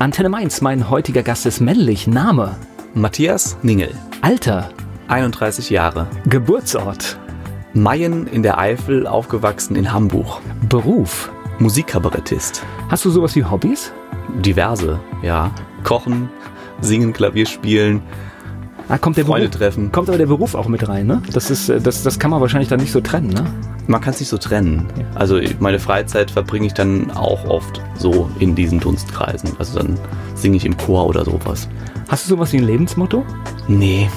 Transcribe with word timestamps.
Antenne 0.00 0.28
Mainz, 0.28 0.60
mein 0.60 0.90
heutiger 0.90 1.24
Gast 1.24 1.44
ist 1.44 1.60
männlich. 1.60 2.06
Name? 2.06 2.54
Matthias 2.94 3.58
Ningel. 3.62 3.92
Alter? 4.22 4.70
31 5.08 5.70
Jahre. 5.70 6.06
Geburtsort? 6.26 7.18
Mayen 7.74 8.28
in 8.28 8.44
der 8.44 8.58
Eifel, 8.58 9.08
aufgewachsen 9.08 9.74
in 9.74 9.92
Hamburg. 9.92 10.40
Beruf? 10.68 11.32
Musikkabarettist. 11.58 12.62
Hast 12.88 13.04
du 13.04 13.10
sowas 13.10 13.34
wie 13.34 13.42
Hobbys? 13.42 13.92
Diverse, 14.36 15.00
ja. 15.22 15.50
Kochen, 15.82 16.28
singen, 16.80 17.12
Klavier 17.12 17.46
spielen, 17.46 18.00
Ah, 18.88 18.96
kommt 18.96 19.18
der 19.18 19.26
Freunde 19.26 19.48
Beruf, 19.48 19.58
treffen. 19.58 19.92
Kommt 19.92 20.08
aber 20.08 20.16
der 20.16 20.26
Beruf 20.26 20.54
auch 20.54 20.66
mit 20.66 20.88
rein, 20.88 21.06
ne? 21.06 21.20
Das, 21.32 21.50
ist, 21.50 21.68
äh, 21.68 21.80
das, 21.80 22.02
das 22.02 22.18
kann 22.18 22.30
man 22.30 22.40
wahrscheinlich 22.40 22.68
dann 22.68 22.80
nicht 22.80 22.92
so 22.92 23.00
trennen, 23.02 23.28
ne? 23.28 23.44
Man 23.86 24.00
kann 24.00 24.14
es 24.14 24.20
nicht 24.20 24.30
so 24.30 24.38
trennen. 24.38 24.86
Also 25.14 25.40
meine 25.60 25.78
Freizeit 25.78 26.30
verbringe 26.30 26.66
ich 26.66 26.74
dann 26.74 27.10
auch 27.10 27.44
oft 27.46 27.82
so 27.96 28.30
in 28.38 28.54
diesen 28.54 28.80
Dunstkreisen. 28.80 29.50
Also 29.58 29.78
dann 29.78 29.98
singe 30.34 30.56
ich 30.56 30.64
im 30.64 30.76
Chor 30.76 31.06
oder 31.06 31.24
sowas. 31.24 31.68
Hast 32.08 32.24
du 32.24 32.30
sowas 32.30 32.52
wie 32.52 32.58
ein 32.58 32.66
Lebensmotto? 32.66 33.24
Nee, 33.66 34.08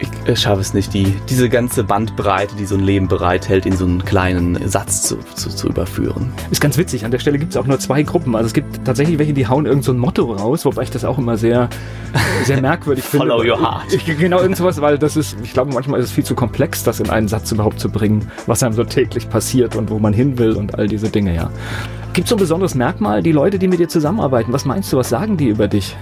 ich 0.00 0.08
äh, 0.28 0.34
schaffe 0.34 0.60
es 0.60 0.74
nicht, 0.74 0.94
die, 0.94 1.14
diese 1.28 1.48
ganze 1.48 1.84
Bandbreite, 1.84 2.56
die 2.56 2.64
so 2.64 2.74
ein 2.74 2.80
Leben 2.80 3.06
bereithält, 3.06 3.66
in 3.66 3.76
so 3.76 3.84
einen 3.84 4.04
kleinen 4.04 4.68
Satz 4.68 5.02
zu, 5.02 5.18
zu, 5.34 5.50
zu 5.50 5.68
überführen. 5.68 6.32
Ist 6.50 6.60
ganz 6.60 6.78
witzig. 6.78 7.04
An 7.04 7.10
der 7.10 7.18
Stelle 7.18 7.38
gibt 7.38 7.52
es 7.52 7.56
auch 7.56 7.66
nur 7.66 7.78
zwei 7.78 8.02
Gruppen. 8.02 8.34
Also 8.34 8.46
es 8.46 8.54
gibt 8.54 8.84
tatsächlich 8.84 9.18
welche, 9.18 9.34
die 9.34 9.46
hauen 9.46 9.66
irgend 9.66 9.84
so 9.84 9.92
ein 9.92 9.98
Motto 9.98 10.32
raus, 10.32 10.64
wobei 10.64 10.82
ich 10.82 10.90
das 10.90 11.04
auch 11.04 11.18
immer 11.18 11.36
sehr, 11.36 11.68
sehr 12.44 12.60
merkwürdig 12.62 13.04
finde. 13.04 13.26
Follow 13.26 13.42
your 13.42 13.60
heart. 13.60 13.92
Ich, 13.92 14.04
genau, 14.04 14.40
irgend 14.40 14.56
sowas, 14.56 14.80
weil 14.80 14.98
das 14.98 15.16
ist, 15.16 15.36
ich 15.42 15.52
glaube, 15.52 15.72
manchmal 15.72 16.00
ist 16.00 16.06
es 16.06 16.12
viel 16.12 16.24
zu 16.24 16.34
komplex, 16.34 16.82
das 16.82 17.00
in 17.00 17.10
einen 17.10 17.28
Satz 17.28 17.52
überhaupt 17.52 17.78
zu 17.78 17.90
bringen, 17.90 18.30
was 18.46 18.62
einem 18.62 18.74
so 18.74 18.84
täglich 18.84 19.28
passiert 19.28 19.76
und 19.76 19.90
wo 19.90 19.98
man 19.98 20.12
hin 20.12 20.38
will 20.38 20.52
und 20.52 20.78
all 20.78 20.88
diese 20.88 21.10
Dinge, 21.10 21.34
ja. 21.34 21.50
Gibt 22.12 22.24
es 22.24 22.30
so 22.30 22.36
ein 22.36 22.40
besonderes 22.40 22.74
Merkmal, 22.74 23.22
die 23.22 23.32
Leute, 23.32 23.58
die 23.58 23.68
mit 23.68 23.78
dir 23.78 23.88
zusammenarbeiten, 23.88 24.52
was 24.52 24.64
meinst 24.64 24.92
du, 24.92 24.96
was 24.96 25.08
sagen 25.08 25.36
die 25.36 25.48
über 25.48 25.68
dich? 25.68 25.96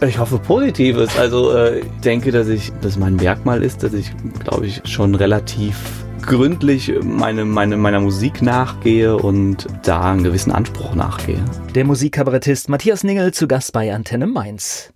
Ich 0.00 0.18
hoffe 0.18 0.38
Positives. 0.38 1.16
Also 1.18 1.52
äh, 1.52 1.80
ich 1.80 1.86
denke, 2.04 2.30
dass 2.30 2.48
ich, 2.48 2.72
dass 2.80 2.98
mein 2.98 3.16
Merkmal 3.16 3.62
ist, 3.62 3.82
dass 3.82 3.92
ich, 3.92 4.10
glaube 4.44 4.66
ich, 4.66 4.82
schon 4.84 5.14
relativ 5.14 5.76
gründlich 6.22 6.92
meine, 7.02 7.44
meine, 7.44 7.76
meiner 7.76 8.00
Musik 8.00 8.42
nachgehe 8.42 9.16
und 9.16 9.66
da 9.82 10.12
einen 10.12 10.24
gewissen 10.24 10.52
Anspruch 10.52 10.94
nachgehe. 10.94 11.44
Der 11.74 11.84
Musikkabarettist 11.84 12.68
Matthias 12.68 13.04
Ningel 13.04 13.32
zu 13.32 13.46
Gast 13.46 13.72
bei 13.72 13.92
Antenne 13.94 14.26
Mainz. 14.26 14.93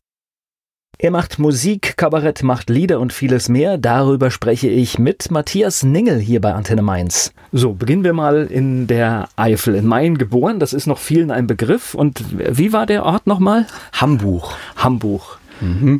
Er 1.00 1.12
macht 1.12 1.38
Musik, 1.38 1.96
Kabarett, 1.96 2.42
macht 2.42 2.70
Lieder 2.70 2.98
und 2.98 3.12
vieles 3.12 3.48
mehr. 3.48 3.78
Darüber 3.78 4.32
spreche 4.32 4.66
ich 4.66 4.98
mit 4.98 5.30
Matthias 5.30 5.84
Ningel 5.84 6.18
hier 6.18 6.40
bei 6.40 6.52
Antenne 6.52 6.82
Mainz. 6.82 7.32
So, 7.52 7.74
beginnen 7.74 8.02
wir 8.02 8.12
mal 8.12 8.48
in 8.50 8.88
der 8.88 9.28
Eifel. 9.36 9.76
In 9.76 9.86
Main 9.86 10.18
geboren, 10.18 10.58
das 10.58 10.72
ist 10.72 10.88
noch 10.88 10.98
vielen 10.98 11.30
ein 11.30 11.46
Begriff. 11.46 11.94
Und 11.94 12.24
wie 12.36 12.72
war 12.72 12.84
der 12.84 13.04
Ort 13.04 13.28
nochmal? 13.28 13.66
Hamburg. 13.92 14.56
Hamburg. 14.74 15.38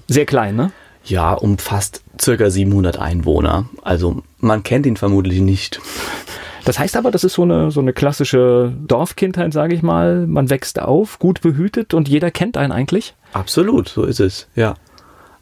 Sehr 0.08 0.26
klein, 0.26 0.56
ne? 0.56 0.72
Ja, 1.04 1.32
umfasst 1.34 2.02
circa 2.20 2.50
700 2.50 2.98
Einwohner. 2.98 3.68
Also 3.82 4.24
man 4.40 4.64
kennt 4.64 4.84
ihn 4.84 4.96
vermutlich 4.96 5.40
nicht. 5.40 5.80
Das 6.64 6.80
heißt 6.80 6.96
aber, 6.96 7.12
das 7.12 7.22
ist 7.22 7.34
so 7.34 7.42
eine, 7.42 7.70
so 7.70 7.78
eine 7.78 7.92
klassische 7.92 8.72
Dorfkindheit, 8.88 9.52
sage 9.52 9.76
ich 9.76 9.82
mal. 9.82 10.26
Man 10.26 10.50
wächst 10.50 10.82
auf, 10.82 11.20
gut 11.20 11.40
behütet 11.40 11.94
und 11.94 12.08
jeder 12.08 12.32
kennt 12.32 12.56
einen 12.56 12.72
eigentlich. 12.72 13.14
Absolut, 13.32 13.88
so 13.88 14.02
ist 14.02 14.18
es, 14.18 14.48
ja. 14.56 14.74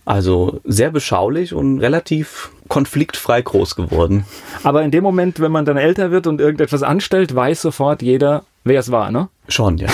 Also 0.07 0.61
sehr 0.65 0.91
beschaulich 0.91 1.53
und 1.53 1.81
relativ 1.81 2.51
konfliktfrei 2.69 3.43
groß 3.43 3.75
geworden. 3.75 4.25
Aber 4.63 4.83
in 4.83 4.93
dem 4.93 5.03
Moment, 5.03 5.41
wenn 5.41 5.51
man 5.51 5.65
dann 5.65 5.77
älter 5.77 6.13
wird 6.13 6.29
und 6.29 6.41
irgendetwas 6.41 6.85
anstellt, 6.85 7.35
weiß 7.35 7.61
sofort 7.61 8.03
jeder, 8.03 8.45
wer 8.63 8.79
es 8.79 8.93
war, 8.93 9.11
ne? 9.11 9.29
Schon, 9.48 9.79
ja. 9.79 9.89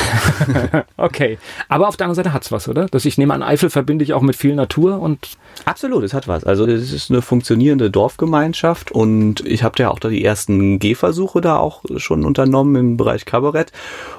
Okay. 0.99 1.39
Aber 1.69 1.89
auf 1.89 1.97
der 1.97 2.07
anderen 2.07 2.17
Seite 2.17 2.35
hat's 2.35 2.53
was, 2.53 2.69
oder? 2.69 2.87
Dass 2.87 3.07
ich 3.07 3.17
nehme 3.17 3.33
an, 3.33 3.43
Eifel 3.43 3.71
verbinde 3.71 4.05
ich 4.05 4.13
auch 4.13 4.23
mit 4.23 4.37
viel 4.37 4.55
Natur 4.55 5.01
und 5.01 5.31
Absolut, 5.65 6.03
es 6.03 6.13
hat 6.13 6.27
was. 6.29 6.45
Also 6.45 6.67
es 6.67 6.93
ist 6.93 7.11
eine 7.11 7.23
funktionierende 7.23 7.91
Dorfgemeinschaft 7.91 8.91
und 8.91 9.47
ich 9.47 9.63
habe 9.63 9.75
ja 9.79 9.91
auch 9.91 9.99
da 9.99 10.09
die 10.09 10.25
ersten 10.25 10.79
Gehversuche 10.79 11.41
da 11.41 11.57
auch 11.59 11.83
schon 11.97 12.25
unternommen 12.25 12.75
im 12.77 12.97
Bereich 12.97 13.25
Kabarett. 13.25 13.71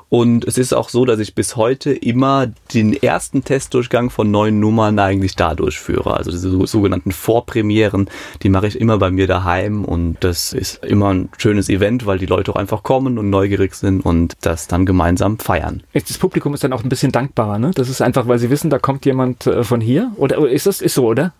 Und 0.09 0.45
es 0.45 0.59
ist 0.59 0.73
auch 0.73 0.90
so, 0.90 1.06
dass 1.06 1.19
ich 1.19 1.34
bis 1.34 1.56
heute 1.56 1.91
immer 1.91 2.47
den 2.73 2.94
ersten 2.94 3.44
Testdurchgang 3.44 4.12
von 4.12 4.29
neuen 4.29 4.59
Nummern 4.59 5.00
eigentlich 5.00 5.35
da 5.35 5.56
durchführe. 5.56 6.16
Also 6.16 6.29
diese 6.29 6.51
so- 6.51 6.66
sogenannten 6.67 7.12
Vorpremieren, 7.12 8.09
die 8.44 8.50
mache 8.50 8.67
ich 8.67 8.79
immer 8.79 9.00
bei 9.00 9.09
mir 9.09 9.25
daheim 9.25 9.84
und 9.85 10.17
das 10.19 10.53
ist 10.53 10.85
immer 10.85 11.13
ein 11.13 11.29
schönes 11.40 11.67
Event, 11.67 12.06
weil 12.06 12.19
die 12.19 12.28
Leute 12.28 12.51
auch 12.51 12.57
einfach 12.57 12.84
kommen 12.84 13.17
und 13.17 13.31
neugierig 13.31 13.73
sind 13.73 14.06
und 14.06 14.34
das 14.41 14.67
dann 14.67 14.85
gemeinsam 14.85 15.40
feiern. 15.40 15.81
das 15.94 16.17
Publikum 16.19 16.53
ist 16.53 16.63
dann 16.63 16.73
auch 16.73 16.84
ein 16.84 16.90
bisschen 16.90 17.12
dankbarer, 17.12 17.57
ne? 17.57 17.72
Das 17.73 17.90
ist 17.90 18.01
einfach, 18.01 18.28
weil 18.28 18.38
sie 18.38 18.51
wissen, 18.51 18.69
da 18.69 18.78
kommt 18.78 19.06
jemand 19.06 19.47
äh, 19.47 19.63
von 19.63 19.81
hier. 19.81 20.12
Oder 20.17 20.47
ist 20.47 20.67
das 20.67 20.79
ist 20.79 20.94
so, 20.94 21.07
oder? 21.07 21.32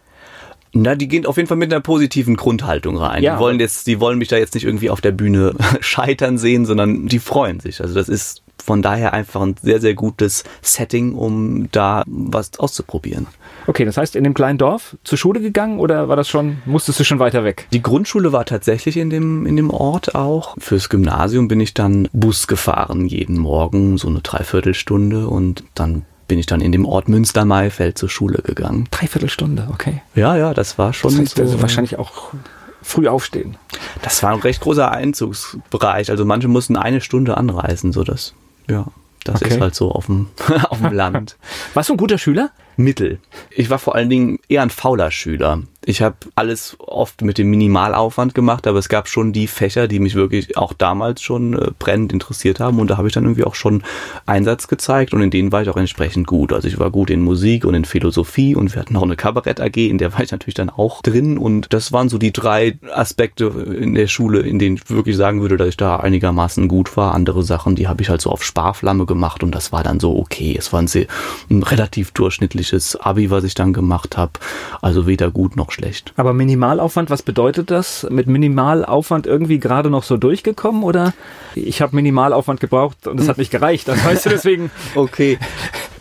Na, 0.74 0.96
die 0.96 1.08
gehen 1.08 1.26
auf 1.26 1.38
jeden 1.38 1.48
Fall 1.48 1.58
mit 1.58 1.72
einer 1.72 1.82
positiven 1.82 2.36
Grundhaltung 2.36 2.98
rein. 2.98 3.22
Ja, 3.22 3.36
die 3.36 3.40
wollen 3.40 3.60
jetzt, 3.60 3.86
die 3.86 4.00
wollen 4.00 4.18
mich 4.18 4.28
da 4.28 4.38
jetzt 4.38 4.56
nicht 4.56 4.66
irgendwie 4.66 4.90
auf 4.90 5.02
der 5.02 5.12
Bühne 5.12 5.54
scheitern 5.80 6.38
sehen, 6.38 6.66
sondern 6.66 7.08
die 7.08 7.20
freuen 7.20 7.60
sich. 7.60 7.80
Also 7.80 7.94
das 7.94 8.10
ist 8.10 8.42
von 8.64 8.82
daher 8.82 9.14
einfach 9.14 9.42
ein 9.42 9.56
sehr, 9.62 9.82
sehr 9.82 9.94
gutes 9.94 10.44
Setting, 10.62 11.14
um 11.14 11.68
da 11.72 12.04
was 12.08 12.58
auszuprobieren. 12.60 13.28
Okay, 13.68 13.86
das 13.86 13.98
heißt, 13.98 14.16
in 14.16 14.24
dem 14.24 14.34
kleinen 14.34 14.58
Dorf 14.58 14.98
zur 15.04 15.18
Schule 15.18 15.42
gegangen 15.42 15.80
oder 15.80 16.08
war 16.08 16.16
das 16.16 16.30
schon, 16.30 16.58
musstest 16.66 17.00
du 17.00 17.04
schon 17.04 17.20
weiter 17.20 17.44
weg? 17.44 17.68
Die 17.72 17.82
Grundschule 17.82 18.32
war 18.32 18.46
tatsächlich 18.46 18.98
in 18.98 19.10
dem, 19.10 19.46
in 19.46 19.56
dem 19.58 19.70
Ort 19.70 20.16
auch. 20.16 20.56
Fürs 20.58 20.90
Gymnasium 20.90 21.48
bin 21.48 21.60
ich 21.60 21.74
dann 21.74 22.08
Bus 22.14 22.48
gefahren 22.48 23.06
jeden 23.08 23.38
Morgen, 23.38 23.98
so 23.98 24.08
eine 24.08 24.22
Dreiviertelstunde 24.22 25.28
und 25.28 25.64
dann 25.76 26.06
bin 26.28 26.40
ich 26.40 26.46
dann 26.46 26.62
in 26.62 26.72
dem 26.72 26.86
Ort 26.86 27.10
Münster-Maifeld 27.10 27.98
zur 27.98 28.10
Schule 28.10 28.42
gegangen. 28.42 28.88
Dreiviertelstunde, 28.92 29.68
okay. 29.72 30.02
Ja, 30.16 30.36
ja, 30.38 30.54
das 30.54 30.78
war 30.78 30.94
schon 30.94 31.12
Das 31.12 31.20
heißt, 31.20 31.36
so. 31.36 31.42
also 31.44 31.62
wahrscheinlich 31.62 31.98
auch 32.00 32.34
früh 32.82 33.08
aufstehen. 33.08 33.58
Das 34.02 34.22
war 34.24 34.32
ein 34.32 34.40
recht 34.40 34.62
großer 34.62 34.92
Einzugsbereich. 34.92 36.10
Also 36.10 36.26
manche 36.26 36.48
mussten 36.48 36.76
eine 36.78 37.02
Stunde 37.02 37.38
anreisen, 37.38 37.92
so 37.94 38.04
das, 38.04 38.34
ja, 38.70 38.86
das 39.24 39.42
Okay. 39.42 39.54
ist 39.56 39.62
halt 39.62 39.76
so 39.76 39.92
auf 39.92 40.08
dem, 40.08 40.28
auf 40.70 40.80
dem 40.80 40.94
Land. 40.94 41.38
Warst 41.74 41.90
du 41.90 41.94
ein 41.94 41.98
guter 41.98 42.18
Schüler? 42.18 42.52
Mittel. 42.76 43.20
Ich 43.52 43.70
war 43.70 43.80
vor 43.80 43.96
allen 43.96 44.10
Dingen 44.10 44.40
eher 44.50 44.64
ein 44.64 44.70
fauler 44.70 45.12
Schüler. 45.12 45.62
Ich 45.86 46.02
habe 46.02 46.16
alles 46.36 46.78
oft 46.80 47.22
mit 47.24 47.38
dem 47.38 47.50
Minimalaufwand 47.50 48.34
gemacht, 48.34 48.68
aber 48.68 48.80
es 48.80 48.88
gab 48.88 49.10
schon 49.10 49.34
die 49.34 49.48
Fächer, 49.48 49.90
die 49.90 50.00
mich 50.00 50.16
wirklich 50.16 50.58
auch 50.58 50.72
damals 50.72 51.22
schon 51.22 51.54
äh, 51.54 51.72
brennend 51.78 52.14
interessiert 52.14 52.62
haben 52.62 52.80
und 52.80 52.90
da 52.90 52.98
habe 52.98 53.10
ich 53.10 53.14
dann 53.14 53.26
irgendwie 53.26 53.44
auch 53.44 53.56
schon 53.56 53.84
Einsatz 54.26 54.70
gezeigt 54.70 55.14
und 55.14 55.22
in 55.22 55.30
denen 55.30 55.52
war 55.52 55.62
ich 55.62 55.70
auch 55.70 55.76
entsprechend 55.76 56.26
gut. 56.26 56.54
Also 56.54 56.70
ich 56.70 56.80
war 56.80 56.90
gut 56.90 57.10
in 57.10 57.22
Musik 57.22 57.66
und 57.66 57.74
in 57.74 57.84
Philosophie 57.84 58.56
und 58.56 58.74
wir 58.74 58.82
hatten 58.82 58.96
auch 58.96 59.04
eine 59.04 59.18
Kabarett 59.18 59.60
AG, 59.60 59.76
in 59.76 59.98
der 59.98 60.14
war 60.14 60.22
ich 60.22 60.32
natürlich 60.32 60.56
dann 60.56 60.70
auch 60.70 61.02
drin 61.02 61.38
und 61.38 61.74
das 61.74 61.92
waren 61.92 62.08
so 62.08 62.18
die 62.18 62.32
drei 62.32 62.78
Aspekte 62.94 63.46
in 63.46 63.94
der 63.94 64.08
Schule, 64.08 64.40
in 64.40 64.60
denen 64.60 64.78
ich 64.78 64.90
wirklich 64.90 65.18
sagen 65.18 65.42
würde, 65.42 65.58
dass 65.58 65.68
ich 65.68 65.78
da 65.78 65.98
einigermaßen 65.98 66.70
gut 66.70 66.96
war. 66.96 67.14
Andere 67.14 67.44
Sachen, 67.44 67.76
die 67.76 67.90
habe 67.90 68.02
ich 68.02 68.10
halt 68.10 68.22
so 68.22 68.30
auf 68.30 68.44
Sparflamme 68.44 69.06
gemacht 69.06 69.44
und 69.44 69.54
das 69.54 69.74
war 69.74 69.84
dann 69.84 70.00
so 70.00 70.18
okay. 70.18 70.56
Es 70.58 70.72
war 70.72 70.82
ein, 70.82 70.88
sehr, 70.88 71.08
ein 71.50 71.62
relativ 71.62 72.12
durchschnittliches 72.12 72.96
Abi, 72.96 73.30
was 73.30 73.44
ich 73.44 73.54
dann 73.54 73.74
gemacht 73.74 74.16
habe. 74.16 74.34
Also 74.82 75.08
weder 75.08 75.30
gut 75.30 75.58
noch 75.58 75.73
schlecht. 75.74 76.14
Aber 76.16 76.34
Minimalaufwand, 76.34 77.10
was 77.10 77.22
bedeutet 77.22 77.72
das? 77.72 78.08
Mit 78.10 78.28
Minimalaufwand 78.28 79.28
irgendwie 79.28 79.60
gerade 79.60 79.90
noch 79.90 80.04
so 80.04 80.18
durchgekommen 80.18 80.84
oder 80.84 81.14
ich 81.56 81.82
habe 81.82 81.96
Minimalaufwand 81.96 82.60
gebraucht 82.60 83.08
und 83.08 83.20
es 83.20 83.28
hat 83.28 83.38
nicht 83.38 83.52
gereicht. 83.52 83.88
Das 83.88 84.04
weißt 84.04 84.26
du 84.26 84.30
deswegen. 84.30 84.72
Okay. 84.96 85.40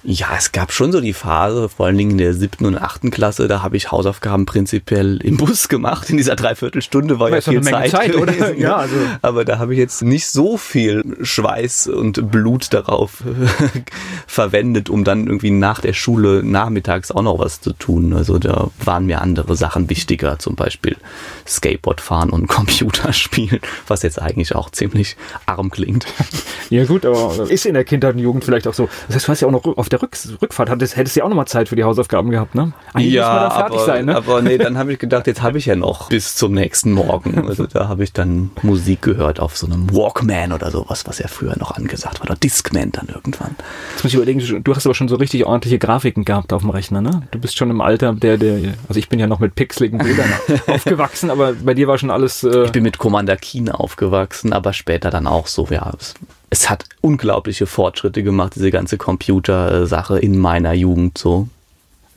Ja, 0.05 0.31
es 0.37 0.51
gab 0.51 0.73
schon 0.73 0.91
so 0.91 1.01
die 1.01 1.13
Phase, 1.13 1.69
vor 1.69 1.87
allen 1.87 1.97
Dingen 1.97 2.11
in 2.13 2.19
der 2.19 2.35
siebten 2.35 2.67
und 2.67 2.77
achten 2.77 3.13
Klasse, 3.13 3.47
da 3.47 3.63
habe 3.63 3.77
ich 3.77 3.93
Hausaufgaben 3.93 4.47
prinzipiell 4.47 5.19
im 5.23 5.37
Bus 5.37 5.69
gemacht. 5.69 6.11
In 6.11 6.17
dieser 6.17 6.35
Dreiviertelstunde 6.35 7.21
war 7.21 7.31
ja 7.31 7.37
doch 7.37 7.45
viel 7.45 7.61
Zeit. 7.63 7.91
Zeit, 7.93 8.17
oder? 8.17 8.33
gewesen. 8.33 8.59
Ja, 8.59 8.77
also- 8.77 8.97
Aber 9.23 9.45
da 9.45 9.59
habe 9.61 9.75
ich 9.75 9.79
jetzt 9.79 10.03
nicht 10.03 10.27
so 10.27 10.57
viel 10.57 11.05
Schweiß 11.23 11.87
und 11.87 12.33
Blut 12.33 12.73
darauf 12.75 13.23
verwendet, 14.27 14.91
um 14.91 15.05
dann 15.05 15.27
irgendwie 15.27 15.51
nach 15.51 15.81
der 15.81 15.93
Schule 15.93 16.43
nachmittags 16.43 17.11
auch 17.11 17.23
noch 17.23 17.39
was 17.39 17.61
zu 17.61 17.73
tun. 17.73 18.13
Also 18.13 18.39
da 18.39 18.71
waren 18.85 19.07
mir 19.07 19.21
andere 19.21 19.55
Sachen 19.57 19.89
wichtiger, 19.89 20.39
zum 20.39 20.57
Beispiel 20.57 20.97
Skateboard 21.47 22.01
fahren 22.01 22.31
und 22.31 22.47
Computer 22.49 23.13
spielen, 23.13 23.61
was 23.87 24.03
jetzt 24.03 24.21
eigentlich 24.21 24.55
auch 24.55 24.71
ziemlich 24.71 25.17
arm 25.47 25.71
klingt. 25.71 26.07
Ja 26.71 26.85
gut, 26.87 27.05
aber 27.07 27.49
ist 27.51 27.67
in 27.67 27.75
der 27.75 27.85
Kindheit 27.85 28.15
und 28.15 28.21
Jugend 28.21 28.45
vielleicht 28.45 28.67
auch 28.67 28.75
so. 28.75 28.89
Das 29.07 29.17
heißt, 29.17 29.29
du 29.29 29.33
hast 29.33 29.41
ja 29.43 29.49
auch 29.49 29.53
noch 29.53 29.65
auf 29.77 29.89
der 29.93 30.03
Rück 30.03 30.17
Rückfahrt, 30.41 30.71
hattest, 30.71 30.97
hättest 30.97 31.17
du 31.17 31.21
ja 31.21 31.25
auch 31.25 31.29
noch 31.29 31.37
mal 31.37 31.47
Zeit 31.47 31.69
für 31.69 31.77
die 31.77 31.85
Hausaufgaben 31.85 32.31
gehabt, 32.31 32.55
ne? 32.55 32.73
Eigentlich 32.95 33.15
fertig 33.15 33.77
aber, 33.77 33.85
sein, 33.85 34.07
ne? 34.07 34.17
aber 34.17 34.43
nee, 34.43 34.59
dann 34.59 34.79
habe 34.79 34.93
ich 34.93 34.99
gedacht, 34.99 35.27
jetzt 35.27 35.43
habe 35.43 35.59
ich 35.59 35.67
ja 35.67 35.77
noch 35.77 36.09
bis 36.09 36.35
zum 36.35 36.53
nächsten 36.53 36.93
Morgen. 36.93 37.47
Also 37.47 37.67
da 37.67 37.89
habe 37.89 38.05
ich 38.05 38.13
dann 38.13 38.51
Musik 38.63 39.03
gehört 39.03 39.41
auf 39.41 39.57
so 39.57 39.67
einem 39.67 39.93
Walkman 39.93 40.53
oder 40.53 40.71
sowas, 40.71 41.07
was 41.07 41.19
ja 41.19 41.29
früher 41.29 41.57
noch 41.59 41.73
angesagt 41.73 42.21
war. 42.21 42.27
Oder 42.27 42.37
Discman 42.37 42.93
dann 42.93 43.09
irgendwann. 43.09 43.57
Jetzt 43.93 44.05
muss 44.05 44.13
ich 44.13 44.15
überlegen, 44.15 44.63
du 44.63 44.75
hast 44.75 44.87
aber 44.87 44.95
schon 44.95 45.09
so 45.09 45.17
richtig 45.17 45.45
ordentliche 45.45 45.79
Grafiken 45.79 46.25
gehabt 46.25 46.53
auf 46.53 46.63
dem 46.63 46.71
Rechner, 46.71 47.01
ne? 47.01 47.23
Du 47.31 47.39
bist 47.39 47.57
schon 47.57 47.71
im 47.71 47.81
Alter, 47.81 48.15
der, 48.15 48.39
der, 48.39 48.75
also 48.89 48.99
ich 48.99 49.09
bin 49.09 49.19
ja 49.19 49.27
noch 49.27 49.41
mit 49.41 49.55
pixeligen 49.55 49.99
Bildern 49.99 50.33
aufgewachsen, 50.67 51.31
aber 51.31 51.53
bei 51.53 51.75
dir 51.75 51.89
war 51.89 51.99
schon 51.99 52.11
alles, 52.11 52.43
äh, 52.43 52.65
Ich 52.65 52.73
bin 52.73 52.83
mit 52.83 52.99
Commander 52.99 53.37
Keen 53.37 53.69
aufgewachsen, 53.69 54.53
aber 54.53 54.73
später 54.73 55.11
dann 55.11 55.27
auch 55.27 55.47
so, 55.47 55.67
ja, 55.71 55.93
es 56.53 56.69
hat 56.69 56.85
unglaubliche 57.01 57.65
Fortschritte 57.65 58.23
gemacht, 58.23 58.53
diese 58.57 58.71
ganze 58.71 58.99
Computersache 58.99 60.19
in 60.19 60.39
meiner 60.39 60.75
Jugend 60.75 61.17
so. 61.17 61.49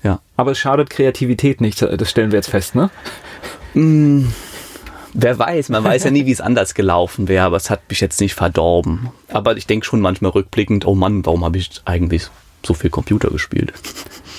Ja. 0.03 0.19
Aber 0.35 0.51
es 0.51 0.57
schadet 0.57 0.89
Kreativität 0.89 1.61
nicht, 1.61 1.81
das 1.81 2.09
stellen 2.09 2.31
wir 2.31 2.39
jetzt 2.39 2.49
fest, 2.49 2.75
ne? 2.75 2.89
Mm, 3.75 4.25
wer 5.13 5.39
weiß, 5.39 5.69
man 5.69 5.85
weiß 5.85 6.03
ja 6.03 6.11
nie, 6.11 6.25
wie 6.25 6.33
es 6.33 6.41
anders 6.41 6.73
gelaufen 6.73 7.29
wäre, 7.29 7.45
aber 7.45 7.55
es 7.55 7.69
hat 7.69 7.83
mich 7.87 8.01
jetzt 8.01 8.19
nicht 8.19 8.35
verdorben. 8.35 9.09
Aber 9.29 9.55
ich 9.55 9.67
denke 9.67 9.85
schon 9.85 10.01
manchmal 10.01 10.31
rückblickend, 10.31 10.85
oh 10.85 10.95
Mann, 10.95 11.25
warum 11.25 11.45
habe 11.45 11.57
ich 11.57 11.81
eigentlich 11.85 12.27
so 12.65 12.73
viel 12.73 12.89
Computer 12.89 13.29
gespielt? 13.29 13.71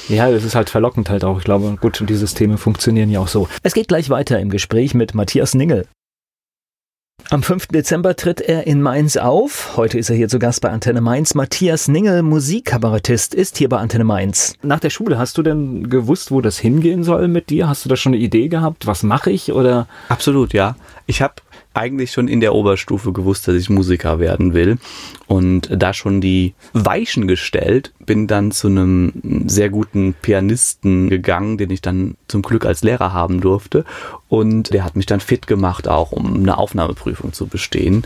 Ja, 0.09 0.31
das 0.31 0.45
ist 0.45 0.55
halt 0.55 0.69
verlockend 0.69 1.09
halt 1.09 1.25
auch. 1.25 1.39
Ich 1.39 1.45
glaube, 1.45 1.79
gut, 1.81 2.05
die 2.07 2.15
Systeme 2.15 2.59
funktionieren 2.59 3.11
ja 3.11 3.21
auch 3.21 3.29
so. 3.29 3.49
Es 3.63 3.73
geht 3.73 3.89
gleich 3.89 4.11
weiter 4.11 4.39
im 4.39 4.51
Gespräch 4.51 4.93
mit 4.93 5.15
Matthias 5.15 5.55
Ningel. 5.55 5.87
Am 7.29 7.43
5. 7.43 7.67
Dezember 7.67 8.15
tritt 8.15 8.41
er 8.41 8.69
in 8.69 8.81
Mainz 8.81 9.17
auf. 9.17 9.77
Heute 9.77 9.99
ist 9.99 10.11
er 10.11 10.17
hier 10.17 10.29
zu 10.29 10.39
Gast 10.39 10.61
bei 10.61 10.71
Antenne 10.71 11.01
Mainz. 11.01 11.35
Matthias 11.35 11.89
Ningel, 11.89 12.23
Musikkabarettist, 12.23 13.35
ist 13.35 13.59
hier 13.59 13.69
bei 13.69 13.79
Antenne 13.79 14.05
Mainz. 14.05 14.55
Nach 14.63 14.79
der 14.79 14.91
Schule, 14.91 15.19
hast 15.19 15.37
du 15.37 15.43
denn 15.43 15.91
gewusst, 15.91 16.31
wo 16.31 16.41
das 16.41 16.57
hingehen 16.57 17.03
soll 17.03 17.27
mit 17.27 17.51
dir? 17.51 17.69
Hast 17.69 17.85
du 17.85 17.89
da 17.89 17.97
schon 17.97 18.15
eine 18.15 18.23
Idee 18.23 18.47
gehabt? 18.47 18.87
Was 18.87 19.03
mache 19.03 19.33
ich? 19.33 19.53
Oder? 19.53 19.89
Absolut, 20.09 20.53
ja. 20.53 20.77
Ich 21.07 21.21
habe 21.21 21.35
eigentlich 21.77 22.13
schon 22.13 22.29
in 22.29 22.41
der 22.41 22.55
Oberstufe 22.55 23.13
gewusst, 23.13 23.47
dass 23.47 23.55
ich 23.55 23.71
Musiker 23.71 24.19
werden 24.19 24.55
will 24.55 24.79
und 25.27 25.69
da 25.71 25.93
schon 25.93 26.21
die 26.21 26.55
Weichen 26.73 27.29
gestellt, 27.29 27.93
bin 28.05 28.27
dann 28.27 28.51
zu 28.51 28.69
einem 28.69 29.13
sehr 29.47 29.69
guten 29.69 30.15
Pianisten 30.15 31.09
gegangen, 31.09 31.59
den 31.59 31.71
ich 31.71 31.83
dann 31.83 32.17
zum 32.29 32.43
Glück 32.43 32.65
als 32.65 32.83
Lehrer 32.83 33.13
haben 33.13 33.41
durfte 33.41 33.85
und 34.29 34.73
der 34.73 34.85
hat 34.85 34.97
mich 34.97 35.07
dann 35.07 35.21
fit 35.21 35.47
gemacht 35.47 35.89
auch, 35.89 36.13
um 36.13 36.35
eine 36.37 36.59
Aufnahmeprüfung 36.59 37.33
zu 37.33 37.47
bestehen 37.47 38.05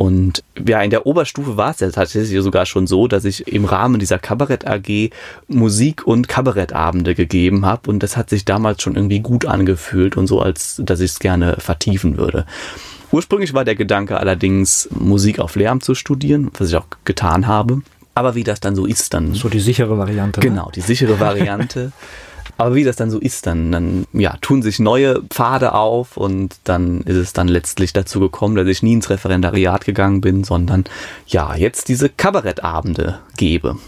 und 0.00 0.42
ja, 0.66 0.80
in 0.80 0.88
der 0.88 1.04
Oberstufe 1.04 1.58
war 1.58 1.72
es 1.72 1.80
ja 1.80 1.90
tatsächlich 1.90 2.42
sogar 2.42 2.64
schon 2.64 2.86
so, 2.86 3.06
dass 3.06 3.26
ich 3.26 3.46
im 3.46 3.66
Rahmen 3.66 4.00
dieser 4.00 4.18
Kabarett 4.18 4.66
AG 4.66 5.10
Musik- 5.46 6.06
und 6.06 6.26
Kabarettabende 6.26 7.14
gegeben 7.14 7.66
habe. 7.66 7.90
Und 7.90 8.02
das 8.02 8.16
hat 8.16 8.30
sich 8.30 8.46
damals 8.46 8.80
schon 8.80 8.96
irgendwie 8.96 9.20
gut 9.20 9.44
angefühlt 9.44 10.16
und 10.16 10.26
so, 10.26 10.40
als 10.40 10.80
dass 10.82 11.00
ich 11.00 11.10
es 11.10 11.18
gerne 11.18 11.56
vertiefen 11.58 12.16
würde. 12.16 12.46
Ursprünglich 13.12 13.54
war 13.54 13.64
der 13.64 13.74
Gedanke 13.74 14.18
allerdings, 14.18 14.88
Musik 14.92 15.40
auf 15.40 15.56
Lehramt 15.56 15.84
zu 15.84 15.94
studieren, 15.94 16.50
was 16.56 16.68
ich 16.68 16.76
auch 16.76 16.86
getan 17.04 17.46
habe. 17.46 17.82
Aber 18.14 18.34
wie 18.34 18.44
das 18.44 18.60
dann 18.60 18.76
so 18.76 18.86
ist, 18.86 19.14
dann. 19.14 19.34
So 19.34 19.48
die 19.48 19.60
sichere 19.60 19.98
Variante. 19.98 20.40
Ne? 20.40 20.46
Genau, 20.46 20.70
die 20.74 20.80
sichere 20.80 21.20
Variante. 21.20 21.92
Aber 22.60 22.74
wie 22.74 22.84
das 22.84 22.96
dann 22.96 23.10
so 23.10 23.18
ist, 23.18 23.46
dann, 23.46 23.72
dann 23.72 24.06
ja, 24.12 24.36
tun 24.42 24.60
sich 24.60 24.78
neue 24.80 25.22
Pfade 25.22 25.72
auf 25.72 26.18
und 26.18 26.56
dann 26.64 27.00
ist 27.02 27.16
es 27.16 27.32
dann 27.32 27.48
letztlich 27.48 27.94
dazu 27.94 28.20
gekommen, 28.20 28.54
dass 28.54 28.66
ich 28.66 28.82
nie 28.82 28.92
ins 28.92 29.08
Referendariat 29.08 29.86
gegangen 29.86 30.20
bin, 30.20 30.44
sondern 30.44 30.84
ja, 31.26 31.54
jetzt 31.54 31.88
diese 31.88 32.10
Kabarettabende 32.10 33.20
gebe. 33.38 33.78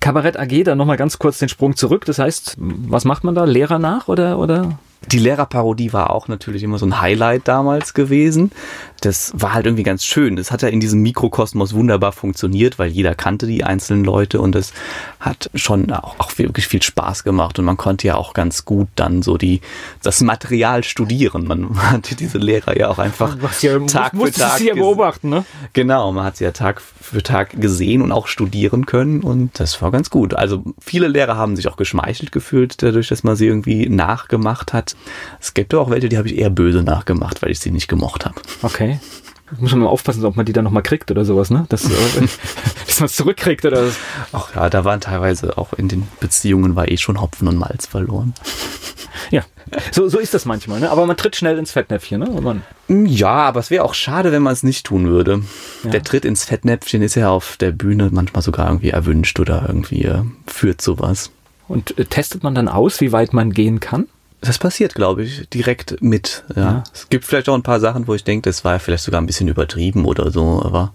Kabarett 0.00 0.38
AG, 0.38 0.64
dann 0.64 0.78
nochmal 0.78 0.96
ganz 0.96 1.18
kurz 1.18 1.40
den 1.40 1.50
Sprung 1.50 1.76
zurück. 1.76 2.06
Das 2.06 2.18
heißt, 2.18 2.56
was 2.58 3.04
macht 3.04 3.22
man 3.22 3.34
da? 3.34 3.44
Lehrer 3.44 3.78
nach 3.78 4.08
oder, 4.08 4.38
oder? 4.38 4.78
Die 5.08 5.18
Lehrerparodie 5.18 5.92
war 5.92 6.10
auch 6.10 6.28
natürlich 6.28 6.62
immer 6.62 6.78
so 6.78 6.86
ein 6.86 7.00
Highlight 7.00 7.48
damals 7.48 7.92
gewesen. 7.92 8.52
Das 9.00 9.32
war 9.34 9.52
halt 9.52 9.66
irgendwie 9.66 9.82
ganz 9.82 10.04
schön. 10.04 10.36
Das 10.36 10.52
hat 10.52 10.62
ja 10.62 10.68
in 10.68 10.78
diesem 10.78 11.02
Mikrokosmos 11.02 11.74
wunderbar 11.74 12.12
funktioniert, 12.12 12.78
weil 12.78 12.88
jeder 12.88 13.16
kannte 13.16 13.48
die 13.48 13.64
einzelnen 13.64 14.04
Leute 14.04 14.40
und 14.40 14.54
es 14.54 14.72
hat 15.18 15.50
schon 15.54 15.90
auch, 15.90 16.20
auch, 16.20 16.38
wirklich 16.38 16.68
viel 16.68 16.82
Spaß 16.82 17.24
gemacht 17.24 17.58
und 17.58 17.64
man 17.64 17.76
konnte 17.76 18.06
ja 18.06 18.14
auch 18.14 18.32
ganz 18.32 18.64
gut 18.64 18.88
dann 18.94 19.22
so 19.22 19.36
die, 19.36 19.60
das 20.02 20.20
Material 20.20 20.84
studieren. 20.84 21.46
Man 21.48 21.76
hatte 21.90 22.14
diese 22.14 22.38
Lehrer 22.38 22.78
ja 22.78 22.88
auch 22.88 22.98
einfach 22.98 23.36
ja, 23.60 23.78
Tag 23.80 24.12
für 24.16 24.30
Tag 24.30 24.58
sie 24.58 24.68
ja 24.68 24.74
beobachten, 24.74 25.30
ne? 25.30 25.44
Genau, 25.72 26.12
man 26.12 26.24
hat 26.24 26.36
sie 26.36 26.44
ja 26.44 26.52
Tag 26.52 26.80
für 26.80 27.24
Tag 27.24 27.60
gesehen 27.60 28.02
und 28.02 28.12
auch 28.12 28.28
studieren 28.28 28.86
können 28.86 29.22
und 29.22 29.58
das 29.58 29.82
war 29.82 29.90
ganz 29.90 30.10
gut. 30.10 30.34
Also 30.34 30.62
viele 30.80 31.08
Lehrer 31.08 31.36
haben 31.36 31.56
sich 31.56 31.66
auch 31.66 31.76
geschmeichelt 31.76 32.30
gefühlt 32.30 32.82
dadurch, 32.82 33.08
dass 33.08 33.24
man 33.24 33.34
sie 33.34 33.48
irgendwie 33.48 33.88
nachgemacht 33.88 34.72
hat. 34.72 34.91
Es 35.40 35.54
gibt 35.54 35.74
auch 35.74 35.90
welche, 35.90 36.08
die 36.08 36.18
habe 36.18 36.28
ich 36.28 36.38
eher 36.38 36.50
böse 36.50 36.82
nachgemacht, 36.82 37.42
weil 37.42 37.50
ich 37.50 37.60
sie 37.60 37.70
nicht 37.70 37.88
gemocht 37.88 38.24
habe. 38.24 38.36
Okay. 38.62 39.00
Muss 39.58 39.72
man 39.72 39.80
mal 39.80 39.88
aufpassen, 39.88 40.24
ob 40.24 40.36
man 40.36 40.46
die 40.46 40.54
dann 40.54 40.64
nochmal 40.64 40.82
kriegt 40.82 41.10
oder 41.10 41.24
sowas, 41.24 41.50
ne? 41.50 41.66
Dass, 41.68 41.84
äh, 41.84 41.88
dass 42.86 43.00
man 43.00 43.06
es 43.06 43.16
zurückkriegt 43.16 43.64
oder 43.64 43.86
was. 43.86 43.96
Ach 44.32 44.54
ja, 44.54 44.70
da 44.70 44.84
waren 44.84 45.00
teilweise 45.00 45.58
auch 45.58 45.74
in 45.74 45.88
den 45.88 46.08
Beziehungen 46.20 46.74
war 46.74 46.88
eh 46.88 46.96
schon 46.96 47.20
Hopfen 47.20 47.48
und 47.48 47.56
Malz 47.56 47.86
verloren. 47.86 48.32
Ja, 49.30 49.44
so, 49.90 50.08
so 50.08 50.18
ist 50.18 50.34
das 50.34 50.46
manchmal, 50.46 50.80
ne? 50.80 50.90
Aber 50.90 51.06
man 51.06 51.16
tritt 51.16 51.36
schnell 51.36 51.58
ins 51.58 51.72
Fettnäpfchen, 51.72 52.20
ne? 52.20 52.40
Man 52.40 52.62
ja, 52.88 53.30
aber 53.30 53.60
es 53.60 53.70
wäre 53.70 53.84
auch 53.84 53.94
schade, 53.94 54.32
wenn 54.32 54.42
man 54.42 54.52
es 54.52 54.62
nicht 54.62 54.86
tun 54.86 55.06
würde. 55.08 55.42
Ja. 55.84 55.90
Der 55.90 56.02
Tritt 56.02 56.24
ins 56.24 56.44
Fettnäpfchen 56.44 57.02
ist 57.02 57.14
ja 57.14 57.30
auf 57.30 57.56
der 57.56 57.72
Bühne 57.72 58.08
manchmal 58.12 58.42
sogar 58.42 58.68
irgendwie 58.68 58.90
erwünscht 58.90 59.38
oder 59.40 59.64
irgendwie 59.66 60.04
äh, 60.04 60.22
führt 60.46 60.82
sowas. 60.82 61.30
Und 61.68 61.98
äh, 61.98 62.04
testet 62.04 62.42
man 62.42 62.54
dann 62.54 62.68
aus, 62.68 63.00
wie 63.00 63.12
weit 63.12 63.32
man 63.32 63.52
gehen 63.52 63.80
kann? 63.80 64.08
Das 64.42 64.58
passiert, 64.58 64.94
glaube 64.94 65.22
ich, 65.22 65.48
direkt 65.50 66.02
mit. 66.02 66.44
Ja. 66.54 66.62
ja. 66.62 66.84
Es 66.92 67.08
gibt 67.08 67.24
vielleicht 67.24 67.48
auch 67.48 67.54
ein 67.54 67.62
paar 67.62 67.78
Sachen, 67.80 68.08
wo 68.08 68.14
ich 68.14 68.24
denke, 68.24 68.50
das 68.50 68.64
war 68.64 68.78
vielleicht 68.80 69.04
sogar 69.04 69.20
ein 69.20 69.26
bisschen 69.26 69.48
übertrieben 69.48 70.04
oder 70.04 70.30
so, 70.30 70.60
aber 70.62 70.92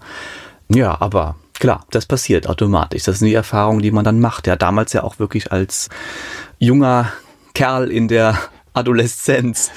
ja, 0.68 1.00
aber 1.00 1.36
klar, 1.58 1.86
das 1.90 2.04
passiert 2.04 2.46
automatisch. 2.46 3.04
Das 3.04 3.18
sind 3.18 3.28
die 3.28 3.34
Erfahrungen, 3.34 3.80
die 3.80 3.90
man 3.90 4.04
dann 4.04 4.20
macht. 4.20 4.46
Ja, 4.46 4.56
damals 4.56 4.92
ja 4.92 5.02
auch 5.02 5.18
wirklich 5.18 5.50
als 5.50 5.88
junger 6.58 7.10
Kerl 7.54 7.90
in 7.90 8.08
der 8.08 8.38
Adoleszenz. 8.74 9.70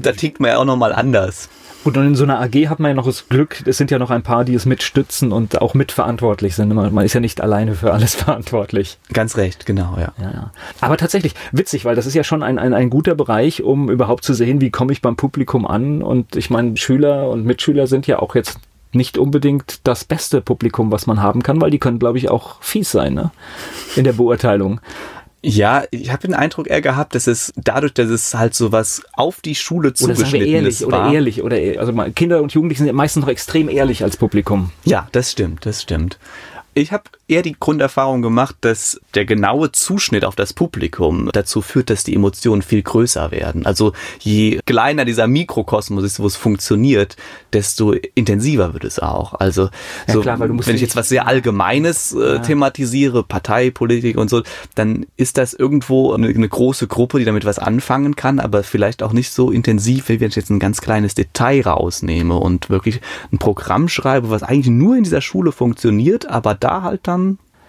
Da 0.00 0.12
tickt 0.12 0.40
man 0.40 0.50
ja 0.50 0.58
auch 0.58 0.64
nochmal 0.64 0.94
anders. 0.94 1.50
Gut, 1.84 1.98
und 1.98 2.06
in 2.06 2.14
so 2.14 2.24
einer 2.24 2.40
AG 2.40 2.68
hat 2.70 2.80
man 2.80 2.92
ja 2.92 2.94
noch 2.94 3.04
das 3.04 3.28
Glück, 3.28 3.62
es 3.66 3.76
sind 3.76 3.90
ja 3.90 3.98
noch 3.98 4.08
ein 4.08 4.22
paar, 4.22 4.46
die 4.46 4.54
es 4.54 4.64
mitstützen 4.64 5.32
und 5.32 5.60
auch 5.60 5.74
mitverantwortlich 5.74 6.54
sind. 6.54 6.72
Man, 6.72 6.94
man 6.94 7.04
ist 7.04 7.12
ja 7.12 7.20
nicht 7.20 7.42
alleine 7.42 7.74
für 7.74 7.92
alles 7.92 8.14
verantwortlich. 8.14 8.98
Ganz 9.12 9.36
recht, 9.36 9.66
genau, 9.66 9.98
ja. 9.98 10.14
ja, 10.18 10.30
ja. 10.32 10.50
Aber 10.80 10.96
tatsächlich 10.96 11.34
witzig, 11.52 11.84
weil 11.84 11.94
das 11.94 12.06
ist 12.06 12.14
ja 12.14 12.24
schon 12.24 12.42
ein, 12.42 12.58
ein, 12.58 12.72
ein 12.72 12.88
guter 12.88 13.14
Bereich, 13.14 13.62
um 13.62 13.90
überhaupt 13.90 14.24
zu 14.24 14.32
sehen, 14.32 14.62
wie 14.62 14.70
komme 14.70 14.92
ich 14.92 15.02
beim 15.02 15.16
Publikum 15.16 15.66
an. 15.66 16.02
Und 16.02 16.36
ich 16.36 16.48
meine, 16.48 16.74
Schüler 16.78 17.28
und 17.28 17.44
Mitschüler 17.44 17.86
sind 17.86 18.06
ja 18.06 18.18
auch 18.18 18.34
jetzt 18.34 18.58
nicht 18.92 19.18
unbedingt 19.18 19.86
das 19.86 20.04
beste 20.04 20.40
Publikum, 20.40 20.90
was 20.90 21.06
man 21.06 21.20
haben 21.20 21.42
kann, 21.42 21.60
weil 21.60 21.70
die 21.70 21.78
können, 21.78 21.98
glaube 21.98 22.16
ich, 22.16 22.30
auch 22.30 22.62
fies 22.62 22.90
sein 22.90 23.12
ne? 23.12 23.30
in 23.94 24.04
der 24.04 24.14
Beurteilung. 24.14 24.80
Ja, 25.46 25.84
ich 25.90 26.10
habe 26.10 26.22
den 26.22 26.32
Eindruck 26.32 26.68
eher 26.68 26.80
gehabt, 26.80 27.14
dass 27.14 27.26
es 27.26 27.52
dadurch, 27.56 27.92
dass 27.92 28.08
es 28.08 28.34
halt 28.34 28.54
so 28.54 28.72
was 28.72 29.02
auf 29.12 29.42
die 29.42 29.54
Schule 29.54 29.92
zugeschnitten 29.92 30.36
oder 30.36 30.46
ehrlich, 30.46 30.80
ist, 30.80 30.90
war. 30.90 31.08
Oder 31.08 31.14
ehrlich, 31.14 31.42
oder 31.42 31.56
also 31.78 31.92
Kinder 32.14 32.40
und 32.40 32.54
Jugendliche 32.54 32.82
sind 32.82 32.94
meistens 32.94 33.20
noch 33.20 33.28
extrem 33.28 33.68
ehrlich 33.68 34.02
als 34.02 34.16
Publikum. 34.16 34.70
Ja, 34.84 35.06
das 35.12 35.30
stimmt, 35.30 35.66
das 35.66 35.82
stimmt. 35.82 36.18
Ich 36.72 36.92
habe 36.92 37.04
eher 37.26 37.42
die 37.42 37.56
Grunderfahrung 37.58 38.20
gemacht, 38.22 38.56
dass 38.60 39.00
der 39.14 39.24
genaue 39.24 39.72
Zuschnitt 39.72 40.24
auf 40.24 40.36
das 40.36 40.52
Publikum 40.52 41.30
dazu 41.32 41.62
führt, 41.62 41.88
dass 41.88 42.04
die 42.04 42.14
Emotionen 42.14 42.60
viel 42.62 42.82
größer 42.82 43.30
werden. 43.30 43.64
Also 43.64 43.92
je 44.20 44.60
kleiner 44.66 45.04
dieser 45.04 45.26
Mikrokosmos 45.26 46.04
ist, 46.04 46.20
wo 46.20 46.26
es 46.26 46.36
funktioniert, 46.36 47.16
desto 47.52 47.92
intensiver 48.14 48.74
wird 48.74 48.84
es 48.84 48.98
auch. 48.98 49.34
Also 49.34 49.70
ja, 50.06 50.14
so, 50.14 50.20
klar, 50.20 50.38
wenn 50.38 50.74
ich 50.74 50.82
jetzt 50.82 50.96
was 50.96 51.08
sehr 51.08 51.26
Allgemeines 51.26 52.12
äh, 52.12 52.34
ja. 52.34 52.38
thematisiere, 52.40 53.22
Parteipolitik 53.22 54.18
und 54.18 54.28
so, 54.28 54.42
dann 54.74 55.06
ist 55.16 55.38
das 55.38 55.54
irgendwo 55.54 56.12
eine, 56.12 56.28
eine, 56.28 56.48
große 56.48 56.86
Gruppe, 56.86 57.18
die 57.18 57.24
damit 57.24 57.46
was 57.46 57.58
anfangen 57.58 58.16
kann, 58.16 58.38
aber 58.38 58.62
vielleicht 58.62 59.02
auch 59.02 59.12
nicht 59.12 59.32
so 59.32 59.50
intensiv, 59.50 60.08
wie 60.08 60.20
wenn 60.20 60.28
ich 60.28 60.36
jetzt 60.36 60.50
ein 60.50 60.58
ganz 60.58 60.80
kleines 60.82 61.14
Detail 61.14 61.62
rausnehme 61.62 62.36
und 62.36 62.68
wirklich 62.68 63.00
ein 63.32 63.38
Programm 63.38 63.88
schreibe, 63.88 64.28
was 64.28 64.42
eigentlich 64.42 64.68
nur 64.68 64.96
in 64.96 65.04
dieser 65.04 65.22
Schule 65.22 65.52
funktioniert, 65.52 66.26
aber 66.28 66.54
da 66.54 66.82
halt 66.82 67.00
dann 67.08 67.13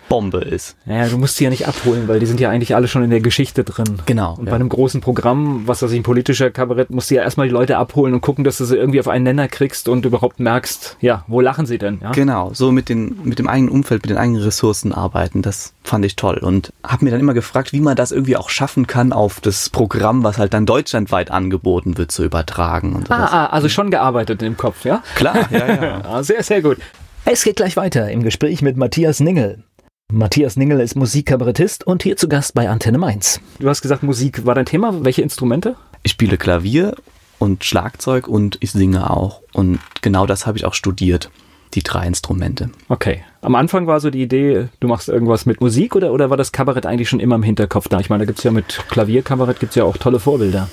Bombe 0.08 0.40
ist. 0.40 0.75
Ja, 0.86 1.08
du 1.08 1.18
musst 1.18 1.38
sie 1.38 1.46
ja 1.46 1.50
nicht 1.50 1.68
abholen, 1.68 2.08
weil 2.08 2.20
die 2.20 2.25
sind 2.25 2.40
ja 2.40 2.50
eigentlich 2.50 2.75
alle 2.75 2.88
schon 2.88 3.04
in 3.04 3.10
der 3.10 3.22
Geschichte 3.22 3.64
drin. 3.64 4.00
Genau. 4.06 4.36
Und 4.38 4.46
ja. 4.46 4.52
bei 4.52 4.56
einem 4.56 4.70
großen 4.70 5.02
Programm, 5.02 5.64
was 5.66 5.82
weiß 5.82 5.92
ich, 5.92 6.00
ein 6.00 6.04
politischer 6.04 6.52
Kabarett, 6.52 6.90
musst 6.90 7.10
du 7.10 7.16
ja 7.16 7.24
erstmal 7.24 7.48
die 7.48 7.54
Leute 7.54 7.78
abholen 7.78 8.14
und 8.14 8.22
gucken, 8.22 8.44
dass 8.44 8.58
du 8.58 8.66
sie 8.66 8.78
irgendwie 8.78 9.00
auf 9.00 9.08
einen 9.08 9.24
Nenner 9.24 9.48
kriegst 9.48 9.90
und 9.90 10.06
überhaupt 10.06 10.40
merkst, 10.40 10.98
ja, 11.02 11.25
wo 11.28 11.42
lachen 11.42 11.66
sie 11.66 11.78
denn? 11.78 12.00
Ja? 12.02 12.12
Genau, 12.12 12.52
so 12.54 12.72
mit, 12.72 12.90
den, 12.90 13.18
mit 13.24 13.40
dem 13.40 13.48
eigenen 13.48 13.70
Umfeld, 13.70 14.04
mit 14.04 14.12
den 14.12 14.18
eigenen 14.18 14.42
Ressourcen 14.42 14.94
arbeiten, 14.94 15.42
das 15.42 15.74
fand 15.84 16.06
ich 16.06 16.16
toll. 16.16 16.38
Und 16.38 16.72
habe 16.86 17.06
mir 17.06 17.12
dann 17.12 17.20
immer 17.20 17.34
gefragt, 17.34 17.74
wie 17.74 17.82
man 17.82 17.96
das 17.96 18.12
irgendwie 18.12 18.38
auch 18.38 18.50
schaffen 18.50 18.88
kann, 18.88 19.12
auf 19.12 19.42
das 19.42 19.70
Programm, 19.70 20.24
was 20.24 20.38
halt 20.38 20.54
dann 20.54 20.66
deutschlandweit 20.66 21.32
angeboten 21.32 21.98
wird, 21.98 22.12
zu 22.12 22.24
übertragen. 22.24 22.94
Und 22.94 23.10
ah, 23.10 23.25
ah, 23.25 23.46
also 23.48 23.70
schon 23.70 23.90
gearbeitet 23.90 24.44
im 24.44 24.58
Kopf, 24.58 24.86
ja? 24.86 25.02
Klar, 25.16 25.52
ja, 25.52 25.68
ja. 25.68 26.02
Ah, 26.06 26.24
sehr, 26.24 26.44
sehr 26.44 26.62
gut. 26.62 26.78
Es 27.27 27.44
geht 27.44 27.55
gleich 27.55 27.75
weiter 27.75 28.12
im 28.12 28.22
Gespräch 28.22 28.62
mit 28.62 28.77
Matthias 28.77 29.20
Ningel. 29.20 29.63
Matthias 30.12 30.58
Ningel 30.58 30.79
ist 30.79 30.96
Musikkabarettist 30.96 31.88
und 31.88 32.03
hier 32.03 32.17
zu 32.17 32.29
Gast 32.29 32.53
bei 32.53 32.70
Antenne 32.70 33.00
Mainz. 33.00 33.41
Du 33.58 33.67
hast 33.67 33.82
gesagt, 33.82 34.03
Musik 34.03 34.46
war 34.46 34.53
dein 34.53 34.67
Thema. 34.67 35.03
Welche 35.03 35.24
Instrumente? 35.24 35.75
Ich 36.03 36.12
spiele 36.12 36.38
Klavier 36.38 36.96
und 37.39 37.63
Schlagzeug 37.63 38.27
und 38.27 38.60
ich 38.60 38.74
singe 38.74 39.10
auch. 39.10 39.41
Und 39.53 39.79
genau 40.03 40.27
das 40.27 40.46
habe 40.46 40.60
ich 40.60 40.65
auch 40.65 40.75
studiert, 40.75 41.32
die 41.74 41.82
drei 41.82 42.05
Instrumente. 42.05 42.70
Okay. 42.89 43.24
Am 43.41 43.55
Anfang 43.55 43.88
war 43.88 44.00
so 44.00 44.12
die 44.12 44.22
Idee, 44.22 44.67
du 44.79 44.88
machst 44.88 45.10
irgendwas 45.10 45.48
mit 45.48 45.62
Musik 45.62 45.96
oder, 45.96 46.13
oder 46.13 46.29
war 46.29 46.38
das 46.38 46.51
Kabarett 46.51 46.86
eigentlich 46.86 47.10
schon 47.10 47.20
immer 47.20 47.38
im 47.38 47.44
Hinterkopf 47.44 47.88
da? 47.88 48.00
Ich 48.00 48.12
meine, 48.12 48.22
da 48.22 48.25
gibt 48.27 48.38
es 48.38 48.44
ja 48.44 48.51
mit 48.51 48.84
Klavierkabarett 48.89 49.60
gibt 49.60 49.75
ja 49.75 49.84
auch 49.84 49.98
tolle 49.98 50.20
Vorbilder. 50.20 50.70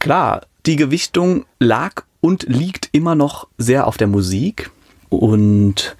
Klar, 0.00 0.42
die 0.66 0.76
Gewichtung 0.76 1.46
lag 1.58 2.02
und 2.20 2.42
liegt 2.42 2.90
immer 2.92 3.14
noch 3.14 3.48
sehr 3.56 3.86
auf 3.86 3.96
der 3.96 4.06
Musik. 4.06 4.70
Und 5.08 5.96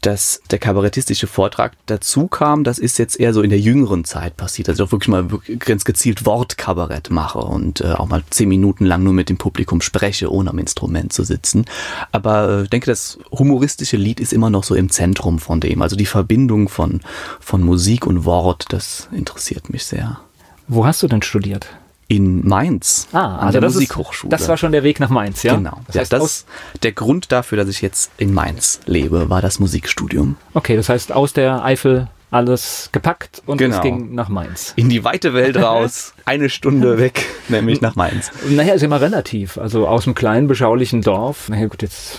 dass 0.00 0.40
der 0.50 0.58
kabarettistische 0.58 1.26
Vortrag 1.26 1.72
dazu 1.86 2.28
kam, 2.28 2.62
das 2.62 2.78
ist 2.78 2.98
jetzt 2.98 3.18
eher 3.18 3.34
so 3.34 3.42
in 3.42 3.50
der 3.50 3.58
jüngeren 3.58 4.04
Zeit 4.04 4.36
passiert, 4.36 4.68
dass 4.68 4.76
ich 4.76 4.82
auch 4.82 4.92
wirklich 4.92 5.08
mal 5.08 5.26
ganz 5.58 5.84
gezielt 5.84 6.24
Wortkabarett 6.24 7.10
mache 7.10 7.40
und 7.40 7.80
äh, 7.80 7.92
auch 7.92 8.08
mal 8.08 8.22
zehn 8.30 8.48
Minuten 8.48 8.84
lang 8.84 9.02
nur 9.02 9.12
mit 9.12 9.28
dem 9.28 9.38
Publikum 9.38 9.80
spreche, 9.80 10.32
ohne 10.32 10.50
am 10.50 10.58
Instrument 10.58 11.12
zu 11.12 11.24
sitzen. 11.24 11.64
Aber 12.12 12.60
ich 12.60 12.66
äh, 12.66 12.68
denke, 12.68 12.86
das 12.86 13.18
humoristische 13.32 13.96
Lied 13.96 14.20
ist 14.20 14.32
immer 14.32 14.50
noch 14.50 14.64
so 14.64 14.74
im 14.74 14.88
Zentrum 14.88 15.40
von 15.40 15.60
dem. 15.60 15.82
Also 15.82 15.96
die 15.96 16.06
Verbindung 16.06 16.68
von, 16.68 17.00
von 17.40 17.62
Musik 17.62 18.06
und 18.06 18.24
Wort, 18.24 18.66
das 18.68 19.08
interessiert 19.12 19.68
mich 19.68 19.84
sehr. 19.84 20.20
Wo 20.68 20.86
hast 20.86 21.02
du 21.02 21.08
denn 21.08 21.22
studiert? 21.22 21.66
In 22.08 22.46
Mainz 22.46 23.06
ah, 23.12 23.18
an 23.18 23.38
also 23.40 23.52
der 23.52 23.60
das 23.60 23.74
Musikhochschule. 23.74 24.34
Ist, 24.34 24.40
das 24.40 24.48
war 24.48 24.56
schon 24.56 24.72
der 24.72 24.82
Weg 24.82 24.98
nach 24.98 25.10
Mainz, 25.10 25.42
ja? 25.42 25.56
Genau. 25.56 25.78
Das, 25.86 25.96
heißt, 25.96 26.12
ja, 26.12 26.18
das 26.18 26.46
der 26.82 26.92
Grund 26.92 27.30
dafür, 27.30 27.58
dass 27.58 27.68
ich 27.68 27.82
jetzt 27.82 28.10
in 28.16 28.32
Mainz 28.32 28.80
lebe, 28.86 29.28
war 29.28 29.42
das 29.42 29.58
Musikstudium. 29.60 30.36
Okay, 30.54 30.76
das 30.76 30.88
heißt 30.88 31.12
aus 31.12 31.34
der 31.34 31.62
Eifel 31.62 32.08
alles 32.30 32.90
gepackt 32.92 33.42
und 33.46 33.58
genau. 33.58 33.76
es 33.76 33.82
ging 33.82 34.14
nach 34.14 34.28
Mainz. 34.28 34.72
In 34.76 34.88
die 34.88 35.04
weite 35.04 35.34
Welt 35.34 35.56
raus, 35.62 36.14
eine 36.24 36.48
Stunde 36.48 36.98
weg, 36.98 37.26
nämlich 37.48 37.80
nach 37.80 37.94
Mainz. 37.94 38.30
Naja, 38.48 38.74
ist 38.74 38.82
immer 38.82 39.00
relativ. 39.00 39.58
Also 39.58 39.86
aus 39.86 40.06
einem 40.06 40.14
kleinen, 40.14 40.48
beschaulichen 40.48 41.02
Dorf. 41.02 41.48
Naja, 41.48 41.66
gut, 41.66 41.82
jetzt 41.82 42.18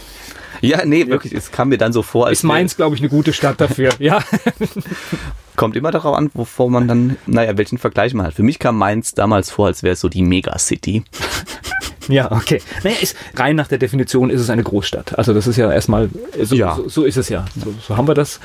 ja, 0.61 0.85
nee, 0.85 1.07
wirklich, 1.07 1.33
es 1.33 1.51
kam 1.51 1.69
mir 1.69 1.77
dann 1.77 1.93
so 1.93 2.01
vor. 2.01 2.27
Als 2.27 2.39
ist 2.39 2.43
Mainz, 2.43 2.75
glaube 2.75 2.95
ich, 2.95 3.01
eine 3.01 3.09
gute 3.09 3.33
Stadt 3.33 3.61
dafür, 3.61 3.91
ja. 3.99 4.19
Kommt 5.59 5.75
immer 5.75 5.91
darauf 5.91 6.15
an, 6.15 6.31
wovor 6.35 6.69
man 6.69 6.87
dann, 6.87 7.17
naja, 7.25 7.57
welchen 7.57 7.77
Vergleich 7.77 8.13
man 8.13 8.25
hat. 8.25 8.33
Für 8.33 8.43
mich 8.43 8.59
kam 8.59 8.77
Mainz 8.77 9.13
damals 9.13 9.51
vor, 9.51 9.67
als 9.67 9.83
wäre 9.83 9.91
es 9.91 9.99
so 9.99 10.07
die 10.09 10.23
Megacity. 10.23 11.03
Ja, 12.07 12.31
okay. 12.31 12.59
Naja, 12.83 12.95
ist, 12.99 13.15
rein 13.35 13.55
nach 13.55 13.67
der 13.67 13.77
Definition 13.77 14.31
ist 14.31 14.41
es 14.41 14.49
eine 14.49 14.63
Großstadt. 14.63 15.15
Also 15.19 15.31
das 15.31 15.45
ist 15.45 15.57
ja 15.57 15.71
erstmal, 15.71 16.09
so, 16.41 16.55
ja. 16.55 16.73
so, 16.75 16.89
so 16.89 17.03
ist 17.03 17.17
es 17.17 17.29
ja. 17.29 17.45
So, 17.55 17.71
so 17.87 17.97
haben 17.97 18.07
wir 18.07 18.15
das. 18.15 18.39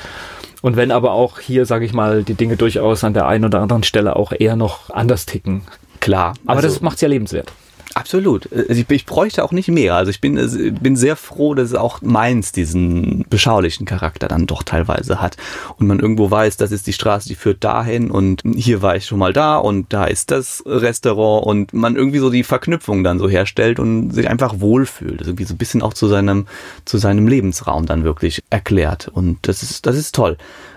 Und 0.60 0.76
wenn 0.76 0.90
aber 0.90 1.12
auch 1.12 1.40
hier, 1.40 1.64
sage 1.64 1.86
ich 1.86 1.94
mal, 1.94 2.24
die 2.24 2.34
Dinge 2.34 2.58
durchaus 2.58 3.04
an 3.04 3.14
der 3.14 3.26
einen 3.26 3.46
oder 3.46 3.62
anderen 3.62 3.82
Stelle 3.82 4.16
auch 4.16 4.32
eher 4.38 4.56
noch 4.56 4.90
anders 4.90 5.24
ticken. 5.24 5.62
Klar. 6.00 6.34
Aber 6.44 6.56
also, 6.56 6.68
das 6.68 6.82
macht 6.82 6.96
es 6.96 7.00
ja 7.00 7.08
lebenswert. 7.08 7.52
Absolut. 7.94 8.52
Also 8.52 8.72
ich, 8.72 8.90
ich, 8.90 9.06
bräuchte 9.06 9.44
auch 9.44 9.52
nicht 9.52 9.68
mehr. 9.68 9.94
Also 9.94 10.10
ich 10.10 10.20
bin, 10.20 10.34
bin 10.82 10.96
sehr 10.96 11.14
froh, 11.14 11.54
dass 11.54 11.74
auch 11.74 12.02
Mainz 12.02 12.50
diesen 12.50 13.24
beschaulichen 13.30 13.86
Charakter 13.86 14.26
dann 14.26 14.46
doch 14.46 14.64
teilweise 14.64 15.20
hat. 15.20 15.36
Und 15.78 15.86
man 15.86 16.00
irgendwo 16.00 16.28
weiß, 16.28 16.56
das 16.56 16.72
ist 16.72 16.88
die 16.88 16.92
Straße, 16.92 17.28
die 17.28 17.36
führt 17.36 17.62
dahin 17.62 18.10
und 18.10 18.42
hier 18.56 18.82
war 18.82 18.96
ich 18.96 19.06
schon 19.06 19.20
mal 19.20 19.32
da 19.32 19.58
und 19.58 19.92
da 19.92 20.06
ist 20.06 20.32
das 20.32 20.64
Restaurant 20.66 21.46
und 21.46 21.72
man 21.72 21.94
irgendwie 21.94 22.18
so 22.18 22.30
die 22.30 22.42
Verknüpfung 22.42 23.04
dann 23.04 23.20
so 23.20 23.28
herstellt 23.28 23.78
und 23.78 24.10
sich 24.10 24.28
einfach 24.28 24.58
wohlfühlt. 24.58 25.20
Also 25.20 25.30
irgendwie 25.30 25.44
so 25.44 25.54
ein 25.54 25.58
bisschen 25.58 25.82
auch 25.82 25.94
zu 25.94 26.08
seinem, 26.08 26.46
zu 26.84 26.98
seinem 26.98 27.28
Lebensraum 27.28 27.86
dann 27.86 28.02
wirklich 28.02 28.42
erklärt. 28.50 29.06
Und 29.06 29.38
das 29.42 29.62
ist, 29.62 29.86
das 29.86 29.96
ist 29.96 30.16
toll 30.16 30.36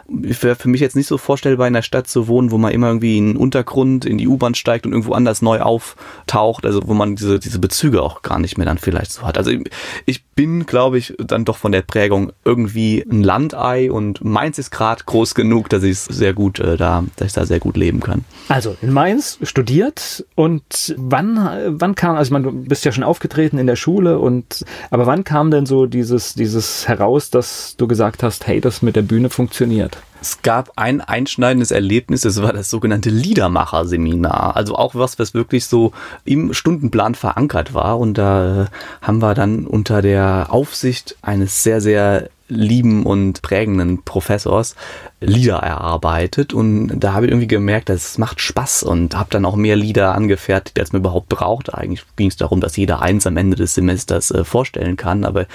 wäre 0.10 0.56
für 0.56 0.70
mich 0.70 0.82
jetzt 0.82 0.96
nicht 0.96 1.08
so 1.08 1.18
vorstellbar, 1.18 1.68
in 1.68 1.76
einer 1.76 1.84
Stadt 1.84 2.08
zu 2.08 2.28
wohnen, 2.28 2.52
wo 2.52 2.58
man 2.58 2.72
immer 2.72 2.88
irgendwie 2.88 3.18
in 3.18 3.34
den 3.34 3.38
Untergrund, 3.38 4.06
in 4.06 4.18
die 4.18 4.28
U-Bahn 4.28 4.56
steigt 4.56 4.86
und 4.86 4.94
irgendwo 4.94 5.14
anders 5.14 5.42
neu 5.42 5.60
auftaucht, 5.60 6.66
also 6.66 6.82
wo 6.86 6.94
man 6.94 7.07
diese, 7.16 7.40
diese 7.40 7.60
Bezüge 7.60 8.02
auch 8.02 8.22
gar 8.22 8.40
nicht 8.40 8.58
mehr 8.58 8.66
dann 8.66 8.78
vielleicht 8.78 9.12
so 9.12 9.24
hat. 9.24 9.38
Also 9.38 9.52
ich, 9.52 9.70
ich 10.06 10.26
bin, 10.26 10.66
glaube 10.66 10.98
ich, 10.98 11.14
dann 11.18 11.46
doch 11.46 11.58
von 11.58 11.72
der 11.72 11.82
Prägung 11.82 12.32
irgendwie 12.46 13.04
ein 13.10 13.24
Landei 13.24 13.92
und 13.92 14.24
Mainz 14.24 14.58
ist 14.58 14.72
gerade 14.72 15.04
groß 15.06 15.36
genug, 15.36 15.70
dass 15.70 15.84
ich 15.84 16.00
sehr 16.00 16.34
gut 16.34 16.60
äh, 16.60 16.78
da, 16.78 17.04
dass 17.16 17.28
ich 17.28 17.34
da 17.34 17.46
sehr 17.46 17.60
gut 17.60 17.78
leben 17.78 18.00
kann. 18.00 18.26
Also 18.48 18.76
in 18.82 18.92
Mainz 18.92 19.40
studiert 19.44 20.26
und 20.36 20.96
wann, 20.98 21.80
wann 21.80 21.96
kam, 21.96 22.16
also 22.16 22.30
ich 22.30 22.32
meine, 22.32 22.46
du 22.46 22.52
bist 22.52 22.86
ja 22.86 22.92
schon 22.92 23.04
aufgetreten 23.04 23.58
in 23.58 23.68
der 23.68 23.76
Schule 23.76 24.20
und 24.20 24.66
aber 24.90 25.06
wann 25.06 25.24
kam 25.24 25.52
denn 25.52 25.66
so 25.66 25.86
dieses, 25.86 26.34
dieses 26.34 26.88
heraus, 26.88 27.30
dass 27.30 27.76
du 27.78 27.88
gesagt 27.88 28.24
hast, 28.24 28.48
hey, 28.48 28.62
das 28.62 28.82
mit 28.82 28.96
der 28.96 29.02
Bühne 29.02 29.30
funktioniert? 29.30 29.98
Es 30.22 30.42
gab 30.42 30.72
ein 30.76 31.02
einschneidendes 31.02 31.72
Erlebnis, 31.72 32.22
das 32.22 32.42
war 32.42 32.54
das 32.54 32.70
sogenannte 32.70 33.10
Liedermacher-Seminar. 33.10 34.56
Also 34.56 34.76
auch 34.76 34.96
was, 34.96 35.20
was 35.20 35.34
wirklich 35.34 35.66
so 35.66 35.92
im 36.26 36.54
Stundenplan 36.54 37.16
verankert 37.16 37.74
war. 37.74 38.00
Und 38.00 38.18
da 38.18 38.64
äh, 38.64 38.66
haben 39.02 39.22
wir 39.22 39.34
dann 39.34 39.66
unter 39.66 40.02
der 40.02 40.48
Aufsicht 40.50 41.16
eines 41.22 41.64
sehr, 41.64 41.82
sehr 41.82 42.30
lieben 42.50 43.06
und 43.06 43.42
prägenden 43.42 44.04
Professors 44.04 44.76
Lieder 45.20 45.58
erarbeitet 45.58 46.54
und 46.54 47.00
da 47.00 47.14
habe 47.14 47.26
ich 47.26 47.32
irgendwie 47.32 47.48
gemerkt, 47.48 47.90
das 47.90 48.20
macht 48.20 48.40
Spaß 48.40 48.84
und 48.84 49.18
habe 49.18 49.30
dann 49.32 49.46
auch 49.46 49.56
mehr 49.56 49.76
Lieder 49.76 50.14
angefertigt, 50.14 50.80
als 50.80 50.94
man 50.94 51.02
überhaupt 51.02 51.28
braucht. 51.28 51.74
Eigentlich 51.74 52.06
ging 52.18 52.28
es 52.28 52.36
darum, 52.36 52.62
dass 52.62 52.78
jeder 52.78 53.02
eins 53.02 53.26
am 53.26 53.36
Ende 53.36 53.56
des 53.56 53.74
Semesters 53.74 54.30
äh, 54.30 54.44
vorstellen 54.44 54.96
kann, 54.96 55.26
aber 55.26 55.48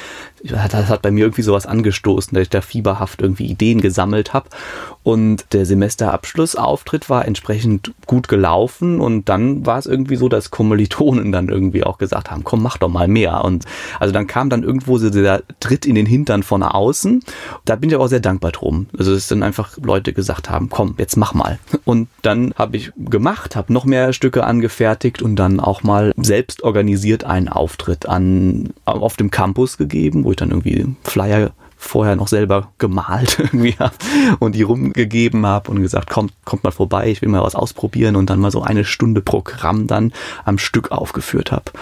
das 0.43 0.89
hat 0.89 1.03
bei 1.03 1.13
mir 1.13 1.27
irgendwie 1.27 1.43
sowas 1.43 1.67
angestoßen, 1.67 2.35
dass 2.35 2.43
ich 2.43 2.51
da 2.51 2.61
fieberhaft 2.61 3.23
irgendwie 3.23 3.47
Ideen 3.47 3.81
gesammelt 3.81 4.33
habe 4.33 4.49
und 5.05 5.47
der 5.53 5.65
Semesterabschlussauftritt 5.65 7.09
war 7.09 7.25
entsprechend 7.25 7.93
gut 8.07 8.27
gelaufen 8.27 9.01
und 9.01 9.29
dann 9.29 9.65
war 9.65 9.79
es 9.79 9.87
irgendwie 9.87 10.17
so, 10.17 10.29
dass 10.29 10.51
Kommilitonen 10.51 11.31
dann 11.31 11.49
irgendwie 11.49 11.85
auch 11.85 11.99
gesagt 11.99 12.33
haben, 12.33 12.43
komm, 12.43 12.63
mach 12.63 12.79
doch 12.79 12.89
mal 12.89 13.07
mehr 13.07 13.45
und 13.45 13.65
also 14.01 14.13
dann 14.13 14.27
kam 14.27 14.51
dann 14.51 14.65
irgendwo 14.65 14.99
so 14.99 15.09
der 15.09 15.45
Tritt 15.61 15.87
in 15.87 15.95
den 15.95 16.07
Hintern 16.07 16.43
von 16.43 16.65
außen. 16.65 17.23
Da 17.65 17.77
bin 17.77 17.91
ich 17.91 17.97
auch 17.97 18.09
sehr 18.09 18.21
dankbar 18.21 18.51
drum. 18.51 18.87
Also 18.99 19.13
es 19.13 19.29
sind 19.29 19.43
einfach 19.53 19.77
Leute 19.83 20.15
gesagt 20.15 20.49
haben, 20.49 20.71
komm, 20.71 20.95
jetzt 20.97 21.17
mach 21.17 21.35
mal. 21.35 21.59
Und 21.85 22.09
dann 22.23 22.55
habe 22.57 22.79
ich 22.79 22.91
gemacht, 22.97 23.55
habe 23.55 23.71
noch 23.71 23.85
mehr 23.85 24.15
Stücke 24.15 24.45
angefertigt 24.45 25.21
und 25.21 25.37
dann 25.37 25.61
auch 25.61 25.83
mal 25.83 26.15
selbst 26.17 26.63
organisiert 26.63 27.25
einen 27.25 27.51
Auftritt 27.51 28.09
an, 28.09 28.71
auf 28.87 29.17
dem 29.19 29.31
Campus 29.31 29.77
gegeben, 29.77 30.25
wo 30.25 30.31
ich 30.31 30.39
dann 30.39 30.51
irgendwie 30.51 30.87
Flyer 31.05 31.51
vorher 31.77 32.17
noch 32.17 32.29
selber 32.29 32.71
gemalt 32.79 33.39
irgendwie 33.39 33.77
und 34.39 34.55
die 34.55 34.63
rumgegeben 34.63 35.45
habe 35.45 35.71
und 35.71 35.83
gesagt, 35.83 36.09
kommt, 36.09 36.33
kommt 36.47 36.65
mal 36.65 36.71
vorbei, 36.71 37.11
ich 37.11 37.21
will 37.21 37.29
mal 37.29 37.43
was 37.43 37.55
ausprobieren 37.55 38.17
und 38.17 38.31
dann 38.31 38.41
mal 38.41 38.51
so 38.51 38.63
eine 38.63 38.87
Stunde 38.87 39.21
Programm 39.21 39.87
dann 39.87 40.13
am 40.47 40.57
Stück 40.57 40.93
aufgeführt 40.93 41.53
habe. 41.53 41.73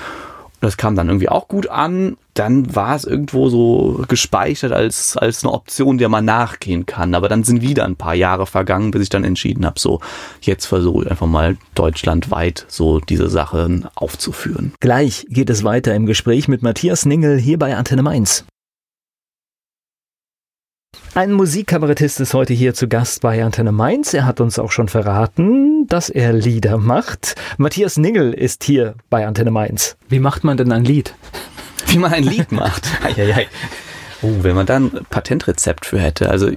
Das 0.60 0.76
kam 0.76 0.94
dann 0.94 1.08
irgendwie 1.08 1.28
auch 1.28 1.48
gut 1.48 1.68
an. 1.68 2.16
Dann 2.34 2.74
war 2.74 2.94
es 2.94 3.04
irgendwo 3.04 3.48
so 3.48 4.04
gespeichert 4.08 4.72
als, 4.72 5.16
als 5.16 5.42
eine 5.42 5.52
Option, 5.52 5.98
der 5.98 6.08
man 6.08 6.24
nachgehen 6.24 6.86
kann. 6.86 7.14
Aber 7.14 7.28
dann 7.28 7.44
sind 7.44 7.62
wieder 7.62 7.84
ein 7.84 7.96
paar 7.96 8.14
Jahre 8.14 8.46
vergangen, 8.46 8.90
bis 8.90 9.02
ich 9.02 9.08
dann 9.08 9.24
entschieden 9.24 9.66
habe, 9.66 9.80
so, 9.80 10.00
jetzt 10.40 10.66
versuche 10.66 11.04
ich 11.04 11.10
einfach 11.10 11.26
mal 11.26 11.56
deutschlandweit 11.74 12.66
so 12.68 13.00
diese 13.00 13.28
Sachen 13.28 13.88
aufzuführen. 13.94 14.72
Gleich 14.80 15.26
geht 15.28 15.50
es 15.50 15.64
weiter 15.64 15.94
im 15.94 16.06
Gespräch 16.06 16.46
mit 16.46 16.62
Matthias 16.62 17.04
Ningel 17.06 17.38
hier 17.38 17.58
bei 17.58 17.76
Antenne 17.76 18.02
Mainz. 18.02 18.44
Ein 21.12 21.32
Musikkabarettist 21.32 22.20
ist 22.20 22.34
heute 22.34 22.54
hier 22.54 22.72
zu 22.72 22.86
Gast 22.86 23.20
bei 23.20 23.42
Antenne 23.42 23.72
Mainz. 23.72 24.14
Er 24.14 24.26
hat 24.26 24.40
uns 24.40 24.60
auch 24.60 24.70
schon 24.70 24.86
verraten, 24.86 25.88
dass 25.88 26.08
er 26.08 26.32
Lieder 26.32 26.78
macht. 26.78 27.34
Matthias 27.58 27.96
Ningel 27.96 28.32
ist 28.32 28.62
hier 28.62 28.94
bei 29.10 29.26
Antenne 29.26 29.50
Mainz. 29.50 29.96
Wie 30.08 30.20
macht 30.20 30.44
man 30.44 30.56
denn 30.56 30.70
ein 30.70 30.84
Lied? 30.84 31.16
Wie 31.88 31.98
man 31.98 32.12
ein 32.12 32.22
Lied 32.22 32.52
macht? 32.52 32.86
Eieiei. 33.04 33.48
Oh, 34.22 34.34
wenn 34.42 34.54
man 34.54 34.66
da 34.66 34.76
ein 34.76 34.92
Patentrezept 35.10 35.84
für 35.84 35.98
hätte. 35.98 36.30
Also 36.30 36.48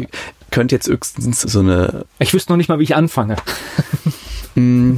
könnte 0.51 0.75
jetzt 0.75 0.87
höchstens 0.87 1.41
so 1.41 1.61
eine... 1.61 2.05
Ich 2.19 2.31
wüsste 2.31 2.51
noch 2.51 2.57
nicht 2.57 2.69
mal, 2.69 2.77
wie 2.77 2.83
ich 2.83 2.95
anfange. 2.95 3.37
Mm, 4.55 4.97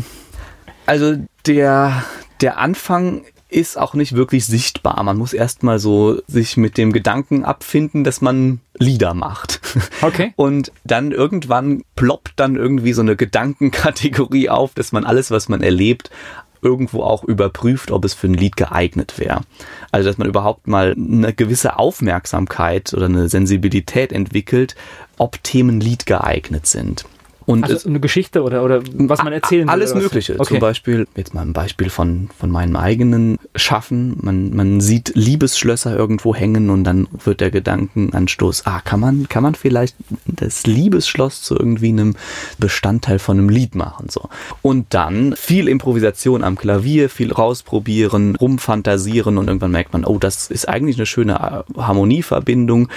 also 0.85 1.15
der, 1.45 2.03
der 2.41 2.57
Anfang 2.57 3.23
ist 3.55 3.77
auch 3.77 3.93
nicht 3.93 4.15
wirklich 4.15 4.45
sichtbar. 4.45 5.01
Man 5.03 5.17
muss 5.17 5.31
erstmal 5.31 5.79
so 5.79 6.21
sich 6.27 6.57
mit 6.57 6.77
dem 6.77 6.91
Gedanken 6.91 7.45
abfinden, 7.45 8.03
dass 8.03 8.19
man 8.19 8.59
Lieder 8.77 9.13
macht. 9.13 9.61
Okay. 10.01 10.33
Und 10.35 10.71
dann 10.83 11.11
irgendwann 11.11 11.83
ploppt 11.95 12.33
dann 12.37 12.55
irgendwie 12.55 12.93
so 12.93 13.01
eine 13.01 13.15
Gedankenkategorie 13.15 14.49
auf, 14.49 14.73
dass 14.73 14.91
man 14.91 15.03
alles, 15.03 15.31
was 15.31 15.49
man 15.49 15.61
erlebt, 15.61 16.11
irgendwo 16.61 17.03
auch 17.03 17.23
überprüft, 17.23 17.91
ob 17.91 18.05
es 18.05 18.13
für 18.13 18.27
ein 18.27 18.33
Lied 18.33 18.55
geeignet 18.55 19.17
wäre. 19.17 19.41
Also 19.91 20.09
dass 20.09 20.17
man 20.17 20.27
überhaupt 20.27 20.67
mal 20.67 20.93
eine 20.93 21.33
gewisse 21.33 21.77
Aufmerksamkeit 21.77 22.93
oder 22.93 23.05
eine 23.05 23.29
Sensibilität 23.29 24.11
entwickelt, 24.11 24.75
ob 25.17 25.43
Themen 25.43 25.79
Lied 25.79 26.05
geeignet 26.05 26.67
sind. 26.67 27.05
Und 27.45 27.63
also 27.63 27.87
eine 27.87 27.99
Geschichte 27.99 28.41
oder, 28.41 28.63
oder 28.63 28.81
was 28.93 29.23
man 29.23 29.31
erzählen 29.31 29.67
will? 29.67 29.71
Alles 29.71 29.93
Mögliche. 29.93 30.33
Okay. 30.33 30.45
Zum 30.45 30.59
Beispiel, 30.59 31.07
jetzt 31.15 31.33
mal 31.33 31.41
ein 31.41 31.53
Beispiel 31.53 31.89
von, 31.89 32.29
von 32.37 32.49
meinem 32.49 32.75
eigenen 32.75 33.37
Schaffen. 33.55 34.17
Man, 34.21 34.55
man 34.55 34.81
sieht 34.81 35.11
Liebesschlösser 35.15 35.95
irgendwo 35.95 36.33
hängen 36.33 36.69
und 36.69 36.83
dann 36.83 37.07
wird 37.23 37.41
der 37.41 37.51
Gedankenanstoß, 37.51 38.65
ah, 38.65 38.81
kann 38.81 38.99
man, 38.99 39.29
kann 39.29 39.43
man 39.43 39.53
vielleicht 39.55 39.95
das 40.25 40.65
Liebesschloss 40.65 41.41
zu 41.41 41.55
irgendwie 41.55 41.89
einem 41.89 42.15
Bestandteil 42.57 43.19
von 43.19 43.37
einem 43.37 43.49
Lied 43.49 43.75
machen, 43.75 44.07
so. 44.09 44.29
Und 44.61 44.93
dann 44.93 45.35
viel 45.35 45.67
Improvisation 45.67 46.43
am 46.43 46.57
Klavier, 46.57 47.09
viel 47.09 47.31
rausprobieren, 47.31 48.35
rumfantasieren 48.35 49.37
und 49.37 49.47
irgendwann 49.47 49.71
merkt 49.71 49.93
man, 49.93 50.05
oh, 50.05 50.17
das 50.17 50.49
ist 50.49 50.67
eigentlich 50.67 50.97
eine 50.97 51.05
schöne 51.05 51.63
Harmonieverbindung 51.77 52.89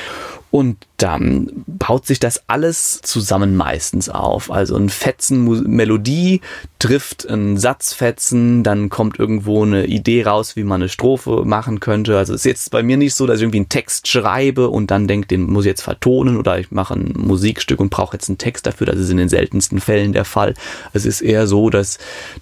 Und 0.50 0.87
dann 0.97 1.64
baut 1.67 2.07
sich 2.07 2.21
das 2.21 2.43
alles 2.49 3.00
zusammen 3.02 3.55
meistens 3.55 4.09
auf. 4.09 4.50
Also 4.50 4.76
ein 4.76 4.88
Fetzen 4.88 5.45
Melodie 5.69 6.40
trifft 6.78 7.28
ein 7.28 7.59
Satzfetzen, 7.59 8.62
dann 8.62 8.88
kommt 8.88 9.19
irgendwo 9.19 9.62
eine 9.62 9.87
Idee 9.87 10.25
raus, 10.25 10.57
wie 10.57 10.64
man 10.64 10.81
eine 10.81 10.88
Strophe 10.88 11.45
machen 11.45 11.81
könnte. 11.81 12.17
Also 12.17 12.33
es 12.33 12.40
ist 12.40 12.47
jetzt 12.47 12.71
bei 12.71 12.83
mir 12.83 12.97
nicht 12.97 13.14
so, 13.14 13.26
dass 13.26 13.37
ich 13.37 13.43
irgendwie 13.43 13.59
einen 13.59 13.69
Text 13.69 14.09
schreibe 14.09 14.71
und 14.71 14.90
dann 14.90 15.07
denke, 15.07 15.28
den 15.28 15.43
muss 15.43 15.67
ich 15.67 15.71
jetzt 15.71 15.83
vertonen 15.83 16.38
oder 16.38 16.59
ich 16.59 16.71
mache 16.71 16.95
ein 16.95 17.12
Musikstück 17.17 17.78
und 17.81 17.90
brauche 17.90 18.17
jetzt 18.17 18.31
einen 18.31 18.38
Text 18.38 18.67
dafür. 18.67 18.87
Das 18.87 18.99
ist 18.99 19.11
in 19.11 19.19
den 19.19 19.28
seltensten 19.28 19.81
Fällen 19.81 20.14
der 20.14 20.25
Fall. 20.25 20.55
Es 20.95 21.05
ist 21.05 21.21
eher 21.21 21.47
so, 21.47 21.69
dass 21.69 21.99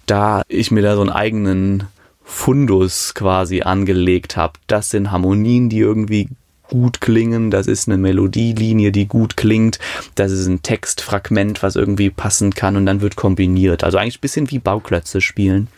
da 0.06 0.42
ich 0.48 0.70
mir 0.70 0.82
da 0.82 0.94
so 0.94 1.00
einen 1.00 1.10
eigenen 1.10 1.84
Fundus 2.22 3.14
quasi 3.14 3.62
angelegt 3.62 4.36
habe. 4.36 4.54
Das 4.66 4.90
sind 4.90 5.10
Harmonien, 5.10 5.68
die 5.68 5.78
irgendwie 5.78 6.28
gut 6.68 7.00
klingen, 7.00 7.50
das 7.50 7.66
ist 7.66 7.88
eine 7.88 7.98
Melodielinie, 7.98 8.92
die 8.92 9.06
gut 9.06 9.36
klingt, 9.36 9.78
das 10.14 10.32
ist 10.32 10.46
ein 10.46 10.62
Textfragment, 10.62 11.62
was 11.62 11.76
irgendwie 11.76 12.10
passen 12.10 12.54
kann 12.54 12.76
und 12.76 12.86
dann 12.86 13.00
wird 13.00 13.16
kombiniert. 13.16 13.84
Also 13.84 13.98
eigentlich 13.98 14.18
ein 14.18 14.22
bisschen 14.22 14.50
wie 14.50 14.58
Bauklötze 14.58 15.20
spielen. 15.20 15.68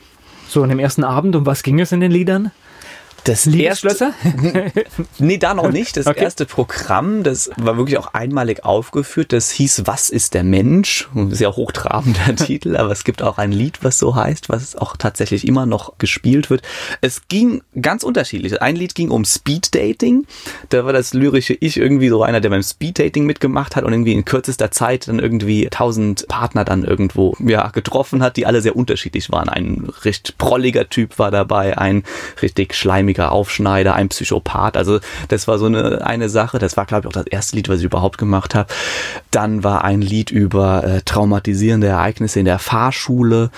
So, 0.48 0.62
an 0.62 0.70
dem 0.70 0.78
ersten 0.78 1.04
Abend, 1.04 1.36
um 1.36 1.44
was 1.44 1.62
ging 1.62 1.78
es 1.80 1.92
in 1.92 2.00
den 2.00 2.10
Liedern? 2.10 2.50
Das 3.24 3.44
Liebesschlösser? 3.44 4.14
nee, 5.18 5.38
da 5.38 5.54
noch 5.54 5.70
nicht. 5.70 5.96
Das 5.96 6.06
okay. 6.06 6.22
erste 6.22 6.46
Programm, 6.46 7.22
das 7.22 7.50
war 7.56 7.76
wirklich 7.76 7.98
auch 7.98 8.14
einmalig 8.14 8.64
aufgeführt. 8.64 9.32
Das 9.32 9.50
hieß 9.50 9.82
Was 9.84 10.08
ist 10.08 10.34
der 10.34 10.44
Mensch? 10.44 11.08
Sehr 11.28 11.54
hochtrabender 11.54 12.36
Titel, 12.36 12.76
aber 12.76 12.90
es 12.90 13.04
gibt 13.04 13.22
auch 13.22 13.38
ein 13.38 13.52
Lied, 13.52 13.78
was 13.82 13.98
so 13.98 14.14
heißt, 14.14 14.48
was 14.48 14.76
auch 14.76 14.96
tatsächlich 14.96 15.46
immer 15.46 15.66
noch 15.66 15.98
gespielt 15.98 16.48
wird. 16.48 16.62
Es 17.00 17.28
ging 17.28 17.62
ganz 17.80 18.02
unterschiedlich. 18.02 18.62
Ein 18.62 18.76
Lied 18.76 18.94
ging 18.94 19.10
um 19.10 19.24
Speeddating. 19.24 20.26
Da 20.70 20.84
war 20.84 20.92
das 20.92 21.12
lyrische 21.12 21.56
Ich 21.60 21.76
irgendwie 21.76 22.08
so 22.08 22.22
einer, 22.22 22.40
der 22.40 22.50
beim 22.50 22.62
Speeddating 22.62 23.26
mitgemacht 23.26 23.76
hat 23.76 23.84
und 23.84 23.92
irgendwie 23.92 24.12
in 24.12 24.24
kürzester 24.24 24.70
Zeit 24.70 25.08
dann 25.08 25.18
irgendwie 25.18 25.68
tausend 25.70 26.26
Partner 26.28 26.64
dann 26.64 26.84
irgendwo 26.84 27.36
ja, 27.40 27.68
getroffen 27.68 28.22
hat, 28.22 28.36
die 28.36 28.46
alle 28.46 28.62
sehr 28.62 28.76
unterschiedlich 28.76 29.30
waren. 29.30 29.48
Ein 29.48 29.88
recht 30.02 30.38
prolliger 30.38 30.88
Typ 30.88 31.18
war 31.18 31.30
dabei, 31.30 31.76
ein 31.76 32.04
richtig 32.40 32.74
schleimiger 32.74 33.07
schleimiger 33.08 33.32
Aufschneider, 33.32 33.94
ein 33.94 34.08
Psychopath. 34.08 34.76
Also 34.76 35.00
das 35.28 35.48
war 35.48 35.58
so 35.58 35.66
eine, 35.66 36.04
eine 36.04 36.28
Sache. 36.28 36.58
Das 36.58 36.76
war, 36.76 36.84
glaube 36.84 37.02
ich, 37.02 37.08
auch 37.08 37.12
das 37.12 37.26
erste 37.26 37.56
Lied, 37.56 37.68
was 37.68 37.78
ich 37.78 37.84
überhaupt 37.84 38.18
gemacht 38.18 38.54
habe. 38.54 38.68
Dann 39.30 39.64
war 39.64 39.84
ein 39.84 40.02
Lied 40.02 40.30
über 40.30 40.84
äh, 40.84 41.00
traumatisierende 41.02 41.86
Ereignisse 41.86 42.38
in 42.38 42.44
der 42.44 42.58
Fahrschule. 42.58 43.50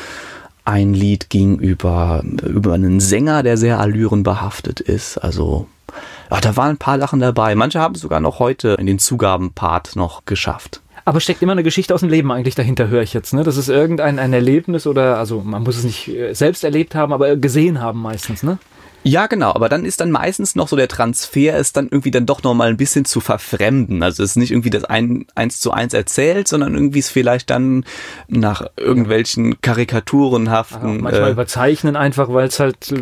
Ein 0.65 0.95
Lied 0.95 1.31
ging 1.31 1.59
über, 1.59 2.23
über 2.25 2.75
einen 2.75 3.01
Sänger, 3.01 3.43
der 3.43 3.57
sehr 3.57 3.81
allürenbehaftet 3.81 4.79
ist. 4.79 5.19
Also 5.19 5.67
ja, 6.31 6.41
da 6.41 6.57
waren 6.57 6.71
ein 6.71 6.79
paar 6.79 7.01
Sachen 7.01 7.19
dabei. 7.19 7.55
Manche 7.57 7.81
haben 7.81 7.95
es 7.97 8.03
sogar 8.03 8.21
noch 8.21 8.39
heute 8.39 8.77
in 8.79 8.87
den 8.87 9.01
Zugabenpart 9.01 9.97
noch 9.97 10.25
geschafft. 10.27 10.81
Aber 11.05 11.19
steckt 11.21 11.43
immer 11.43 11.53
eine 11.53 11.63
Geschichte 11.63 11.95
aus 11.95 12.01
dem 12.01 12.09
Leben 12.09 12.31
eigentlich 12.31 12.55
dahinter, 12.55 12.89
höre 12.89 13.03
ich 13.03 13.15
jetzt. 13.15 13.33
Ne? 13.33 13.43
Das 13.43 13.57
ist 13.57 13.69
irgendein 13.69 14.19
ein 14.19 14.33
Erlebnis 14.33 14.87
oder, 14.87 15.19
also 15.19 15.41
man 15.41 15.63
muss 15.63 15.77
es 15.77 15.85
nicht 15.85 16.09
äh, 16.09 16.35
selbst 16.35 16.63
erlebt 16.63 16.95
haben, 16.95 17.13
aber 17.13 17.35
gesehen 17.37 17.81
haben 17.81 18.01
meistens, 18.01 18.43
ne? 18.43 18.59
Ja, 19.03 19.27
genau, 19.27 19.55
aber 19.55 19.69
dann 19.69 19.85
ist 19.85 20.01
dann 20.01 20.11
meistens 20.11 20.55
noch 20.55 20.69
so 20.69 20.77
der 20.77 20.89
Transfer, 20.89 21.57
ist 21.57 21.77
dann 21.77 21.89
irgendwie 21.91 22.11
dann 22.11 22.27
doch 22.27 22.43
nochmal 22.43 22.69
ein 22.69 22.77
bisschen 22.77 23.05
zu 23.05 23.21
verfremden. 23.21 24.03
Also 24.03 24.23
es 24.23 24.31
ist 24.31 24.37
nicht 24.37 24.51
irgendwie 24.51 24.71
das 24.71 24.85
ein, 24.85 25.27
eins 25.35 25.61
zu 25.61 25.73
eins 25.73 25.95
erzählt, 25.95 26.49
sondern 26.49 26.75
irgendwie 26.75 26.99
ist 26.99 27.11
vielleicht 27.11 27.49
dann 27.49 27.85
nach 28.29 28.63
irgendwelchen 28.77 29.61
Karikaturenhaften. 29.63 30.97
Ja, 30.97 31.03
manchmal 31.03 31.29
äh, 31.29 31.33
überzeichnen 31.33 31.97
einfach, 31.97 32.33
weil 32.33 32.49
es 32.49 32.61
halt 32.61 32.93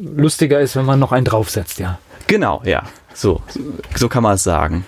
lustiger 0.00 0.60
ist, 0.60 0.76
wenn 0.76 0.84
man 0.84 1.00
noch 1.00 1.10
einen 1.10 1.24
draufsetzt, 1.24 1.80
ja. 1.80 1.98
Genau, 2.28 2.62
ja. 2.64 2.84
So, 3.14 3.42
so 3.96 4.08
kann 4.08 4.22
man 4.22 4.34
es 4.34 4.44
sagen. 4.44 4.84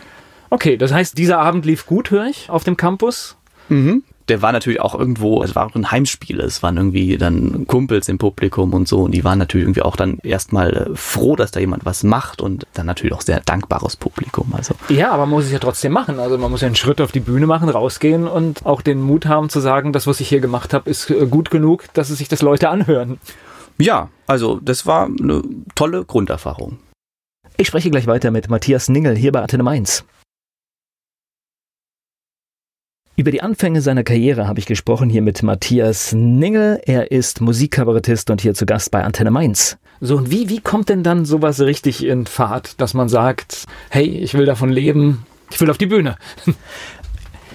Okay, 0.50 0.76
das 0.76 0.92
heißt, 0.92 1.18
dieser 1.18 1.38
Abend 1.38 1.64
lief 1.64 1.86
gut, 1.86 2.10
höre 2.10 2.26
ich, 2.26 2.48
auf 2.48 2.62
dem 2.62 2.76
Campus. 2.76 3.36
Mhm 3.68 4.04
der 4.30 4.42
war 4.42 4.52
natürlich 4.52 4.80
auch 4.80 4.94
irgendwo, 4.94 5.42
es 5.42 5.56
war 5.56 5.66
auch 5.66 5.74
ein 5.74 5.90
Heimspiel, 5.90 6.40
es 6.40 6.62
waren 6.62 6.76
irgendwie 6.76 7.18
dann 7.18 7.66
Kumpels 7.66 8.08
im 8.08 8.16
Publikum 8.16 8.72
und 8.72 8.86
so 8.86 9.02
und 9.02 9.10
die 9.10 9.24
waren 9.24 9.38
natürlich 9.38 9.64
irgendwie 9.64 9.82
auch 9.82 9.96
dann 9.96 10.18
erstmal 10.22 10.72
äh, 10.72 10.96
froh, 10.96 11.34
dass 11.34 11.50
da 11.50 11.58
jemand 11.58 11.84
was 11.84 12.04
macht 12.04 12.40
und 12.40 12.64
dann 12.72 12.86
natürlich 12.86 13.12
auch 13.12 13.22
sehr 13.22 13.40
dankbares 13.40 13.96
Publikum. 13.96 14.54
Also. 14.56 14.74
Ja, 14.88 15.10
aber 15.10 15.26
man 15.26 15.30
muss 15.30 15.46
es 15.46 15.52
ja 15.52 15.58
trotzdem 15.58 15.92
machen. 15.92 16.20
Also 16.20 16.38
man 16.38 16.50
muss 16.50 16.60
ja 16.60 16.66
einen 16.66 16.76
Schritt 16.76 17.00
auf 17.00 17.10
die 17.10 17.20
Bühne 17.20 17.46
machen, 17.46 17.68
rausgehen 17.68 18.28
und 18.28 18.64
auch 18.64 18.82
den 18.82 19.02
Mut 19.02 19.26
haben 19.26 19.48
zu 19.48 19.58
sagen, 19.58 19.92
das, 19.92 20.06
was 20.06 20.20
ich 20.20 20.28
hier 20.28 20.40
gemacht 20.40 20.72
habe, 20.72 20.88
ist 20.88 21.10
äh, 21.10 21.26
gut 21.26 21.50
genug, 21.50 21.84
dass 21.92 22.08
es 22.10 22.18
sich 22.18 22.28
das 22.28 22.40
Leute 22.40 22.68
anhören. 22.68 23.18
Ja, 23.78 24.10
also 24.28 24.60
das 24.62 24.86
war 24.86 25.06
eine 25.06 25.42
tolle 25.74 26.04
Grunderfahrung. 26.04 26.78
Ich 27.56 27.66
spreche 27.66 27.90
gleich 27.90 28.06
weiter 28.06 28.30
mit 28.30 28.48
Matthias 28.48 28.88
Ningel 28.88 29.16
hier 29.16 29.32
bei 29.32 29.42
Antenne 29.42 29.64
Mainz. 29.64 30.04
Über 33.20 33.32
die 33.32 33.42
Anfänge 33.42 33.82
seiner 33.82 34.02
Karriere 34.02 34.48
habe 34.48 34.60
ich 34.60 34.64
gesprochen 34.64 35.10
hier 35.10 35.20
mit 35.20 35.42
Matthias 35.42 36.14
Ningel. 36.14 36.80
Er 36.86 37.10
ist 37.10 37.42
Musikkabarettist 37.42 38.30
und 38.30 38.40
hier 38.40 38.54
zu 38.54 38.64
Gast 38.64 38.90
bei 38.90 39.04
Antenne 39.04 39.30
Mainz. 39.30 39.76
So, 40.00 40.16
und 40.16 40.30
wie, 40.30 40.48
wie 40.48 40.60
kommt 40.60 40.88
denn 40.88 41.02
dann 41.02 41.26
sowas 41.26 41.60
richtig 41.60 42.02
in 42.02 42.24
Fahrt, 42.24 42.80
dass 42.80 42.94
man 42.94 43.10
sagt, 43.10 43.66
hey, 43.90 44.06
ich 44.06 44.32
will 44.32 44.46
davon 44.46 44.70
leben, 44.70 45.26
ich 45.50 45.60
will 45.60 45.68
auf 45.68 45.76
die 45.76 45.84
Bühne? 45.84 46.16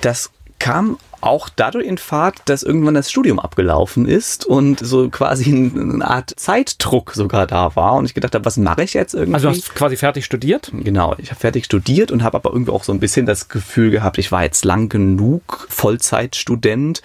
Das 0.01 0.29
kam 0.59 0.99
auch 1.25 1.49
dadurch 1.49 1.85
in 1.85 1.97
Fahrt, 1.97 2.37
dass 2.45 2.63
irgendwann 2.63 2.93
das 2.93 3.09
Studium 3.09 3.39
abgelaufen 3.39 4.07
ist 4.07 4.45
und 4.45 4.79
so 4.79 5.09
quasi 5.09 5.51
eine 5.51 6.05
Art 6.05 6.33
Zeitdruck 6.35 7.13
sogar 7.13 7.47
da 7.47 7.75
war 7.75 7.93
und 7.95 8.05
ich 8.05 8.13
gedacht 8.13 8.35
habe, 8.35 8.45
was 8.45 8.57
mache 8.57 8.83
ich 8.83 8.93
jetzt 8.93 9.13
irgendwie? 9.13 9.33
Also 9.33 9.49
du 9.49 9.55
hast 9.55 9.73
quasi 9.75 9.97
fertig 9.97 10.25
studiert? 10.25 10.71
Genau, 10.73 11.15
ich 11.17 11.31
habe 11.31 11.39
fertig 11.39 11.65
studiert 11.65 12.11
und 12.11 12.23
habe 12.23 12.37
aber 12.37 12.51
irgendwie 12.51 12.71
auch 12.71 12.83
so 12.83 12.91
ein 12.91 12.99
bisschen 12.99 13.25
das 13.25 13.49
Gefühl 13.49 13.91
gehabt, 13.91 14.17
ich 14.17 14.31
war 14.31 14.43
jetzt 14.43 14.65
lang 14.65 14.89
genug 14.89 15.67
Vollzeitstudent 15.69 17.01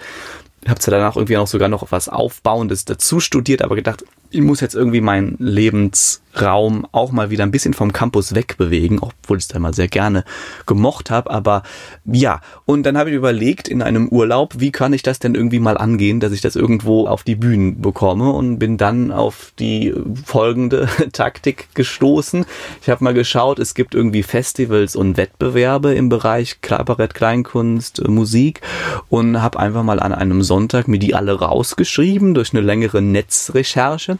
habe 0.67 0.79
zwar 0.79 0.91
danach 0.91 1.15
irgendwie 1.15 1.37
auch 1.37 1.47
sogar 1.47 1.69
noch 1.69 1.91
was 1.91 2.07
Aufbauendes 2.07 2.85
dazu 2.85 3.19
studiert, 3.19 3.63
aber 3.63 3.75
gedacht, 3.75 4.05
ich 4.31 4.41
muss 4.41 4.61
jetzt 4.61 4.75
irgendwie 4.75 5.01
meinen 5.01 5.35
Lebensraum 5.39 6.87
auch 6.93 7.11
mal 7.11 7.29
wieder 7.29 7.43
ein 7.43 7.51
bisschen 7.51 7.73
vom 7.73 7.91
Campus 7.91 8.33
wegbewegen, 8.33 8.99
obwohl 8.99 9.37
ich 9.37 9.43
es 9.43 9.47
da 9.49 9.59
mal 9.59 9.73
sehr 9.73 9.89
gerne 9.89 10.23
gemocht 10.65 11.11
habe. 11.11 11.29
Aber 11.29 11.63
ja, 12.05 12.39
und 12.65 12.83
dann 12.83 12.97
habe 12.97 13.09
ich 13.09 13.15
überlegt 13.15 13.67
in 13.67 13.81
einem 13.81 14.07
Urlaub, 14.07 14.55
wie 14.57 14.71
kann 14.71 14.93
ich 14.93 15.03
das 15.03 15.19
denn 15.19 15.35
irgendwie 15.35 15.59
mal 15.59 15.77
angehen, 15.77 16.21
dass 16.21 16.31
ich 16.31 16.39
das 16.39 16.55
irgendwo 16.55 17.07
auf 17.07 17.23
die 17.23 17.35
Bühnen 17.35 17.81
bekomme 17.81 18.31
und 18.31 18.57
bin 18.57 18.77
dann 18.77 19.11
auf 19.11 19.51
die 19.59 19.93
folgende 20.25 20.87
Taktik 21.11 21.67
gestoßen. 21.73 22.45
Ich 22.81 22.89
habe 22.89 23.03
mal 23.03 23.13
geschaut, 23.13 23.59
es 23.59 23.73
gibt 23.73 23.93
irgendwie 23.95 24.23
Festivals 24.23 24.95
und 24.95 25.17
Wettbewerbe 25.17 25.93
im 25.93 26.07
Bereich 26.07 26.61
Kabarett, 26.61 27.13
Kleinkunst, 27.13 28.07
Musik 28.07 28.61
und 29.09 29.41
habe 29.41 29.59
einfach 29.59 29.83
mal 29.83 29.99
an 29.99 30.13
einem 30.13 30.41
Sonntag 30.41 30.87
mir 30.87 30.99
die 30.99 31.15
alle 31.15 31.33
rausgeschrieben 31.33 32.33
durch 32.33 32.53
eine 32.53 32.61
längere 32.61 33.01
Netzrecherche 33.01 34.17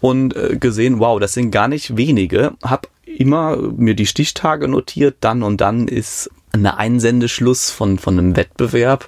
und 0.00 0.36
äh, 0.36 0.56
gesehen, 0.58 0.98
wow, 0.98 1.18
das 1.20 1.34
sind 1.34 1.50
gar 1.50 1.68
nicht 1.68 1.96
wenige. 1.96 2.52
Hab 2.62 2.88
immer 3.04 3.56
mir 3.56 3.94
die 3.94 4.06
Stichtage 4.06 4.68
notiert, 4.68 5.16
dann 5.20 5.42
und 5.42 5.60
dann 5.60 5.88
ist 5.88 6.30
eine 6.52 6.78
Einsendeschluss 6.78 7.70
von, 7.70 7.98
von 7.98 8.18
einem 8.18 8.36
Wettbewerb 8.36 9.06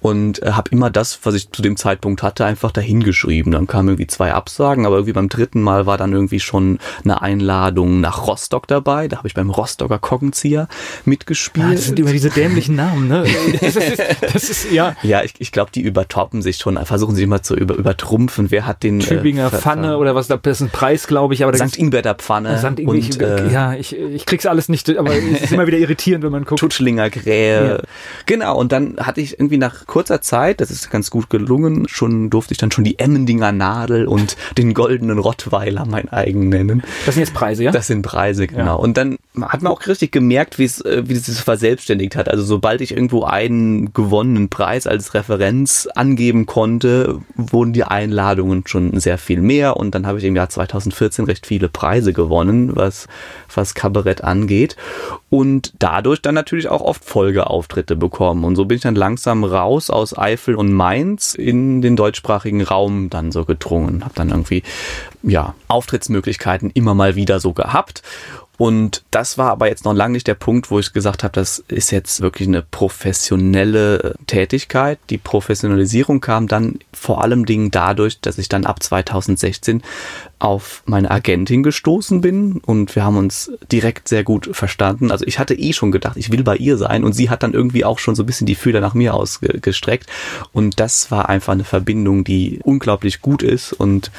und 0.00 0.42
äh, 0.42 0.52
habe 0.52 0.70
immer 0.70 0.90
das, 0.90 1.20
was 1.22 1.34
ich 1.34 1.50
zu 1.50 1.62
dem 1.62 1.76
Zeitpunkt 1.76 2.22
hatte, 2.22 2.44
einfach 2.44 2.70
dahingeschrieben. 2.72 3.52
Dann 3.52 3.66
kamen 3.66 3.88
irgendwie 3.88 4.06
zwei 4.06 4.34
Absagen, 4.34 4.84
aber 4.84 4.96
irgendwie 4.96 5.14
beim 5.14 5.28
dritten 5.30 5.62
Mal 5.62 5.86
war 5.86 5.96
dann 5.96 6.12
irgendwie 6.12 6.40
schon 6.40 6.78
eine 7.04 7.22
Einladung 7.22 8.00
nach 8.00 8.26
Rostock 8.26 8.66
dabei. 8.66 9.08
Da 9.08 9.18
habe 9.18 9.28
ich 9.28 9.34
beim 9.34 9.48
Rostocker 9.48 9.98
Kockenzieher 9.98 10.68
mitgespielt. 11.06 11.66
Ah, 11.66 11.72
das 11.72 11.86
sind 11.86 11.98
immer 11.98 12.12
diese 12.12 12.28
dämlichen 12.30 12.76
Namen, 12.76 13.08
ne? 13.08 13.24
Das 13.64 13.76
ist, 13.76 14.02
das 14.20 14.50
ist 14.50 14.72
ja. 14.72 14.94
Ja, 15.02 15.22
ich, 15.22 15.34
ich 15.38 15.52
glaube, 15.52 15.70
die 15.74 15.80
übertoppen 15.80 16.42
sich 16.42 16.58
schon, 16.58 16.76
versuchen 16.84 17.14
sich 17.14 17.24
immer 17.24 17.42
zu 17.42 17.54
über, 17.54 17.74
übertrumpfen. 17.76 18.50
Wer 18.50 18.66
hat 18.66 18.82
den 18.82 19.00
äh, 19.00 19.04
Tübinger 19.04 19.46
äh, 19.46 19.56
Pfanne 19.56 19.96
oder 19.96 20.14
was, 20.14 20.28
das 20.28 20.40
ist 20.44 20.60
ein 20.60 20.70
Preis, 20.70 21.06
glaube 21.06 21.34
ich. 21.34 21.44
Aber 21.44 21.56
St. 21.56 21.78
Ingberter 21.78 22.14
Pfanne. 22.14 22.58
St. 22.58 22.78
Ingwer, 22.78 22.88
und, 22.88 23.20
äh, 23.22 23.50
ja, 23.50 23.74
ich, 23.74 23.96
ich 23.96 24.26
krieg's 24.26 24.44
alles 24.44 24.68
nicht, 24.68 24.90
aber 24.96 25.14
es 25.14 25.44
ist 25.44 25.52
immer 25.52 25.66
wieder 25.66 25.78
irritierend, 25.78 26.24
wenn 26.24 26.32
man 26.32 26.44
guckt. 26.44 26.60
Tutschlinger 26.74 27.10
Krähe. 27.10 27.68
Ja. 27.68 27.78
Genau, 28.26 28.58
und 28.58 28.72
dann 28.72 28.96
hatte 28.98 29.20
ich 29.20 29.38
irgendwie 29.38 29.58
nach 29.58 29.86
kurzer 29.86 30.20
Zeit, 30.20 30.60
das 30.60 30.70
ist 30.70 30.90
ganz 30.90 31.10
gut 31.10 31.30
gelungen, 31.30 31.86
schon 31.88 32.30
durfte 32.30 32.52
ich 32.52 32.58
dann 32.58 32.72
schon 32.72 32.84
die 32.84 32.98
Emmendinger 32.98 33.52
Nadel 33.52 34.06
und 34.06 34.36
den 34.58 34.74
goldenen 34.74 35.18
Rottweiler 35.18 35.86
mein 35.86 36.08
eigen 36.08 36.48
nennen. 36.48 36.82
Das 37.06 37.14
sind 37.14 37.22
jetzt 37.22 37.34
Preise, 37.34 37.62
ja? 37.62 37.70
Das 37.70 37.86
sind 37.86 38.02
Preise, 38.02 38.46
genau. 38.46 38.64
Ja. 38.64 38.72
Und 38.74 38.96
dann 38.96 39.18
hat 39.42 39.62
man 39.62 39.72
auch 39.72 39.84
richtig 39.86 40.12
gemerkt, 40.12 40.58
wie 40.58 40.64
es, 40.64 40.80
äh, 40.80 41.02
wie 41.06 41.14
es 41.14 41.26
sich 41.26 41.40
verselbstständigt 41.40 42.14
hat. 42.14 42.28
Also 42.28 42.44
sobald 42.44 42.80
ich 42.80 42.92
irgendwo 42.92 43.24
einen 43.24 43.92
gewonnenen 43.92 44.48
Preis 44.48 44.86
als 44.86 45.14
Referenz 45.14 45.88
angeben 45.94 46.46
konnte, 46.46 47.20
wurden 47.34 47.72
die 47.72 47.82
Einladungen 47.82 48.64
schon 48.66 48.98
sehr 49.00 49.18
viel 49.18 49.40
mehr 49.40 49.76
und 49.76 49.94
dann 49.94 50.06
habe 50.06 50.18
ich 50.18 50.24
im 50.24 50.36
Jahr 50.36 50.48
2014 50.48 51.24
recht 51.24 51.46
viele 51.46 51.68
Preise 51.68 52.12
gewonnen, 52.12 52.76
was, 52.76 53.08
was 53.52 53.74
Kabarett 53.74 54.22
angeht. 54.22 54.76
Und 55.30 55.72
dadurch 55.80 56.22
dann 56.22 56.36
natürlich 56.36 56.68
auch 56.68 56.80
oft 56.80 57.04
Folgeauftritte 57.04 57.96
bekommen. 57.96 58.44
Und 58.44 58.54
so 58.54 58.66
bin 58.66 58.76
ich 58.76 58.82
dann 58.82 58.94
langsam 58.94 59.42
raus 59.42 59.90
aus 59.90 60.16
Eifel 60.16 60.54
und 60.54 60.72
Mainz 60.72 61.34
in 61.34 61.82
den 61.82 61.96
deutschsprachigen 61.96 62.62
Raum 62.62 63.10
dann 63.10 63.32
so 63.32 63.44
gedrungen. 63.44 64.04
Habe 64.04 64.14
dann 64.14 64.28
irgendwie 64.28 64.62
ja 65.24 65.56
Auftrittsmöglichkeiten 65.66 66.70
immer 66.70 66.94
mal 66.94 67.16
wieder 67.16 67.40
so 67.40 67.52
gehabt 67.52 68.02
Und 68.56 69.02
das 69.10 69.36
war 69.36 69.50
aber 69.50 69.68
jetzt 69.68 69.84
noch 69.84 69.94
lange 69.94 70.12
nicht 70.12 70.28
der 70.28 70.34
Punkt, 70.34 70.70
wo 70.70 70.78
ich 70.78 70.92
gesagt 70.92 71.24
habe, 71.24 71.32
das 71.32 71.64
ist 71.68 71.90
jetzt 71.90 72.20
wirklich 72.20 72.46
eine 72.46 72.62
professionelle 72.62 74.14
Tätigkeit. 74.26 74.98
Die 75.10 75.18
Professionalisierung 75.18 76.20
kam 76.20 76.46
dann 76.46 76.78
vor 76.92 77.22
allem 77.22 77.46
Dingen 77.46 77.72
dadurch, 77.72 78.20
dass 78.20 78.38
ich 78.38 78.48
dann 78.48 78.64
ab 78.64 78.82
2016 78.82 79.82
auf 80.38 80.82
meine 80.86 81.10
Agentin 81.10 81.62
gestoßen 81.62 82.20
bin 82.20 82.60
und 82.64 82.94
wir 82.94 83.02
haben 83.04 83.16
uns 83.16 83.50
direkt 83.72 84.08
sehr 84.08 84.24
gut 84.24 84.50
verstanden. 84.52 85.10
Also 85.10 85.24
ich 85.26 85.38
hatte 85.38 85.54
eh 85.54 85.72
schon 85.72 85.90
gedacht, 85.90 86.16
ich 86.16 86.30
will 86.30 86.44
bei 86.44 86.56
ihr 86.56 86.76
sein 86.76 87.02
und 87.02 87.14
sie 87.14 87.30
hat 87.30 87.42
dann 87.42 87.54
irgendwie 87.54 87.84
auch 87.84 87.98
schon 87.98 88.14
so 88.14 88.22
ein 88.22 88.26
bisschen 88.26 88.46
die 88.46 88.54
Fühler 88.54 88.80
nach 88.80 88.94
mir 88.94 89.14
ausgestreckt 89.14 90.06
und 90.52 90.78
das 90.78 91.10
war 91.10 91.28
einfach 91.28 91.54
eine 91.54 91.64
Verbindung, 91.64 92.24
die 92.24 92.60
unglaublich 92.62 93.20
gut 93.20 93.42
ist 93.42 93.72
und 93.72 94.10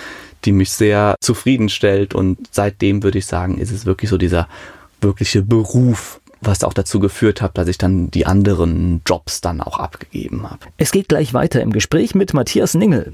die 0.46 0.52
mich 0.52 0.72
sehr 0.72 1.16
zufriedenstellt. 1.22 2.14
Und 2.14 2.38
seitdem 2.52 3.04
würde 3.04 3.18
ich 3.18 3.26
sagen, 3.26 3.58
ist 3.58 3.72
es 3.72 3.86
wirklich 3.86 4.10
so 4.10 4.18
dieser 4.18 4.48
wirkliche 5.02 5.42
Beruf, 5.42 6.22
was 6.42 6.64
auch 6.64 6.74
dazu 6.74 7.00
geführt 7.00 7.42
hat, 7.42 7.58
dass 7.58 7.68
ich 7.68 7.78
dann 7.78 8.12
die 8.12 8.26
anderen 8.26 9.02
Jobs 9.06 9.42
dann 9.42 9.62
auch 9.62 9.80
abgegeben 9.80 10.50
habe. 10.50 10.66
Es 10.78 10.92
geht 10.92 11.10
gleich 11.10 11.34
weiter 11.34 11.62
im 11.62 11.72
Gespräch 11.72 12.16
mit 12.16 12.34
Matthias 12.34 12.74
Ningel. 12.74 13.14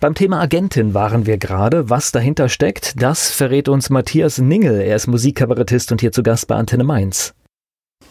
Beim 0.00 0.14
Thema 0.14 0.40
Agentin 0.40 0.94
waren 0.94 1.26
wir 1.26 1.36
gerade. 1.36 1.90
Was 1.90 2.10
dahinter 2.10 2.48
steckt, 2.48 3.02
das 3.02 3.30
verrät 3.30 3.68
uns 3.68 3.90
Matthias 3.90 4.38
Ningel. 4.38 4.80
Er 4.80 4.96
ist 4.96 5.08
Musikkabarettist 5.08 5.92
und 5.92 6.00
hier 6.00 6.10
zu 6.10 6.22
Gast 6.22 6.46
bei 6.46 6.54
Antenne 6.56 6.84
Mainz. 6.84 7.34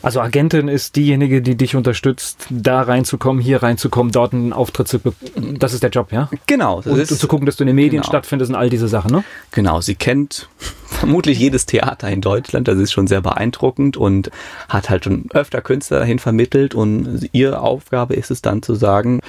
Also 0.01 0.21
Agentin 0.21 0.69
ist 0.69 0.95
diejenige, 0.95 1.41
die 1.41 1.55
dich 1.55 1.75
unterstützt, 1.75 2.47
da 2.49 2.81
reinzukommen, 2.81 3.41
hier 3.41 3.61
reinzukommen, 3.61 4.11
dort 4.11 4.33
einen 4.33 4.53
Auftritt 4.53 4.87
zu 4.87 4.99
bekommen. 4.99 5.59
Das 5.59 5.73
ist 5.73 5.83
der 5.83 5.89
Job, 5.89 6.11
ja? 6.11 6.29
Genau. 6.47 6.77
Und, 6.77 6.87
und, 6.87 7.05
zu 7.07 7.27
gucken, 7.27 7.45
dass 7.45 7.57
du 7.57 7.63
in 7.63 7.67
den 7.67 7.75
Medien 7.75 8.01
genau. 8.01 8.09
stattfindest 8.09 8.49
und 8.49 8.55
all 8.55 8.69
diese 8.69 8.87
Sachen, 8.87 9.11
ne? 9.11 9.23
Genau. 9.51 9.81
Sie 9.81 9.95
kennt 9.95 10.47
vermutlich 10.85 11.37
jedes 11.37 11.65
Theater 11.65 12.09
in 12.09 12.21
Deutschland. 12.21 12.67
Das 12.67 12.77
ist 12.77 12.93
schon 12.93 13.07
sehr 13.07 13.21
beeindruckend 13.21 13.97
und 13.97 14.31
hat 14.69 14.89
halt 14.89 15.03
schon 15.03 15.25
öfter 15.33 15.61
Künstler 15.61 15.99
dahin 15.99 16.19
vermittelt. 16.19 16.75
Und 16.75 17.29
ihre 17.33 17.59
Aufgabe 17.59 18.13
ist 18.15 18.31
es 18.31 18.41
dann 18.41 18.63
zu 18.63 18.75
sagen, 18.75 19.19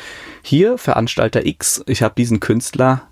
hier 0.43 0.79
Veranstalter 0.79 1.45
X, 1.47 1.83
ich 1.87 2.03
habe 2.03 2.15
diesen 2.17 2.39
Künstler, 2.39 3.03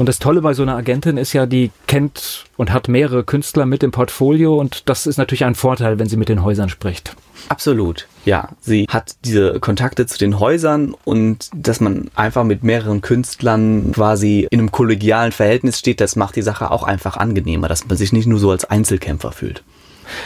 und 0.00 0.08
das 0.08 0.18
Tolle 0.18 0.40
bei 0.40 0.54
so 0.54 0.62
einer 0.62 0.76
Agentin 0.76 1.18
ist 1.18 1.34
ja, 1.34 1.44
die 1.44 1.70
kennt 1.86 2.46
und 2.56 2.72
hat 2.72 2.88
mehrere 2.88 3.22
Künstler 3.22 3.66
mit 3.66 3.82
im 3.82 3.90
Portfolio 3.90 4.58
und 4.58 4.88
das 4.88 5.06
ist 5.06 5.18
natürlich 5.18 5.44
ein 5.44 5.54
Vorteil, 5.54 5.98
wenn 5.98 6.08
sie 6.08 6.16
mit 6.16 6.30
den 6.30 6.42
Häusern 6.42 6.70
spricht. 6.70 7.14
Absolut, 7.50 8.06
ja. 8.24 8.48
Sie 8.62 8.86
hat 8.88 9.16
diese 9.26 9.60
Kontakte 9.60 10.06
zu 10.06 10.16
den 10.16 10.40
Häusern 10.40 10.94
und 11.04 11.50
dass 11.54 11.80
man 11.80 12.10
einfach 12.14 12.44
mit 12.44 12.64
mehreren 12.64 13.02
Künstlern 13.02 13.92
quasi 13.92 14.48
in 14.50 14.60
einem 14.60 14.72
kollegialen 14.72 15.32
Verhältnis 15.32 15.78
steht, 15.78 16.00
das 16.00 16.16
macht 16.16 16.34
die 16.34 16.42
Sache 16.42 16.70
auch 16.70 16.84
einfach 16.84 17.18
angenehmer, 17.18 17.68
dass 17.68 17.86
man 17.86 17.98
sich 17.98 18.14
nicht 18.14 18.26
nur 18.26 18.38
so 18.38 18.50
als 18.50 18.64
Einzelkämpfer 18.64 19.32
fühlt. 19.32 19.62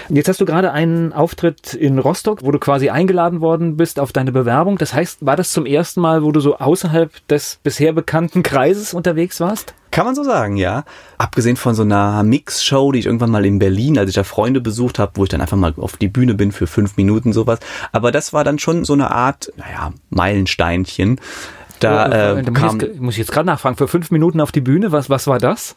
Jetzt 0.08 0.28
hast 0.28 0.40
du 0.40 0.44
gerade 0.44 0.72
einen 0.72 1.12
Auftritt 1.12 1.74
in 1.74 1.98
Rostock, 1.98 2.42
wo 2.42 2.50
du 2.50 2.58
quasi 2.58 2.90
eingeladen 2.90 3.40
worden 3.40 3.76
bist 3.76 3.98
auf 4.00 4.12
deine 4.12 4.32
Bewerbung. 4.32 4.78
Das 4.78 4.94
heißt, 4.94 5.24
war 5.24 5.36
das 5.36 5.52
zum 5.52 5.66
ersten 5.66 6.00
Mal, 6.00 6.22
wo 6.22 6.32
du 6.32 6.40
so 6.40 6.58
außerhalb 6.58 7.10
des 7.28 7.58
bisher 7.62 7.92
bekannten 7.92 8.42
Kreises 8.42 8.94
unterwegs 8.94 9.40
warst? 9.40 9.74
Kann 9.90 10.06
man 10.06 10.16
so 10.16 10.24
sagen, 10.24 10.56
ja. 10.56 10.84
Abgesehen 11.18 11.56
von 11.56 11.74
so 11.74 11.82
einer 11.82 12.22
Mix-Show, 12.24 12.92
die 12.92 12.98
ich 12.98 13.06
irgendwann 13.06 13.30
mal 13.30 13.46
in 13.46 13.60
Berlin, 13.60 13.96
als 13.96 14.08
ich 14.08 14.16
da 14.16 14.24
Freunde 14.24 14.60
besucht 14.60 14.98
habe, 14.98 15.12
wo 15.14 15.22
ich 15.22 15.30
dann 15.30 15.40
einfach 15.40 15.56
mal 15.56 15.72
auf 15.76 15.96
die 15.96 16.08
Bühne 16.08 16.34
bin 16.34 16.50
für 16.50 16.66
fünf 16.66 16.96
Minuten 16.96 17.32
sowas. 17.32 17.60
Aber 17.92 18.10
das 18.10 18.32
war 18.32 18.42
dann 18.42 18.58
schon 18.58 18.84
so 18.84 18.92
eine 18.92 19.12
Art, 19.12 19.52
naja, 19.56 19.92
Meilensteinchen. 20.10 21.20
Da, 21.78 22.06
äh, 22.06 22.42
da 22.42 22.50
muss, 22.50 22.74
ich 22.74 22.82
jetzt, 22.82 23.00
muss 23.00 23.14
ich 23.14 23.18
jetzt 23.18 23.32
gerade 23.32 23.46
nachfragen, 23.46 23.76
für 23.76 23.88
fünf 23.88 24.10
Minuten 24.10 24.40
auf 24.40 24.52
die 24.52 24.60
Bühne, 24.60 24.90
was, 24.90 25.10
was 25.10 25.26
war 25.26 25.38
das? 25.38 25.76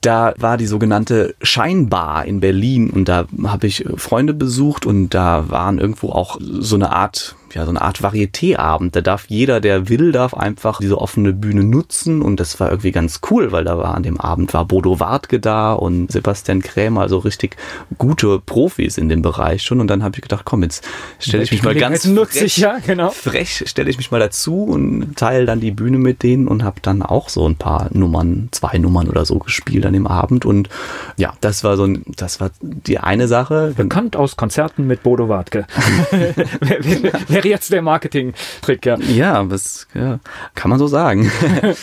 Da 0.00 0.34
war 0.38 0.56
die 0.56 0.66
sogenannte 0.66 1.34
Scheinbar 1.42 2.24
in 2.26 2.40
Berlin 2.40 2.90
und 2.90 3.08
da 3.08 3.26
habe 3.44 3.66
ich 3.66 3.84
Freunde 3.96 4.34
besucht 4.34 4.86
und 4.86 5.10
da 5.10 5.50
waren 5.50 5.78
irgendwo 5.78 6.10
auch 6.10 6.38
so 6.40 6.76
eine 6.76 6.92
Art 6.92 7.36
ja, 7.54 7.64
so 7.64 7.70
eine 7.70 7.82
Art 7.82 8.02
Varieté-Abend. 8.02 8.96
Da 8.96 9.00
darf 9.00 9.26
jeder, 9.28 9.60
der 9.60 9.88
will, 9.88 10.12
darf 10.12 10.34
einfach 10.34 10.80
diese 10.80 10.98
offene 10.98 11.32
Bühne 11.32 11.64
nutzen 11.64 12.22
und 12.22 12.40
das 12.40 12.58
war 12.60 12.70
irgendwie 12.70 12.92
ganz 12.92 13.20
cool, 13.30 13.52
weil 13.52 13.64
da 13.64 13.78
war 13.78 13.94
an 13.94 14.02
dem 14.02 14.20
Abend 14.20 14.52
war 14.54 14.64
Bodo 14.64 15.00
Wartke 15.00 15.40
da 15.40 15.72
und 15.72 16.10
Sebastian 16.10 16.60
Krämer, 16.60 17.02
also 17.02 17.18
richtig 17.18 17.56
gute 17.98 18.40
Profis 18.40 18.98
in 18.98 19.08
dem 19.08 19.22
Bereich 19.22 19.62
schon 19.62 19.80
und 19.80 19.88
dann 19.88 20.02
habe 20.02 20.16
ich 20.16 20.22
gedacht, 20.22 20.44
komm, 20.44 20.62
jetzt 20.62 20.86
stelle 21.18 21.44
ich 21.44 21.52
mich 21.52 21.62
mal 21.62 21.74
ganz 21.74 22.06
frech, 22.06 22.58
ja, 22.58 22.78
genau. 22.84 23.10
frech 23.10 23.64
stelle 23.66 23.90
ich 23.90 23.96
mich 23.96 24.10
mal 24.10 24.20
dazu 24.20 24.64
und 24.64 25.16
teile 25.16 25.46
dann 25.46 25.60
die 25.60 25.70
Bühne 25.70 25.98
mit 25.98 26.22
denen 26.22 26.48
und 26.48 26.64
habe 26.64 26.80
dann 26.82 27.02
auch 27.02 27.28
so 27.28 27.48
ein 27.48 27.56
paar 27.56 27.88
Nummern, 27.92 28.48
zwei 28.50 28.78
Nummern 28.78 29.08
oder 29.08 29.24
so 29.24 29.38
gespielt 29.38 29.86
an 29.86 29.92
dem 29.92 30.06
Abend 30.06 30.44
und 30.44 30.68
ja, 31.16 31.34
das 31.40 31.64
war 31.64 31.76
so 31.76 31.84
ein, 31.84 32.02
das 32.16 32.40
war 32.40 32.50
die 32.60 32.98
eine 32.98 33.28
Sache. 33.28 33.72
Bekannt 33.76 34.16
aus 34.16 34.36
Konzerten 34.36 34.86
mit 34.86 35.02
Bodo 35.02 35.28
Wartke. 35.28 35.66
wäre 37.36 37.48
jetzt 37.48 37.72
der 37.72 37.82
Marketing-Trick, 37.82 38.86
ja. 38.86 38.98
Ja, 38.98 39.44
das 39.44 39.86
ja, 39.94 40.18
kann 40.54 40.70
man 40.70 40.78
so 40.78 40.86
sagen. 40.86 41.30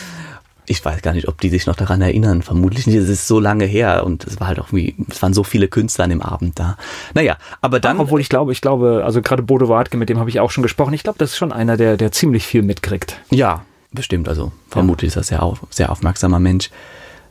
ich 0.66 0.84
weiß 0.84 1.02
gar 1.02 1.12
nicht, 1.12 1.28
ob 1.28 1.40
die 1.40 1.48
sich 1.48 1.66
noch 1.66 1.76
daran 1.76 2.00
erinnern. 2.00 2.42
Vermutlich 2.42 2.86
nicht. 2.86 2.96
Es 2.96 3.08
ist 3.08 3.26
so 3.26 3.38
lange 3.38 3.64
her 3.64 4.04
und 4.04 4.26
es 4.26 4.40
war 4.40 4.48
halt 4.48 4.60
auch 4.60 4.72
wie, 4.72 4.94
es 5.08 5.22
waren 5.22 5.34
so 5.34 5.44
viele 5.44 5.68
Künstler 5.68 6.04
an 6.04 6.10
dem 6.10 6.22
Abend 6.22 6.58
da. 6.58 6.76
Naja, 7.14 7.36
aber 7.60 7.80
dann. 7.80 7.96
Ach, 7.96 8.02
obwohl 8.04 8.20
ich 8.20 8.28
glaube, 8.28 8.52
ich 8.52 8.60
glaube, 8.60 9.02
also 9.04 9.22
gerade 9.22 9.42
Bodo 9.42 9.68
Wartke, 9.68 9.96
mit 9.96 10.08
dem 10.08 10.18
habe 10.18 10.30
ich 10.30 10.40
auch 10.40 10.50
schon 10.50 10.62
gesprochen. 10.62 10.94
Ich 10.94 11.02
glaube, 11.02 11.18
das 11.18 11.30
ist 11.30 11.36
schon 11.36 11.52
einer, 11.52 11.76
der, 11.76 11.96
der 11.96 12.12
ziemlich 12.12 12.46
viel 12.46 12.62
mitkriegt. 12.62 13.20
Ja, 13.30 13.64
bestimmt. 13.92 14.28
Also 14.28 14.52
vermutlich 14.68 15.08
ist 15.08 15.16
das 15.16 15.30
ja 15.30 15.40
auch 15.40 15.58
sehr 15.70 15.90
aufmerksamer 15.90 16.40
Mensch. 16.40 16.70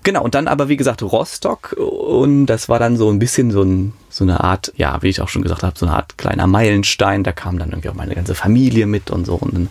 Genau, 0.04 0.22
und 0.22 0.36
dann 0.36 0.48
aber 0.50 0.68
wie 0.68 0.76
gesagt 0.76 1.02
Rostock 1.02 1.74
und 1.78 2.46
das 2.48 2.68
war 2.68 2.78
dann 2.78 2.98
so 2.98 3.10
ein 3.10 3.20
bisschen 3.20 3.52
so, 3.52 3.64
ein, 3.64 3.94
so 4.14 4.24
eine 4.24 4.44
Art, 4.44 4.72
ja, 4.78 5.02
wie 5.02 5.10
ich 5.10 5.22
auch 5.22 5.28
schon 5.28 5.42
gesagt 5.42 5.64
habe, 5.64 5.78
so 5.78 5.88
eine 5.88 5.96
Art 5.96 6.20
kleiner 6.20 6.46
Meilenstein. 6.46 7.24
Da 7.24 7.32
kam 7.32 7.58
dann 7.58 7.70
irgendwie 7.70 7.90
auch 7.90 7.96
meine 7.96 8.14
ganze 8.14 8.36
Familie 8.36 8.86
mit 8.86 9.10
und 9.10 9.26
so 9.26 9.36
und 9.36 9.54
dann 9.54 9.70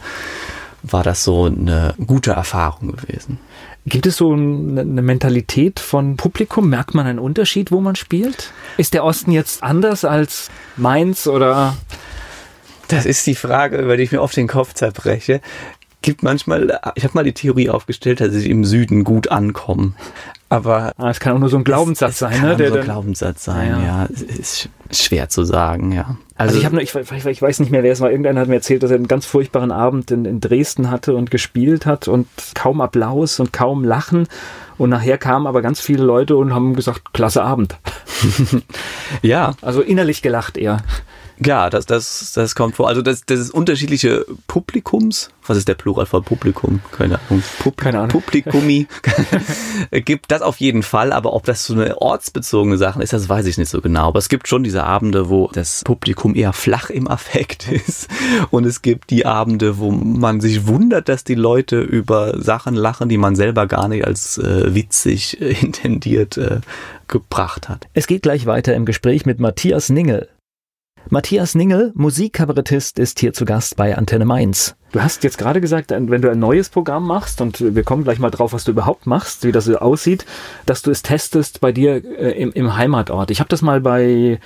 war 0.83 1.05
das 1.05 1.23
so 1.23 1.45
eine 1.45 1.95
gute 2.05 2.33
Erfahrung 2.33 2.97
gewesen. 2.97 3.39
Gibt 3.87 4.07
es 4.07 4.17
so 4.17 4.33
eine 4.33 5.03
Mentalität 5.03 5.79
von 5.79 6.17
Publikum? 6.17 6.69
Merkt 6.69 6.95
man 6.95 7.07
einen 7.07 7.21
Unterschied, 7.21 7.71
wo 7.71 7.81
man 7.81 7.95
spielt? 7.95 8.53
Ist 8.79 8.95
der 8.95 9.05
Osten 9.05 9.31
jetzt 9.31 9.63
anders 9.63 10.05
als 10.05 10.51
Mainz 10.77 11.29
oder? 11.29 11.77
Das 12.89 13.07
ist 13.07 13.25
die 13.29 13.37
Frage, 13.37 13.79
über 13.79 13.97
die 13.97 14.03
ich 14.03 14.13
mir 14.13 14.21
oft 14.21 14.37
den 14.37 14.49
Kopf 14.49 14.75
zerbreche 14.75 15.41
gibt 16.03 16.23
manchmal, 16.23 16.79
ich 16.95 17.05
habe 17.05 17.15
mal 17.15 17.25
die 17.25 17.33
Theorie 17.33 17.71
aufgestellt, 17.71 18.21
dass 18.21 18.35
ich 18.35 18.49
im 18.49 18.65
Süden 18.65 19.05
gut 19.05 19.31
ankomme. 19.31 19.93
Aber 20.49 20.93
ah, 20.99 21.09
es 21.09 21.19
kann 21.19 21.35
auch 21.35 21.39
nur 21.39 21.49
so 21.49 21.57
ein 21.57 21.65
Glaubenssatz 21.65 22.13
es, 22.13 22.19
sein, 22.19 22.33
es 22.33 22.41
ne? 22.43 22.49
Kann 22.49 22.59
der, 22.59 22.69
so 22.69 22.77
ein 22.77 22.85
Glaubenssatz 22.85 23.45
sein, 23.45 23.71
ja. 23.71 23.83
ja. 23.83 24.05
Ist 24.05 24.69
schwer 24.91 25.31
zu 25.31 25.45
sagen, 25.45 25.93
ja. 25.93 26.19
Also, 26.37 26.57
also 26.57 26.59
ich 26.59 26.67
habe 26.67 26.83
ich, 26.83 27.27
ich 27.27 27.43
weiß 27.43 27.61
nicht 27.61 27.73
mehr, 27.73 27.83
wer 27.83 27.93
es 27.93 28.01
war. 28.01 28.11
Irgendeiner 28.11 28.43
hat 28.43 28.49
mir 28.49 28.57
erzählt, 28.57 28.83
dass 28.83 28.91
er 28.91 28.97
einen 28.97 29.09
ganz 29.09 29.25
furchtbaren 29.25 29.73
Abend 29.73 30.11
in, 30.11 30.27
in 30.27 30.41
Dresden 30.41 30.91
hatte 30.91 31.15
und 31.15 31.31
gespielt 31.31 31.87
hat 31.87 32.07
und 32.07 32.27
kaum 32.55 32.83
Applaus 32.83 33.41
und 33.41 33.53
kaum 33.53 33.83
Lachen. 33.83 34.27
Und 34.77 34.91
nachher 34.91 35.17
kamen 35.17 35.47
aber 35.47 35.63
ganz 35.63 35.81
viele 35.81 36.03
Leute 36.03 36.37
und 36.37 36.53
haben 36.53 36.75
gesagt, 36.75 37.15
klasse 37.15 37.43
Abend. 37.43 37.79
ja. 39.23 39.55
Also 39.63 39.81
innerlich 39.81 40.21
gelacht 40.21 40.59
eher. 40.59 40.83
Ja, 41.45 41.71
das, 41.71 41.87
das, 41.87 42.33
das 42.35 42.55
kommt 42.55 42.77
vor. 42.77 42.89
Also 42.89 43.03
das, 43.03 43.25
das 43.25 43.39
ist 43.41 43.51
unterschiedliche 43.51 44.27
Publikums. 44.47 45.31
Was 45.47 45.57
ist 45.57 45.67
der 45.67 45.75
Plural 45.75 46.07
von 46.07 46.23
Publikum? 46.23 46.81
Keine 46.93 47.19
Ahnung. 47.29 47.43
Pub 47.59 47.77
Keine 47.77 47.99
Ahnung. 47.99 48.11
Publikumi. 48.11 48.87
gibt 49.91 50.31
das 50.31 50.43
auf 50.43 50.59
jeden 50.59 50.83
Fall, 50.83 51.13
aber 51.13 51.33
ob 51.33 51.45
das 51.45 51.65
so 51.65 51.75
eine 51.75 52.01
ortsbezogene 52.01 52.77
Sache 52.77 53.03
ist, 53.03 53.13
das 53.13 53.29
weiß 53.29 53.47
ich 53.47 53.59
nicht 53.59 53.71
so 53.71 53.81
genau. 53.81 54.09
Aber 54.09 54.19
es 54.19 54.29
gibt 54.29 54.47
schon 54.47 54.63
diese 54.63 54.85
Abende, 54.85 55.29
wo 55.31 55.49
das 55.53 55.83
Publikum 55.85 56.37
eher 56.37 56.53
flach 56.53 56.91
im 56.91 57.09
Affekt 57.09 57.71
ist. 57.87 58.09
Und 58.51 58.65
es 58.65 58.83
gibt 58.83 59.11
die 59.11 59.27
Abende, 59.27 59.79
wo 59.79 59.91
man 59.91 60.41
sich 60.41 60.67
wundert, 60.67 61.09
dass 61.09 61.25
die 61.25 61.35
Leute 61.35 61.81
über 61.81 62.41
Sachen 62.41 62.75
lachen, 62.75 63.09
die 63.09 63.19
man 63.19 63.35
selber 63.35 63.67
gar 63.67 63.89
nicht 63.89 64.07
als 64.07 64.39
äh, 64.39 64.75
witzig 64.75 65.41
äh, 65.41 65.53
intendiert 65.61 66.37
äh, 66.37 66.61
gebracht 67.09 67.69
hat. 67.69 67.89
Es 67.95 68.07
geht 68.07 68.23
gleich 68.23 68.47
weiter 68.47 68.75
im 68.75 68.85
Gespräch 68.85 69.27
mit 69.27 69.41
Matthias 69.41 69.91
Ningel. 69.91 70.29
Matthias 71.11 71.55
Ningel, 71.55 71.93
Musikkabarettist, 71.95 72.99
ist 72.99 73.19
hier 73.19 73.33
zu 73.33 73.45
Gast 73.45 73.77
bei 73.77 73.97
Antenne 73.97 74.25
Mainz. 74.25 74.75
Du 74.93 75.03
hast 75.03 75.25
jetzt 75.25 75.39
gerade 75.39 75.61
gesagt, 75.61 75.91
wenn 75.91 76.23
du 76.23 76.31
ein 76.31 76.39
neues 76.39 76.69
Programm 76.69 77.07
machst, 77.07 77.41
und 77.41 77.75
wir 77.75 77.83
kommen 77.83 78.05
gleich 78.05 78.19
mal 78.19 78.31
drauf, 78.31 78.53
was 78.53 78.65
du 78.65 78.73
überhaupt 78.73 79.07
machst, 79.07 79.45
wie 79.45 79.53
das 79.53 79.65
so 79.65 79.79
aussieht, 79.79 80.25
dass 80.67 80.83
du 80.83 80.91
es 80.91 81.03
testest 81.03 81.61
bei 81.61 81.73
dir 81.73 81.97
äh, 81.97 82.33
im, 82.41 82.53
im, 82.53 82.77
Heimatort. 82.77 83.31
Ich 83.31 83.41
habe 83.41 83.49
das 83.49 83.63
mal 83.63 83.81
bei, 83.81 84.39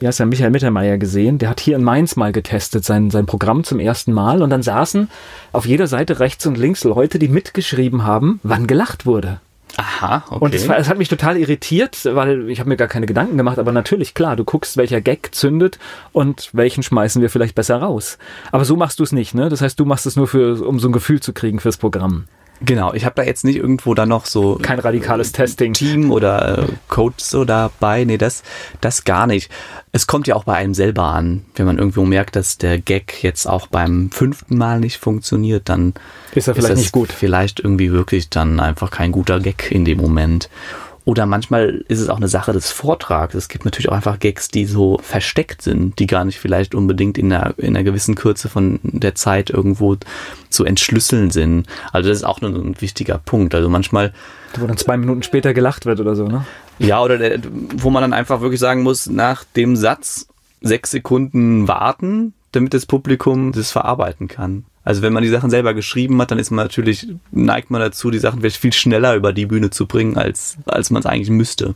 wie 0.00 0.06
heißt 0.06 0.18
der, 0.18 0.26
Michael 0.26 0.50
Mittermeier 0.50 0.98
gesehen, 0.98 1.38
der 1.38 1.48
hat 1.50 1.60
hier 1.60 1.76
in 1.76 1.84
Mainz 1.84 2.16
mal 2.16 2.32
getestet, 2.32 2.84
sein, 2.84 3.10
sein 3.10 3.26
Programm 3.26 3.64
zum 3.64 3.80
ersten 3.80 4.12
Mal, 4.12 4.42
und 4.42 4.50
dann 4.50 4.62
saßen 4.62 5.08
auf 5.52 5.66
jeder 5.66 5.86
Seite 5.86 6.20
rechts 6.20 6.46
und 6.46 6.58
links 6.58 6.84
Leute, 6.84 7.18
die 7.18 7.28
mitgeschrieben 7.28 8.04
haben, 8.04 8.40
wann 8.42 8.66
gelacht 8.66 9.06
wurde. 9.06 9.40
Aha, 9.76 10.24
okay. 10.28 10.44
Und 10.44 10.54
es, 10.54 10.68
es 10.68 10.88
hat 10.88 10.98
mich 10.98 11.08
total 11.08 11.36
irritiert, 11.36 12.04
weil 12.04 12.50
ich 12.50 12.60
habe 12.60 12.68
mir 12.68 12.76
gar 12.76 12.88
keine 12.88 13.06
Gedanken 13.06 13.36
gemacht, 13.36 13.58
aber 13.58 13.72
natürlich, 13.72 14.14
klar, 14.14 14.36
du 14.36 14.44
guckst, 14.44 14.76
welcher 14.76 15.00
Gag 15.00 15.34
zündet 15.34 15.78
und 16.12 16.50
welchen 16.52 16.82
schmeißen 16.82 17.22
wir 17.22 17.30
vielleicht 17.30 17.54
besser 17.54 17.78
raus. 17.78 18.18
Aber 18.50 18.64
so 18.64 18.76
machst 18.76 18.98
du 18.98 19.02
es 19.02 19.12
nicht, 19.12 19.34
ne? 19.34 19.48
Das 19.48 19.62
heißt, 19.62 19.80
du 19.80 19.84
machst 19.84 20.06
es 20.06 20.16
nur 20.16 20.28
für, 20.28 20.66
um 20.66 20.78
so 20.78 20.88
ein 20.88 20.92
Gefühl 20.92 21.20
zu 21.20 21.32
kriegen 21.32 21.58
fürs 21.58 21.78
Programm. 21.78 22.26
Genau, 22.64 22.94
ich 22.94 23.04
habe 23.04 23.14
da 23.16 23.22
jetzt 23.22 23.44
nicht 23.44 23.56
irgendwo 23.56 23.94
da 23.94 24.06
noch 24.06 24.26
so 24.26 24.58
kein 24.60 24.78
radikales 24.78 25.32
Testing 25.32 25.72
Team 25.72 26.12
oder 26.12 26.58
äh, 26.58 26.66
Code 26.88 27.16
so 27.18 27.44
dabei. 27.44 28.04
Nee, 28.04 28.18
das 28.18 28.42
das 28.80 29.04
gar 29.04 29.26
nicht. 29.26 29.50
Es 29.90 30.06
kommt 30.06 30.26
ja 30.26 30.36
auch 30.36 30.44
bei 30.44 30.54
einem 30.54 30.74
selber 30.74 31.04
an. 31.04 31.44
Wenn 31.56 31.66
man 31.66 31.78
irgendwo 31.78 32.04
merkt, 32.04 32.36
dass 32.36 32.58
der 32.58 32.78
Gag 32.78 33.22
jetzt 33.22 33.46
auch 33.46 33.66
beim 33.66 34.10
fünften 34.10 34.56
Mal 34.56 34.80
nicht 34.80 34.98
funktioniert, 34.98 35.68
dann 35.68 35.94
ist 36.34 36.48
er 36.48 36.54
vielleicht 36.54 36.74
ist 36.74 36.78
nicht 36.78 36.92
gut. 36.92 37.10
Vielleicht 37.12 37.60
irgendwie 37.60 37.90
wirklich 37.90 38.30
dann 38.30 38.60
einfach 38.60 38.90
kein 38.90 39.12
guter 39.12 39.40
Gag 39.40 39.70
in 39.70 39.84
dem 39.84 39.98
Moment. 39.98 40.48
Oder 41.04 41.26
manchmal 41.26 41.84
ist 41.88 41.98
es 41.98 42.08
auch 42.08 42.16
eine 42.16 42.28
Sache 42.28 42.52
des 42.52 42.70
Vortrags. 42.70 43.34
Es 43.34 43.48
gibt 43.48 43.64
natürlich 43.64 43.88
auch 43.88 43.94
einfach 43.94 44.20
Gags, 44.20 44.48
die 44.48 44.66
so 44.66 44.98
versteckt 45.02 45.60
sind, 45.60 45.98
die 45.98 46.06
gar 46.06 46.24
nicht 46.24 46.38
vielleicht 46.38 46.76
unbedingt 46.76 47.18
in 47.18 47.32
einer, 47.32 47.54
in 47.58 47.76
einer 47.76 47.82
gewissen 47.82 48.14
Kürze 48.14 48.48
von 48.48 48.78
der 48.82 49.16
Zeit 49.16 49.50
irgendwo 49.50 49.96
zu 50.48 50.64
entschlüsseln 50.64 51.32
sind. 51.32 51.66
Also 51.92 52.08
das 52.08 52.18
ist 52.18 52.24
auch 52.24 52.40
nur 52.40 52.50
ein 52.50 52.80
wichtiger 52.80 53.18
Punkt. 53.18 53.54
Also 53.54 53.68
manchmal. 53.68 54.12
Wo 54.56 54.66
dann 54.66 54.76
zwei 54.76 54.96
Minuten 54.96 55.24
später 55.24 55.54
gelacht 55.54 55.86
wird 55.86 55.98
oder 55.98 56.14
so, 56.14 56.26
ne? 56.26 56.44
Ja, 56.78 57.02
oder 57.02 57.18
der, 57.18 57.40
wo 57.76 57.90
man 57.90 58.02
dann 58.02 58.12
einfach 58.12 58.40
wirklich 58.40 58.60
sagen 58.60 58.82
muss, 58.82 59.06
nach 59.06 59.44
dem 59.56 59.74
Satz 59.74 60.28
sechs 60.60 60.92
Sekunden 60.92 61.66
warten, 61.66 62.32
damit 62.52 62.74
das 62.74 62.86
Publikum 62.86 63.50
das 63.52 63.72
verarbeiten 63.72 64.28
kann. 64.28 64.64
Also 64.84 65.02
wenn 65.02 65.12
man 65.12 65.22
die 65.22 65.28
Sachen 65.28 65.50
selber 65.50 65.74
geschrieben 65.74 66.20
hat, 66.20 66.30
dann 66.30 66.38
ist 66.38 66.50
man 66.50 66.64
natürlich, 66.64 67.08
neigt 67.30 67.70
man 67.70 67.80
dazu, 67.80 68.10
die 68.10 68.18
Sachen 68.18 68.40
vielleicht 68.40 68.56
viel 68.56 68.72
schneller 68.72 69.14
über 69.14 69.32
die 69.32 69.46
Bühne 69.46 69.70
zu 69.70 69.86
bringen, 69.86 70.16
als, 70.16 70.56
als 70.66 70.90
man 70.90 71.00
es 71.00 71.06
eigentlich 71.06 71.30
müsste. 71.30 71.74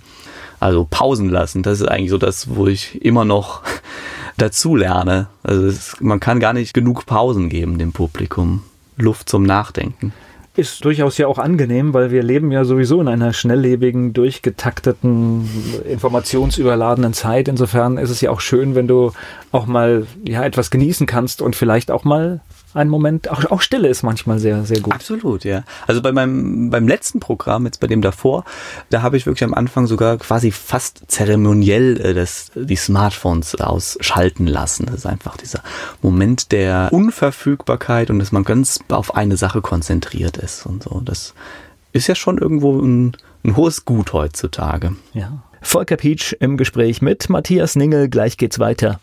Also 0.59 0.87
Pausen 0.89 1.29
lassen, 1.29 1.63
das 1.63 1.81
ist 1.81 1.89
eigentlich 1.89 2.11
so 2.11 2.19
das, 2.19 2.57
wo 2.57 2.67
ich 2.67 3.05
immer 3.05 3.25
noch 3.25 3.63
dazu 4.37 4.75
lerne. 4.75 5.29
Also 5.43 5.67
es, 5.67 5.97
man 6.01 6.21
kann 6.21 6.41
gar 6.41 6.53
nicht 6.53 6.75
genug 6.75 7.07
Pausen 7.07 7.49
geben 7.49 7.79
dem 7.79 7.93
Publikum. 7.93 8.63
Luft 8.97 9.29
zum 9.29 9.43
Nachdenken 9.43 10.13
ist 10.57 10.85
durchaus 10.85 11.19
ja 11.19 11.27
auch 11.27 11.39
angenehm, 11.39 11.93
weil 11.93 12.11
wir 12.11 12.23
leben 12.23 12.51
ja 12.51 12.65
sowieso 12.65 13.01
in 13.01 13.09
einer 13.09 13.33
schnelllebigen, 13.33 14.13
durchgetakteten, 14.13 15.49
informationsüberladenen 15.89 17.13
Zeit. 17.13 17.49
Insofern 17.49 17.99
ist 17.99 18.11
es 18.11 18.21
ja 18.21 18.31
auch 18.31 18.41
schön, 18.41 18.75
wenn 18.75 18.89
du 18.89 19.13
auch 19.53 19.67
mal 19.67 20.07
ja 20.25 20.45
etwas 20.45 20.71
genießen 20.71 21.07
kannst 21.07 21.43
und 21.43 21.57
vielleicht 21.57 21.91
auch 21.91 22.05
mal 22.05 22.41
einen 22.77 22.91
Moment, 22.91 23.31
auch, 23.31 23.45
auch 23.51 23.61
Stille 23.61 23.89
ist 23.89 24.03
manchmal 24.03 24.39
sehr, 24.39 24.65
sehr 24.65 24.81
gut. 24.81 24.95
Absolut, 24.95 25.45
ja. 25.45 25.65
Also 25.87 26.03
bei 26.03 26.13
meinem, 26.13 26.71
beim 26.71 26.87
letzten 26.87 27.21
Programm, 27.21 27.65
jetzt 27.65 27.81
bei 27.81 27.87
dem 27.87 28.03
davor, 28.03 28.45
da 28.91 29.03
habe 29.03 29.17
ich 29.17 29.27
wirklich 29.27 29.45
am 29.45 29.55
Anfang 29.55 29.87
sogar 29.87 30.19
quasi 30.19 30.53
fast 30.53 31.03
zeremoniell 31.09 32.01
äh, 32.01 32.15
das, 32.15 32.51
die 32.55 32.77
Smartphones 32.77 33.55
ausschalten 33.57 34.47
lassen. 34.47 34.87
Das 34.87 34.97
ist 34.97 35.07
einfach 35.07 35.37
dieser 35.37 35.63
Moment 36.03 36.53
der 36.53 36.89
Unverfügbarkeit 36.93 38.11
und 38.11 38.19
dass 38.19 38.33
man 38.33 38.45
ganz 38.45 38.81
auf 38.89 39.15
eine 39.15 39.37
Sache 39.37 39.63
konzentriert 39.63 40.37
ist 40.37 40.67
und 40.67 40.83
so. 40.83 41.01
Das 41.05 41.35
ist 41.93 42.07
ja 42.07 42.15
schon 42.15 42.39
irgendwo 42.39 42.79
ein, 42.79 43.17
ein 43.45 43.57
hohes 43.57 43.85
Gut 43.85 44.13
heutzutage. 44.13 44.95
Ja. 45.15 45.43
Volker 45.63 45.97
Pietsch 45.97 46.35
im 46.39 46.57
Gespräch 46.57 47.03
mit 47.03 47.29
Matthias 47.29 47.75
Ningel. 47.75 48.09
Gleich 48.09 48.37
geht's 48.37 48.59
weiter. 48.59 49.01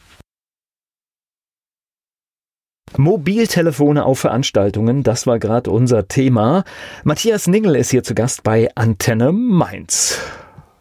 Mobiltelefone 2.98 4.06
auf 4.06 4.20
Veranstaltungen, 4.20 5.04
das 5.04 5.26
war 5.26 5.40
gerade 5.40 5.72
unser 5.72 6.08
Thema. 6.08 6.64
Matthias 7.04 7.48
Ningel 7.48 7.76
ist 7.76 7.90
hier 7.90 8.04
zu 8.04 8.14
Gast 8.14 8.44
bei 8.44 8.70
Antenne 8.76 9.32
Mainz. 9.32 10.20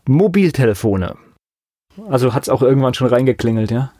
Mobiltelefone. 0.06 1.16
Also 2.08 2.34
hat 2.34 2.42
es 2.42 2.48
auch 2.48 2.62
irgendwann 2.62 2.94
schon 2.94 3.08
reingeklingelt, 3.08 3.70
ja? 3.70 3.92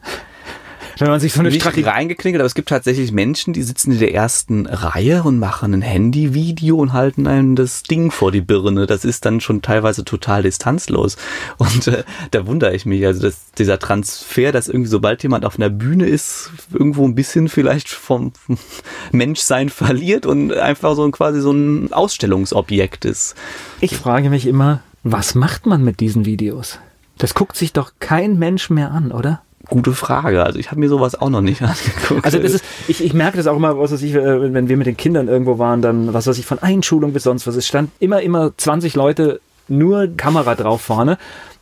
Wenn 0.99 1.09
man 1.09 1.19
sich 1.19 1.33
so 1.33 1.39
eine 1.39 1.49
nicht 1.49 1.61
Strategie 1.61 1.87
reingeklingelt, 1.87 2.41
aber 2.41 2.47
es 2.47 2.55
gibt 2.55 2.69
tatsächlich 2.69 3.11
Menschen, 3.11 3.53
die 3.53 3.63
sitzen 3.63 3.91
in 3.91 3.99
der 3.99 4.13
ersten 4.13 4.65
Reihe 4.65 5.23
und 5.23 5.39
machen 5.39 5.73
ein 5.73 5.81
Handyvideo 5.81 6.77
und 6.77 6.93
halten 6.93 7.27
einem 7.27 7.55
das 7.55 7.83
Ding 7.83 8.11
vor 8.11 8.31
die 8.31 8.41
Birne. 8.41 8.85
Das 8.85 9.05
ist 9.05 9.25
dann 9.25 9.41
schon 9.41 9.61
teilweise 9.61 10.05
total 10.05 10.43
distanzlos. 10.43 11.17
Und 11.57 11.87
äh, 11.87 12.03
da 12.31 12.45
wundere 12.45 12.75
ich 12.75 12.85
mich, 12.85 13.05
also 13.05 13.21
dass 13.21 13.51
dieser 13.57 13.79
Transfer, 13.79 14.51
dass 14.51 14.67
irgendwie 14.67 14.89
sobald 14.89 15.23
jemand 15.23 15.45
auf 15.45 15.57
einer 15.57 15.69
Bühne 15.69 16.05
ist, 16.05 16.51
irgendwo 16.71 17.05
ein 17.05 17.15
bisschen 17.15 17.49
vielleicht 17.49 17.89
vom 17.89 18.33
Menschsein 19.11 19.69
verliert 19.69 20.25
und 20.25 20.53
einfach 20.53 20.95
so 20.95 21.03
ein, 21.03 21.11
quasi 21.11 21.41
so 21.41 21.51
ein 21.51 21.91
Ausstellungsobjekt 21.91 23.05
ist. 23.05 23.35
Ich 23.81 23.95
frage 23.95 24.29
mich 24.29 24.45
immer, 24.45 24.81
was 25.03 25.35
macht 25.35 25.65
man 25.65 25.83
mit 25.83 25.99
diesen 25.99 26.25
Videos? 26.25 26.79
Das 27.17 27.33
guckt 27.33 27.55
sich 27.57 27.73
doch 27.73 27.93
kein 27.99 28.39
Mensch 28.39 28.69
mehr 28.69 28.91
an, 28.91 29.11
oder? 29.11 29.41
Gute 29.73 29.93
Frage. 29.93 30.43
Also 30.43 30.59
ich 30.59 30.69
habe 30.69 30.79
mir 30.79 30.87
sowas 30.87 31.19
auch 31.19 31.31
noch 31.31 31.41
nicht 31.41 31.61
angeguckt. 31.63 32.23
Also 32.23 32.37
das 32.37 32.53
ist, 32.53 32.65
ich, 32.87 33.03
ich 33.03 33.13
merke 33.15 33.37
das 33.37 33.47
auch 33.47 33.57
immer, 33.57 33.79
was 33.79 33.91
weiß 33.91 34.03
ich, 34.03 34.13
äh, 34.13 34.53
wenn 34.53 34.69
wir 34.69 34.77
mit 34.77 34.85
den 34.85 34.97
Kindern 34.97 35.27
irgendwo 35.27 35.57
waren, 35.57 35.81
dann, 35.81 36.13
was 36.13 36.27
weiß 36.27 36.37
ich, 36.37 36.45
von 36.45 36.59
Einschulung 36.59 37.11
bis 37.11 37.23
sonst 37.23 37.47
was. 37.47 37.55
Es 37.55 37.67
stand 37.67 37.89
immer, 37.99 38.21
immer 38.21 38.51
20 38.55 38.93
Leute, 38.93 39.41
nur 39.67 40.09
Kamera 40.15 40.53
drauf 40.53 40.81
vorne. 40.81 41.17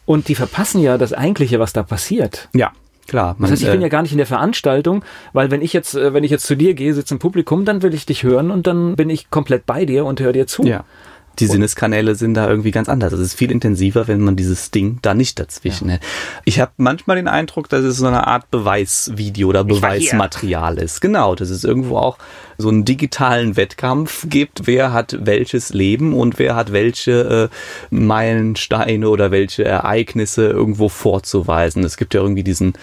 Und 0.05 0.27
die 0.27 0.35
verpassen 0.35 0.81
ja 0.81 0.97
das 0.97 1.13
Eigentliche, 1.13 1.59
was 1.61 1.71
da 1.71 1.83
passiert. 1.83 2.49
Ja. 2.53 2.71
Klar. 3.07 3.35
Man, 3.37 3.49
das 3.49 3.51
heißt, 3.51 3.63
ich 3.63 3.71
bin 3.71 3.79
äh, 3.79 3.83
ja 3.83 3.89
gar 3.89 4.01
nicht 4.01 4.11
in 4.11 4.17
der 4.17 4.27
Veranstaltung, 4.27 5.03
weil 5.31 5.49
wenn 5.49 5.61
ich 5.61 5.71
jetzt, 5.71 5.95
äh, 5.95 6.13
wenn 6.13 6.25
ich 6.25 6.31
jetzt 6.31 6.45
zu 6.45 6.55
dir 6.55 6.73
gehe, 6.73 6.93
sitze 6.93 7.15
im 7.15 7.19
Publikum, 7.19 7.63
dann 7.63 7.81
will 7.81 7.93
ich 7.93 8.05
dich 8.05 8.23
hören 8.23 8.51
und 8.51 8.67
dann 8.67 8.97
bin 8.97 9.09
ich 9.09 9.29
komplett 9.29 9.65
bei 9.65 9.85
dir 9.85 10.03
und 10.03 10.19
höre 10.19 10.33
dir 10.33 10.47
zu. 10.47 10.63
Ja 10.63 10.83
die 11.41 11.47
Sinneskanäle 11.47 12.15
sind 12.15 12.35
da 12.35 12.47
irgendwie 12.47 12.71
ganz 12.71 12.87
anders. 12.87 13.13
Es 13.13 13.19
ist 13.19 13.33
viel 13.33 13.51
intensiver, 13.51 14.07
wenn 14.07 14.21
man 14.21 14.35
dieses 14.35 14.71
Ding 14.71 14.99
da 15.01 15.13
nicht 15.13 15.39
dazwischen 15.39 15.87
ja. 15.87 15.93
hält. 15.93 16.03
Ich 16.45 16.59
habe 16.59 16.71
manchmal 16.77 17.15
den 17.17 17.27
Eindruck, 17.27 17.67
dass 17.69 17.83
es 17.83 17.97
so 17.97 18.07
eine 18.07 18.27
Art 18.27 18.51
Beweisvideo 18.51 19.49
oder 19.49 19.63
Beweismaterial 19.63 20.77
ist. 20.77 21.01
Genau, 21.01 21.35
dass 21.35 21.49
es 21.49 21.63
irgendwo 21.63 21.97
auch 21.97 22.17
so 22.57 22.69
einen 22.69 22.85
digitalen 22.85 23.57
Wettkampf 23.57 24.27
gibt, 24.29 24.67
wer 24.67 24.93
hat 24.93 25.17
welches 25.19 25.73
Leben 25.73 26.13
und 26.13 26.37
wer 26.37 26.55
hat 26.55 26.71
welche 26.71 27.49
äh, 27.49 27.95
Meilensteine 27.95 29.09
oder 29.09 29.31
welche 29.31 29.65
Ereignisse 29.65 30.47
irgendwo 30.47 30.87
vorzuweisen. 30.87 31.83
Es 31.83 31.97
gibt 31.97 32.13
ja 32.13 32.21
irgendwie 32.21 32.43
diesen, 32.43 32.73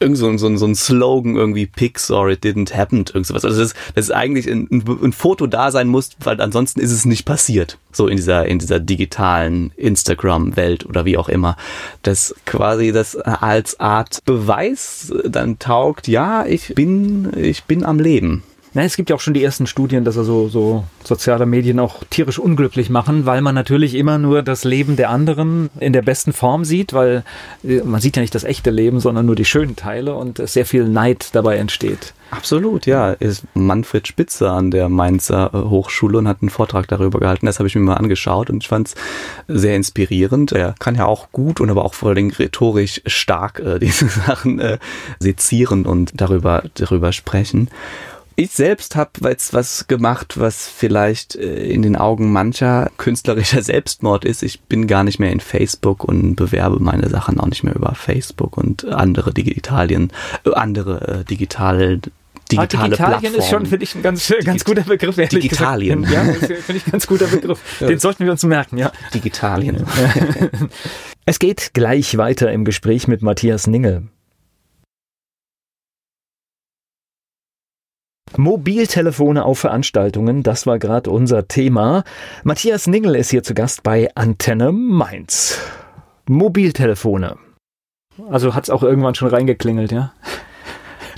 irgend 0.00 0.16
so, 0.16 0.36
so, 0.38 0.56
so 0.56 0.66
ein 0.66 0.74
Slogan 0.74 1.36
irgendwie, 1.36 1.66
Pix 1.66 2.10
or 2.10 2.30
it 2.30 2.42
didn't 2.42 2.74
happen, 2.74 3.04
irgend 3.06 3.26
sowas. 3.26 3.44
Also 3.44 3.60
das, 3.60 3.74
das 3.94 4.06
ist 4.06 4.12
eigentlich 4.12 4.46
ein, 4.48 4.68
ein 4.70 5.12
Foto 5.12 5.46
da 5.46 5.70
sein 5.70 5.88
muss, 5.88 6.10
weil 6.20 6.40
ansonsten 6.40 6.80
ist 6.80 6.92
es 6.92 7.04
nicht 7.04 7.26
passiert 7.26 7.78
so 7.96 8.08
in 8.08 8.16
dieser, 8.16 8.46
in 8.46 8.58
dieser 8.58 8.80
digitalen 8.80 9.72
Instagram-Welt 9.76 10.86
oder 10.86 11.04
wie 11.04 11.16
auch 11.16 11.28
immer, 11.28 11.56
dass 12.02 12.34
quasi 12.44 12.92
das 12.92 13.16
als 13.16 13.80
Art 13.80 14.24
Beweis 14.24 15.12
dann 15.24 15.58
taugt, 15.58 16.08
ja, 16.08 16.44
ich 16.46 16.74
bin, 16.74 17.32
ich 17.36 17.64
bin 17.64 17.84
am 17.84 17.98
Leben. 17.98 18.42
Na, 18.76 18.82
es 18.82 18.96
gibt 18.96 19.08
ja 19.08 19.16
auch 19.16 19.20
schon 19.20 19.32
die 19.32 19.42
ersten 19.42 19.66
Studien, 19.66 20.04
dass 20.04 20.18
also 20.18 20.48
so 20.48 20.84
soziale 21.02 21.46
Medien 21.46 21.80
auch 21.80 22.04
tierisch 22.10 22.38
unglücklich 22.38 22.90
machen, 22.90 23.24
weil 23.24 23.40
man 23.40 23.54
natürlich 23.54 23.94
immer 23.94 24.18
nur 24.18 24.42
das 24.42 24.64
Leben 24.64 24.96
der 24.96 25.08
anderen 25.08 25.70
in 25.80 25.94
der 25.94 26.02
besten 26.02 26.34
Form 26.34 26.62
sieht, 26.66 26.92
weil 26.92 27.24
äh, 27.64 27.80
man 27.84 28.02
sieht 28.02 28.16
ja 28.16 28.20
nicht 28.20 28.34
das 28.34 28.44
echte 28.44 28.68
Leben, 28.68 29.00
sondern 29.00 29.24
nur 29.24 29.34
die 29.34 29.46
schönen 29.46 29.76
Teile 29.76 30.14
und 30.14 30.46
sehr 30.46 30.66
viel 30.66 30.86
Neid 30.86 31.30
dabei 31.32 31.56
entsteht. 31.56 32.12
Absolut, 32.30 32.84
ja. 32.84 33.12
Ist 33.12 33.44
Manfred 33.54 34.08
Spitzer 34.08 34.52
an 34.52 34.70
der 34.70 34.90
Mainzer 34.90 35.52
äh, 35.54 35.56
Hochschule 35.56 36.18
und 36.18 36.28
hat 36.28 36.42
einen 36.42 36.50
Vortrag 36.50 36.86
darüber 36.86 37.18
gehalten. 37.18 37.46
Das 37.46 37.58
habe 37.58 37.68
ich 37.68 37.74
mir 37.76 37.80
mal 37.80 37.94
angeschaut 37.94 38.50
und 38.50 38.62
ich 38.62 38.68
fand 38.68 38.88
es 38.88 38.94
sehr 39.48 39.74
inspirierend. 39.74 40.52
Er 40.52 40.74
kann 40.78 40.96
ja 40.96 41.06
auch 41.06 41.32
gut 41.32 41.62
und 41.62 41.70
aber 41.70 41.86
auch 41.86 41.94
vor 41.94 42.10
allem 42.10 42.28
rhetorisch 42.28 43.00
stark 43.06 43.58
äh, 43.58 43.78
diese 43.80 44.06
Sachen 44.08 44.58
äh, 44.58 44.76
sezieren 45.18 45.86
und 45.86 46.20
darüber, 46.20 46.62
darüber 46.74 47.12
sprechen. 47.12 47.70
Ich 48.38 48.50
selbst 48.50 48.96
habe 48.96 49.10
jetzt 49.24 49.54
was 49.54 49.88
gemacht, 49.88 50.38
was 50.38 50.68
vielleicht 50.68 51.36
äh, 51.36 51.64
in 51.64 51.80
den 51.80 51.96
Augen 51.96 52.32
mancher 52.32 52.90
künstlerischer 52.98 53.62
Selbstmord 53.62 54.26
ist. 54.26 54.42
Ich 54.42 54.60
bin 54.60 54.86
gar 54.86 55.04
nicht 55.04 55.18
mehr 55.18 55.32
in 55.32 55.40
Facebook 55.40 56.04
und 56.04 56.36
bewerbe 56.36 56.78
meine 56.78 57.08
Sachen 57.08 57.40
auch 57.40 57.46
nicht 57.46 57.64
mehr 57.64 57.74
über 57.74 57.94
Facebook 57.94 58.58
und 58.58 58.84
andere 58.84 59.32
Digitalien, 59.32 60.12
äh, 60.44 60.52
andere 60.52 61.20
äh, 61.20 61.24
digitale 61.24 61.98
digitale 62.52 62.90
Digitalien 62.90 62.92
Plattformen. 62.92 63.34
ist 63.34 63.48
schon, 63.48 63.66
finde 63.66 63.84
ich, 63.84 63.94
ein 63.94 64.02
ganz, 64.02 64.32
ganz 64.44 64.64
guter 64.64 64.82
Begriff. 64.82 65.16
Digitalien. 65.16 66.04
Ja, 66.04 66.22
finde 66.22 66.76
ich 66.76 66.86
ein 66.86 66.92
ganz 66.92 67.06
guter 67.06 67.26
Begriff. 67.26 67.58
Den 67.80 67.98
sollten 67.98 68.24
wir 68.24 68.30
uns 68.30 68.44
merken, 68.44 68.78
ja. 68.78 68.92
Digitalien. 69.14 69.84
Es 71.28 71.40
geht 71.40 71.74
gleich 71.74 72.16
weiter 72.16 72.52
im 72.52 72.64
Gespräch 72.64 73.08
mit 73.08 73.20
Matthias 73.20 73.66
Ningel. 73.66 74.04
Mobiltelefone 78.38 79.44
auf 79.44 79.58
Veranstaltungen, 79.58 80.42
das 80.42 80.66
war 80.66 80.78
gerade 80.78 81.10
unser 81.10 81.48
Thema. 81.48 82.04
Matthias 82.44 82.86
Ningel 82.86 83.14
ist 83.16 83.30
hier 83.30 83.42
zu 83.42 83.54
Gast 83.54 83.82
bei 83.82 84.10
Antenne 84.14 84.72
Mainz. 84.72 85.58
Mobiltelefone. 86.28 87.36
Also 88.30 88.54
hat 88.54 88.64
es 88.64 88.70
auch 88.70 88.82
irgendwann 88.82 89.14
schon 89.14 89.28
reingeklingelt, 89.28 89.92
ja? 89.92 90.12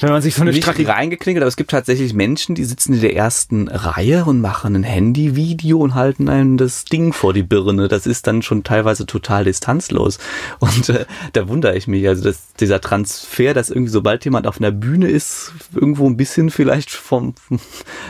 Wenn 0.03 0.13
man 0.13 0.23
sich 0.23 0.35
so 0.35 0.43
eine 0.43 0.53
nicht 0.53 0.63
Strategie 0.63 0.89
reingeklingelt, 0.89 1.43
aber 1.43 1.49
es 1.49 1.57
gibt 1.57 1.71
tatsächlich 1.71 2.15
Menschen, 2.15 2.55
die 2.55 2.65
sitzen 2.65 2.95
in 2.95 3.01
der 3.01 3.17
ersten 3.17 3.69
Reihe 3.69 4.25
und 4.25 4.41
machen 4.41 4.77
ein 4.77 4.83
Handyvideo 4.85 5.79
und 5.79 5.95
halten 5.95 6.29
einem 6.29 6.57
das 6.57 6.85
Ding 6.85 7.13
vor 7.13 7.33
die 7.33 7.43
Birne. 7.43 7.89
Das 7.89 8.07
ist 8.07 8.27
dann 8.27 8.43
schon 8.43 8.65
teilweise 8.65 9.07
total 9.07 9.45
distanzlos. 9.45 10.19
Und 10.61 10.89
äh, 10.89 11.07
da 11.33 11.49
wundere 11.49 11.77
ich 11.77 11.89
mich, 11.89 12.07
also 12.07 12.25
dass 12.25 12.55
dieser 12.55 12.81
Transfer, 12.81 13.55
dass 13.55 13.71
irgendwie 13.71 13.93
sobald 13.93 14.25
jemand 14.25 14.47
auf 14.47 14.59
einer 14.59 14.71
Bühne 14.71 15.09
ist, 15.09 15.53
irgendwo 15.75 16.09
ein 16.09 16.17
bisschen 16.17 16.51
vielleicht 16.51 16.91
vom 16.91 17.35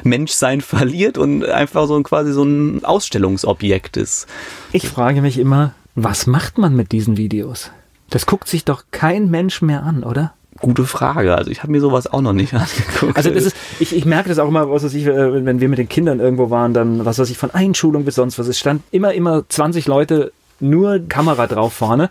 Menschsein 0.04 0.60
verliert 0.60 1.18
und 1.18 1.44
einfach 1.44 1.86
so 1.86 2.00
quasi 2.02 2.32
so 2.32 2.42
ein 2.42 2.84
Ausstellungsobjekt 2.84 3.96
ist. 3.96 4.26
Ich 4.72 4.88
frage 4.88 5.22
mich 5.22 5.38
immer, 5.38 5.72
was 5.94 6.26
macht 6.26 6.58
man 6.58 6.76
mit 6.76 6.92
diesen 6.92 7.16
Videos? 7.16 7.70
Das 8.10 8.26
guckt 8.26 8.48
sich 8.48 8.64
doch 8.64 8.84
kein 8.90 9.30
Mensch 9.30 9.62
mehr 9.62 9.82
an, 9.82 10.02
oder? 10.02 10.32
Gute 10.60 10.84
Frage. 10.84 11.34
Also 11.34 11.50
ich 11.50 11.62
habe 11.62 11.72
mir 11.72 11.80
sowas 11.80 12.06
auch 12.06 12.20
noch 12.20 12.32
nicht 12.32 12.54
angeguckt. 12.54 13.16
Also 13.16 13.30
das 13.30 13.44
ist, 13.44 13.56
ich, 13.78 13.94
ich 13.94 14.04
merke 14.04 14.28
das 14.28 14.38
auch 14.38 14.48
immer, 14.48 14.70
was 14.70 14.84
weiß 14.84 14.94
ich, 14.94 15.06
äh, 15.06 15.44
wenn 15.44 15.60
wir 15.60 15.68
mit 15.68 15.78
den 15.78 15.88
Kindern 15.88 16.20
irgendwo 16.20 16.50
waren, 16.50 16.74
dann, 16.74 17.04
was 17.04 17.18
weiß 17.18 17.30
ich, 17.30 17.38
von 17.38 17.50
Einschulung 17.52 18.04
bis 18.04 18.16
sonst 18.16 18.38
was. 18.38 18.48
Es 18.48 18.58
stand 18.58 18.82
immer, 18.90 19.14
immer 19.14 19.48
20 19.48 19.86
Leute, 19.86 20.32
nur 20.60 21.00
Kamera 21.08 21.46
drauf 21.46 21.72
vorne. 21.72 22.10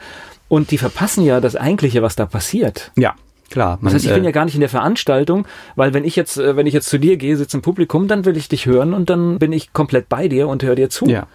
Und 0.50 0.72
die 0.72 0.78
verpassen 0.78 1.26
ja 1.26 1.42
das 1.42 1.56
Eigentliche, 1.56 2.02
was 2.02 2.16
da 2.16 2.26
passiert. 2.26 2.92
Ja, 2.96 3.16
klar. 3.50 3.80
Das 3.82 3.94
heißt, 3.94 4.06
ich 4.06 4.14
bin 4.14 4.24
ja 4.24 4.32
gar 4.32 4.46
nicht 4.46 4.56
in 4.56 4.62
der 4.62 4.70
Veranstaltung, 4.70 5.46
weil 5.76 5.94
wenn 5.94 6.06
ich 6.06 6.16
jetzt, 6.16 6.38
äh, 6.38 6.56
wenn 6.56 6.68
ich 6.68 6.74
jetzt 6.74 6.88
zu 6.88 6.98
dir 6.98 7.18
gehe, 7.18 7.36
sitze 7.36 7.58
im 7.58 7.62
Publikum, 7.62 8.08
dann 8.08 8.24
will 8.24 8.38
ich 8.38 8.48
dich 8.48 8.66
hören 8.66 8.94
und 8.94 9.10
dann 9.10 9.40
bin 9.40 9.52
ich 9.52 9.74
komplett 9.74 10.08
bei 10.08 10.28
dir 10.28 10.48
und 10.48 10.64
höre 10.64 10.76
dir 10.76 10.90
zu. 10.90 11.06
Ja. 11.06 11.28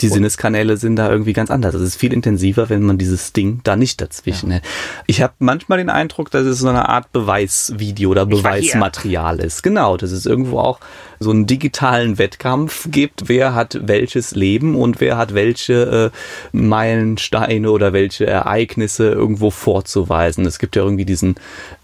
Die 0.00 0.08
Sinneskanäle 0.08 0.76
sind 0.76 0.96
da 0.96 1.10
irgendwie 1.10 1.32
ganz 1.32 1.50
anders. 1.50 1.74
Es 1.74 1.82
ist 1.82 1.96
viel 1.96 2.12
intensiver, 2.12 2.68
wenn 2.68 2.82
man 2.82 2.98
dieses 2.98 3.32
Ding 3.32 3.60
da 3.64 3.76
nicht 3.76 4.00
dazwischen 4.00 4.50
ja. 4.50 4.56
hat. 4.56 4.62
Ich 5.06 5.22
habe 5.22 5.34
manchmal 5.38 5.78
den 5.78 5.90
Eindruck, 5.90 6.30
dass 6.30 6.44
es 6.44 6.58
so 6.58 6.68
eine 6.68 6.88
Art 6.88 7.12
Beweisvideo 7.12 8.10
oder 8.10 8.26
Beweismaterial 8.26 9.40
ist. 9.40 9.62
Genau, 9.62 9.96
das 9.96 10.12
ist 10.12 10.26
irgendwo 10.26 10.58
auch 10.58 10.80
so 11.18 11.30
einen 11.30 11.46
digitalen 11.46 12.18
Wettkampf 12.18 12.88
gibt, 12.90 13.28
wer 13.28 13.54
hat 13.54 13.78
welches 13.82 14.34
Leben 14.34 14.74
und 14.74 15.00
wer 15.00 15.16
hat 15.16 15.34
welche 15.34 16.12
äh, 16.12 16.56
Meilensteine 16.56 17.70
oder 17.70 17.92
welche 17.92 18.26
Ereignisse 18.26 19.10
irgendwo 19.10 19.50
vorzuweisen. 19.50 20.46
Es 20.46 20.58
gibt 20.58 20.76
ja 20.76 20.82
irgendwie 20.82 21.04
diesen, 21.04 21.36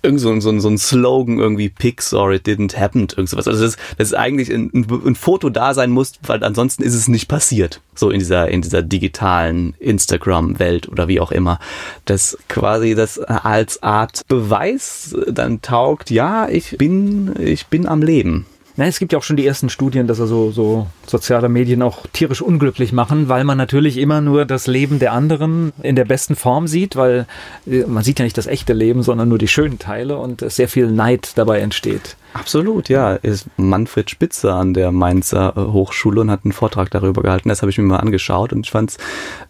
irgend 0.02 0.20
so, 0.20 0.38
so, 0.40 0.58
so 0.58 0.68
ein 0.68 0.78
Slogan 0.78 1.38
irgendwie, 1.38 1.68
Pix 1.68 2.12
or 2.14 2.32
it 2.32 2.46
didn't 2.46 2.76
happen, 2.76 3.08
irgend 3.10 3.28
sowas. 3.28 3.48
Also 3.48 3.64
das, 3.64 3.76
das 3.98 4.08
ist 4.08 4.14
eigentlich 4.14 4.50
ein, 4.50 4.70
ein 4.72 5.14
Foto 5.14 5.50
da 5.50 5.74
sein 5.74 5.90
muss, 5.90 6.14
weil 6.26 6.42
ansonsten 6.44 6.82
ist 6.82 6.94
es 6.94 7.08
nicht 7.08 7.28
passiert. 7.28 7.80
So 7.94 8.10
in 8.10 8.18
dieser, 8.18 8.48
in 8.48 8.62
dieser 8.62 8.82
digitalen 8.82 9.74
Instagram-Welt 9.78 10.88
oder 10.88 11.08
wie 11.08 11.20
auch 11.20 11.32
immer. 11.32 11.58
Das 12.04 12.38
quasi 12.48 12.94
das 12.94 13.18
als 13.18 13.82
Art 13.82 14.22
Beweis 14.28 15.14
dann 15.28 15.62
taugt, 15.62 16.10
ja, 16.10 16.48
ich 16.48 16.76
bin, 16.78 17.34
ich 17.38 17.66
bin 17.66 17.86
am 17.86 18.02
Leben. 18.02 18.46
Na, 18.76 18.86
es 18.86 18.98
gibt 18.98 19.12
ja 19.12 19.18
auch 19.18 19.22
schon 19.22 19.36
die 19.36 19.46
ersten 19.46 19.68
Studien, 19.68 20.06
dass 20.06 20.18
also 20.18 20.50
so 20.50 20.86
soziale 21.06 21.50
Medien 21.50 21.82
auch 21.82 22.06
tierisch 22.12 22.40
unglücklich 22.40 22.92
machen, 22.92 23.28
weil 23.28 23.44
man 23.44 23.58
natürlich 23.58 23.98
immer 23.98 24.22
nur 24.22 24.46
das 24.46 24.66
Leben 24.66 24.98
der 24.98 25.12
anderen 25.12 25.74
in 25.82 25.94
der 25.94 26.06
besten 26.06 26.36
Form 26.36 26.66
sieht, 26.66 26.96
weil 26.96 27.26
äh, 27.66 27.84
man 27.84 28.02
sieht 28.02 28.18
ja 28.18 28.24
nicht 28.24 28.38
das 28.38 28.46
echte 28.46 28.72
Leben, 28.72 29.02
sondern 29.02 29.28
nur 29.28 29.38
die 29.38 29.48
schönen 29.48 29.78
Teile 29.78 30.16
und 30.16 30.40
sehr 30.50 30.68
viel 30.68 30.90
Neid 30.90 31.32
dabei 31.34 31.60
entsteht. 31.60 32.16
Absolut, 32.34 32.88
ja. 32.88 33.14
Ist 33.16 33.46
Manfred 33.58 34.08
Spitzer 34.08 34.54
an 34.54 34.72
der 34.72 34.90
Mainzer 34.90 35.52
äh, 35.54 35.60
Hochschule 35.60 36.22
und 36.22 36.30
hat 36.30 36.44
einen 36.44 36.52
Vortrag 36.52 36.90
darüber 36.90 37.22
gehalten. 37.22 37.50
Das 37.50 37.60
habe 37.60 37.70
ich 37.70 37.76
mir 37.76 37.84
mal 37.84 37.98
angeschaut 37.98 38.54
und 38.54 38.64
ich 38.64 38.70
fand 38.70 38.90
es 38.90 38.98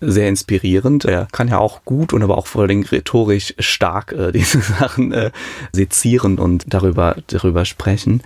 sehr 0.00 0.28
inspirierend. 0.28 1.04
Er 1.04 1.28
kann 1.30 1.46
ja 1.46 1.58
auch 1.58 1.84
gut 1.84 2.12
und 2.12 2.24
aber 2.24 2.38
auch 2.38 2.48
vor 2.48 2.62
allem 2.62 2.82
rhetorisch 2.82 3.54
stark 3.60 4.12
äh, 4.12 4.32
diese 4.32 4.60
Sachen 4.60 5.12
äh, 5.12 5.30
sezieren 5.72 6.40
und 6.40 6.64
darüber, 6.66 7.16
darüber 7.28 7.64
sprechen. 7.64 8.20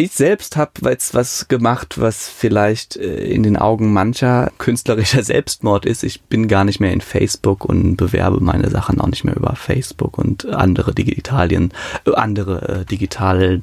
Ich 0.00 0.12
selbst 0.12 0.56
habe 0.56 0.72
jetzt 0.88 1.12
was 1.12 1.46
gemacht, 1.48 2.00
was 2.00 2.26
vielleicht 2.26 2.96
äh, 2.96 3.22
in 3.22 3.42
den 3.42 3.58
Augen 3.58 3.92
mancher 3.92 4.50
künstlerischer 4.56 5.22
Selbstmord 5.22 5.84
ist. 5.84 6.04
Ich 6.04 6.22
bin 6.22 6.48
gar 6.48 6.64
nicht 6.64 6.80
mehr 6.80 6.90
in 6.90 7.02
Facebook 7.02 7.66
und 7.66 7.96
bewerbe 7.96 8.40
meine 8.40 8.70
Sachen 8.70 8.98
auch 8.98 9.08
nicht 9.08 9.24
mehr 9.24 9.36
über 9.36 9.54
Facebook 9.56 10.16
und 10.16 10.46
andere 10.46 10.94
Digitalien, 10.94 11.74
äh, 12.06 12.14
andere 12.14 12.80
äh, 12.80 12.84
digitale 12.86 13.60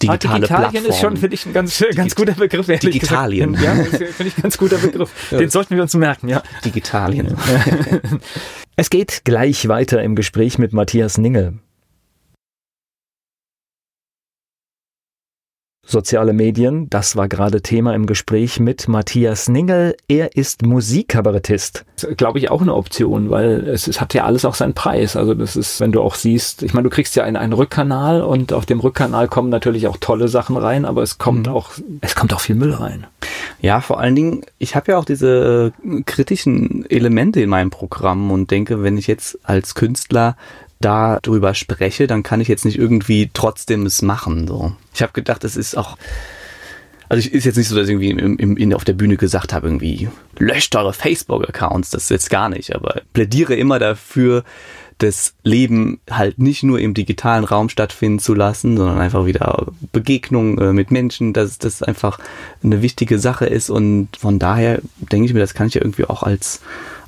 digitale 0.00 0.38
Digitalien 0.38 0.70
Plattform. 0.70 0.86
ist 0.86 1.00
schon, 1.00 1.16
finde 1.16 1.34
ich, 1.34 1.46
ein 1.46 1.52
ganz, 1.52 1.84
ganz 1.96 2.14
guter 2.14 2.34
Begriff. 2.34 2.66
Digitalien. 2.66 3.54
Gesagt. 3.54 3.92
Ja, 3.92 4.06
finde 4.06 4.28
ich 4.28 4.38
ein 4.38 4.42
ganz 4.42 4.58
guter 4.58 4.78
Begriff. 4.78 5.10
Den 5.32 5.50
sollten 5.50 5.74
wir 5.74 5.82
uns 5.82 5.94
merken, 5.94 6.28
ja. 6.28 6.44
Digitalien. 6.64 7.36
es 8.76 8.90
geht 8.90 9.22
gleich 9.24 9.66
weiter 9.66 10.00
im 10.04 10.14
Gespräch 10.14 10.56
mit 10.56 10.72
Matthias 10.72 11.18
Ningel. 11.18 11.58
Soziale 15.90 16.32
Medien, 16.32 16.88
das 16.88 17.16
war 17.16 17.26
gerade 17.26 17.62
Thema 17.62 17.96
im 17.96 18.06
Gespräch 18.06 18.60
mit 18.60 18.86
Matthias 18.86 19.48
Ningel. 19.48 19.96
Er 20.06 20.36
ist 20.36 20.62
Musikkabarettist. 20.62 21.84
Glaube 22.16 22.38
ich 22.38 22.48
auch 22.48 22.62
eine 22.62 22.76
Option, 22.76 23.28
weil 23.28 23.66
es, 23.66 23.88
es, 23.88 24.00
hat 24.00 24.14
ja 24.14 24.22
alles 24.22 24.44
auch 24.44 24.54
seinen 24.54 24.74
Preis. 24.74 25.16
Also 25.16 25.34
das 25.34 25.56
ist, 25.56 25.80
wenn 25.80 25.90
du 25.90 26.00
auch 26.00 26.14
siehst, 26.14 26.62
ich 26.62 26.74
meine, 26.74 26.84
du 26.84 26.94
kriegst 26.94 27.16
ja 27.16 27.24
einen, 27.24 27.34
einen 27.34 27.52
Rückkanal 27.52 28.22
und 28.22 28.52
auf 28.52 28.66
dem 28.66 28.78
Rückkanal 28.78 29.26
kommen 29.26 29.48
natürlich 29.48 29.88
auch 29.88 29.96
tolle 29.96 30.28
Sachen 30.28 30.56
rein, 30.56 30.84
aber 30.84 31.02
es 31.02 31.18
kommt 31.18 31.48
mhm. 31.48 31.52
auch, 31.54 31.70
es 32.02 32.14
kommt 32.14 32.32
auch 32.32 32.40
viel 32.40 32.54
Müll 32.54 32.72
rein. 32.72 33.08
Ja, 33.60 33.80
vor 33.80 33.98
allen 33.98 34.14
Dingen, 34.14 34.42
ich 34.60 34.76
habe 34.76 34.92
ja 34.92 34.98
auch 34.98 35.04
diese 35.04 35.72
äh, 35.84 36.02
kritischen 36.02 36.86
Elemente 36.88 37.40
in 37.40 37.50
meinem 37.50 37.70
Programm 37.70 38.30
und 38.30 38.52
denke, 38.52 38.84
wenn 38.84 38.96
ich 38.96 39.08
jetzt 39.08 39.40
als 39.42 39.74
Künstler 39.74 40.36
da 40.80 41.18
drüber 41.20 41.54
spreche, 41.54 42.06
dann 42.06 42.22
kann 42.22 42.40
ich 42.40 42.48
jetzt 42.48 42.64
nicht 42.64 42.78
irgendwie 42.78 43.30
trotzdem 43.32 43.86
es 43.86 44.02
machen. 44.02 44.48
So. 44.48 44.72
Ich 44.94 45.02
habe 45.02 45.12
gedacht, 45.12 45.44
es 45.44 45.56
ist 45.56 45.76
auch. 45.76 45.96
Also 47.08 47.26
ich 47.26 47.32
ist 47.32 47.44
jetzt 47.44 47.56
nicht 47.56 47.68
so, 47.68 47.74
dass 47.74 47.88
ich 47.88 47.90
irgendwie 47.90 48.10
im, 48.10 48.38
im, 48.38 48.56
in, 48.56 48.72
auf 48.72 48.84
der 48.84 48.92
Bühne 48.92 49.16
gesagt 49.16 49.52
habe, 49.52 49.66
irgendwie 49.66 50.08
löscht 50.38 50.76
eure 50.76 50.92
Facebook-Accounts, 50.92 51.90
das 51.90 52.04
ist 52.04 52.10
jetzt 52.10 52.30
gar 52.30 52.48
nicht, 52.48 52.74
aber 52.74 53.02
plädiere 53.12 53.56
immer 53.56 53.80
dafür, 53.80 54.44
das 55.02 55.34
Leben 55.42 56.00
halt 56.10 56.38
nicht 56.38 56.62
nur 56.62 56.78
im 56.78 56.94
digitalen 56.94 57.44
Raum 57.44 57.68
stattfinden 57.68 58.18
zu 58.18 58.34
lassen, 58.34 58.76
sondern 58.76 58.98
einfach 58.98 59.26
wieder 59.26 59.66
Begegnungen 59.92 60.58
äh, 60.58 60.72
mit 60.72 60.90
Menschen, 60.90 61.32
dass 61.32 61.58
das 61.58 61.82
einfach 61.82 62.18
eine 62.62 62.82
wichtige 62.82 63.18
Sache 63.18 63.46
ist 63.46 63.70
und 63.70 64.08
von 64.18 64.38
daher 64.38 64.80
denke 64.98 65.26
ich 65.26 65.34
mir, 65.34 65.40
das 65.40 65.54
kann 65.54 65.66
ich 65.66 65.74
ja 65.74 65.82
irgendwie 65.82 66.04
auch 66.04 66.22
als 66.22 66.60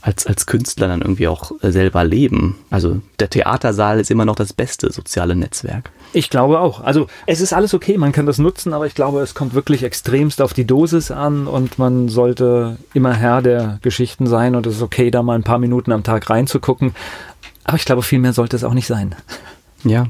als, 0.02 0.26
als 0.26 0.46
Künstler 0.46 0.88
dann 0.88 1.00
irgendwie 1.00 1.28
auch 1.28 1.52
äh, 1.62 1.70
selber 1.70 2.02
leben. 2.04 2.58
Also 2.70 3.00
der 3.20 3.30
Theatersaal 3.30 4.00
ist 4.00 4.10
immer 4.10 4.24
noch 4.24 4.34
das 4.34 4.52
beste 4.52 4.92
soziale 4.92 5.36
Netzwerk. 5.36 5.90
Ich 6.12 6.28
glaube 6.28 6.58
auch. 6.58 6.82
Also 6.82 7.06
es 7.26 7.40
ist 7.40 7.52
alles 7.52 7.72
okay, 7.72 7.96
man 7.96 8.12
kann 8.12 8.26
das 8.26 8.38
nutzen, 8.38 8.74
aber 8.74 8.86
ich 8.86 8.94
glaube, 8.94 9.20
es 9.20 9.34
kommt 9.34 9.54
wirklich 9.54 9.84
extremst 9.84 10.42
auf 10.42 10.52
die 10.52 10.66
Dosis 10.66 11.10
an 11.10 11.46
und 11.46 11.78
man 11.78 12.08
sollte 12.08 12.76
immer 12.92 13.14
Herr 13.14 13.42
der 13.42 13.78
Geschichten 13.82 14.26
sein 14.26 14.56
und 14.56 14.66
es 14.66 14.76
ist 14.76 14.82
okay, 14.82 15.10
da 15.10 15.22
mal 15.22 15.36
ein 15.36 15.44
paar 15.44 15.60
Minuten 15.60 15.92
am 15.92 16.02
Tag 16.02 16.28
reinzugucken. 16.28 16.94
Aber 17.64 17.76
ich 17.76 17.84
glaube, 17.84 18.02
viel 18.02 18.18
mehr 18.18 18.32
sollte 18.32 18.56
es 18.56 18.64
auch 18.64 18.74
nicht 18.74 18.86
sein. 18.86 19.14
Ja, 19.84 20.06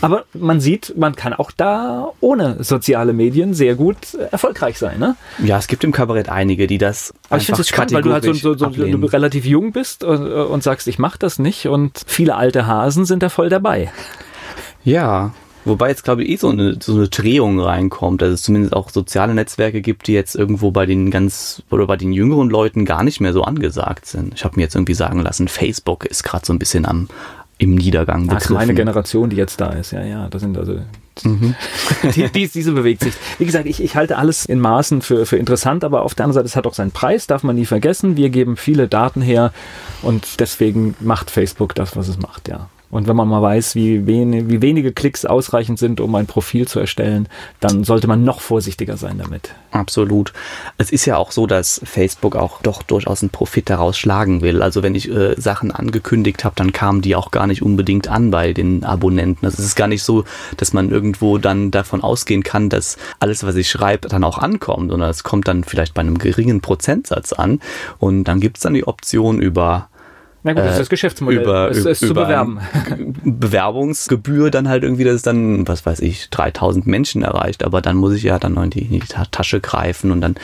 aber 0.00 0.24
man 0.32 0.60
sieht, 0.60 0.94
man 0.96 1.14
kann 1.14 1.32
auch 1.32 1.50
da 1.50 2.10
ohne 2.20 2.62
soziale 2.62 3.12
Medien 3.12 3.54
sehr 3.54 3.74
gut 3.74 4.14
erfolgreich 4.14 4.78
sein. 4.78 4.98
Ne? 4.98 5.16
Ja, 5.42 5.58
es 5.58 5.66
gibt 5.66 5.84
im 5.84 5.92
Kabarett 5.92 6.28
einige, 6.28 6.66
die 6.66 6.78
das. 6.78 7.14
Aber 7.28 7.40
ich 7.40 7.46
finde 7.46 7.62
es 7.62 7.68
spannend, 7.68 7.92
weil 7.92 8.02
du 8.02 8.12
halt 8.12 8.24
so, 8.24 8.32
so, 8.32 8.54
so 8.54 8.68
du 8.68 9.06
relativ 9.06 9.44
jung 9.44 9.72
bist 9.72 10.04
und, 10.04 10.30
und 10.30 10.62
sagst, 10.62 10.86
ich 10.88 10.98
mache 10.98 11.18
das 11.18 11.38
nicht. 11.38 11.68
Und 11.68 12.02
viele 12.06 12.36
alte 12.36 12.66
Hasen 12.66 13.04
sind 13.04 13.22
da 13.22 13.28
voll 13.28 13.48
dabei. 13.48 13.90
Ja, 14.84 15.32
Wobei 15.64 15.88
jetzt, 15.88 16.04
glaube 16.04 16.24
ich, 16.24 16.30
eh 16.30 16.36
so 16.36 16.48
eine, 16.48 16.78
so 16.80 16.94
eine 16.94 17.08
Drehung 17.08 17.60
reinkommt, 17.60 18.22
dass 18.22 18.30
es 18.30 18.42
zumindest 18.42 18.74
auch 18.74 18.90
soziale 18.90 19.34
Netzwerke 19.34 19.80
gibt, 19.80 20.06
die 20.06 20.12
jetzt 20.12 20.34
irgendwo 20.34 20.70
bei 20.70 20.86
den 20.86 21.10
ganz 21.10 21.62
oder 21.70 21.86
bei 21.86 21.96
den 21.96 22.12
jüngeren 22.12 22.48
Leuten 22.48 22.84
gar 22.84 23.04
nicht 23.04 23.20
mehr 23.20 23.32
so 23.32 23.42
angesagt 23.42 24.06
sind. 24.06 24.34
Ich 24.34 24.44
habe 24.44 24.56
mir 24.56 24.62
jetzt 24.62 24.74
irgendwie 24.74 24.94
sagen 24.94 25.20
lassen, 25.20 25.48
Facebook 25.48 26.04
ist 26.04 26.22
gerade 26.22 26.46
so 26.46 26.52
ein 26.52 26.58
bisschen 26.58 26.86
am, 26.86 27.08
im 27.58 27.74
Niedergang 27.74 28.22
begriffen. 28.22 28.34
Das 28.34 28.44
ist 28.44 28.56
meine 28.56 28.74
Generation, 28.74 29.30
die 29.30 29.36
jetzt 29.36 29.60
da 29.60 29.70
ist. 29.70 29.90
Ja, 29.90 30.04
ja, 30.04 30.28
das 30.28 30.42
sind 30.42 30.56
also 30.56 30.80
Mhm. 31.24 31.54
die, 32.14 32.28
die, 32.28 32.48
diese 32.48 32.72
bewegt 32.72 33.02
sich. 33.02 33.14
Wie 33.38 33.44
gesagt, 33.44 33.66
ich, 33.66 33.82
ich 33.82 33.96
halte 33.96 34.18
alles 34.18 34.44
in 34.44 34.60
Maßen 34.60 35.02
für, 35.02 35.26
für 35.26 35.36
interessant, 35.36 35.84
aber 35.84 36.02
auf 36.02 36.14
der 36.14 36.24
anderen 36.24 36.40
Seite, 36.40 36.46
es 36.46 36.56
hat 36.56 36.66
auch 36.66 36.74
seinen 36.74 36.90
Preis, 36.90 37.26
darf 37.26 37.42
man 37.42 37.56
nie 37.56 37.66
vergessen. 37.66 38.16
Wir 38.16 38.30
geben 38.30 38.56
viele 38.56 38.88
Daten 38.88 39.20
her 39.20 39.52
und 40.02 40.40
deswegen 40.40 40.94
macht 41.00 41.30
Facebook 41.30 41.74
das, 41.74 41.96
was 41.96 42.08
es 42.08 42.18
macht, 42.18 42.48
ja. 42.48 42.68
Und 42.90 43.06
wenn 43.06 43.16
man 43.16 43.28
mal 43.28 43.42
weiß, 43.42 43.74
wie, 43.74 44.06
wen, 44.06 44.48
wie 44.48 44.62
wenige 44.62 44.92
Klicks 44.92 45.26
ausreichend 45.26 45.78
sind, 45.78 46.00
um 46.00 46.14
ein 46.14 46.26
Profil 46.26 46.66
zu 46.66 46.80
erstellen, 46.80 47.28
dann 47.60 47.84
sollte 47.84 48.06
man 48.06 48.24
noch 48.24 48.40
vorsichtiger 48.40 48.96
sein 48.96 49.18
damit. 49.18 49.54
Absolut. 49.72 50.32
Es 50.78 50.90
ist 50.90 51.04
ja 51.04 51.18
auch 51.18 51.30
so, 51.30 51.46
dass 51.46 51.82
Facebook 51.84 52.34
auch 52.34 52.62
doch 52.62 52.82
durchaus 52.82 53.22
einen 53.22 53.28
Profit 53.28 53.68
daraus 53.68 53.98
schlagen 53.98 54.40
will. 54.40 54.62
Also 54.62 54.82
wenn 54.82 54.94
ich 54.94 55.10
äh, 55.10 55.34
Sachen 55.38 55.70
angekündigt 55.70 56.44
habe, 56.44 56.54
dann 56.56 56.72
kamen 56.72 57.02
die 57.02 57.14
auch 57.14 57.30
gar 57.30 57.46
nicht 57.46 57.60
unbedingt 57.60 58.08
an 58.08 58.30
bei 58.30 58.54
den 58.54 58.84
Abonnenten. 58.84 59.44
Also 59.44 59.58
es 59.58 59.66
ist 59.66 59.76
gar 59.76 59.88
nicht 59.88 60.02
so, 60.02 60.24
dass 60.56 60.72
man 60.72 60.90
irgendwo 60.90 61.36
dann 61.36 61.70
davon 61.70 62.02
ausgehen 62.02 62.42
kann, 62.42 62.70
dass 62.70 62.96
alles, 63.20 63.44
was 63.44 63.56
ich 63.56 63.68
schreibe, 63.68 64.08
dann 64.08 64.24
auch 64.24 64.38
ankommt, 64.38 64.90
sondern 64.90 65.10
es 65.10 65.24
kommt 65.24 65.46
dann 65.46 65.62
vielleicht 65.62 65.92
bei 65.92 66.00
einem 66.00 66.16
geringen 66.16 66.62
Prozentsatz 66.62 67.34
an. 67.34 67.60
Und 67.98 68.24
dann 68.24 68.40
gibt 68.40 68.56
es 68.56 68.62
dann 68.62 68.72
die 68.72 68.86
Option 68.86 69.42
über 69.42 69.90
Na 70.48 70.54
gut, 70.54 70.64
das 70.64 70.72
ist 70.72 70.80
das 70.80 70.88
Geschäftsmodell. 70.88 71.42
Über, 71.42 71.70
es 71.70 71.84
ist 71.84 72.00
über 72.00 72.08
zu 72.08 72.14
bewerben. 72.14 72.58
Bewerbungsgebühr 73.22 74.50
dann 74.50 74.66
halt 74.66 74.82
irgendwie, 74.82 75.04
dass 75.04 75.16
es 75.16 75.22
dann, 75.22 75.68
was 75.68 75.84
weiß 75.84 76.00
ich, 76.00 76.30
3000 76.30 76.86
Menschen 76.86 77.22
erreicht. 77.22 77.64
Aber 77.64 77.82
dann 77.82 77.96
muss 77.96 78.14
ich 78.14 78.22
ja 78.22 78.38
dann 78.38 78.54
noch 78.54 78.62
in 78.62 78.70
die, 78.70 78.80
in 78.80 78.92
die 78.92 79.00
Tasche 79.30 79.60
greifen 79.60 80.10
und 80.10 80.22
dann 80.22 80.36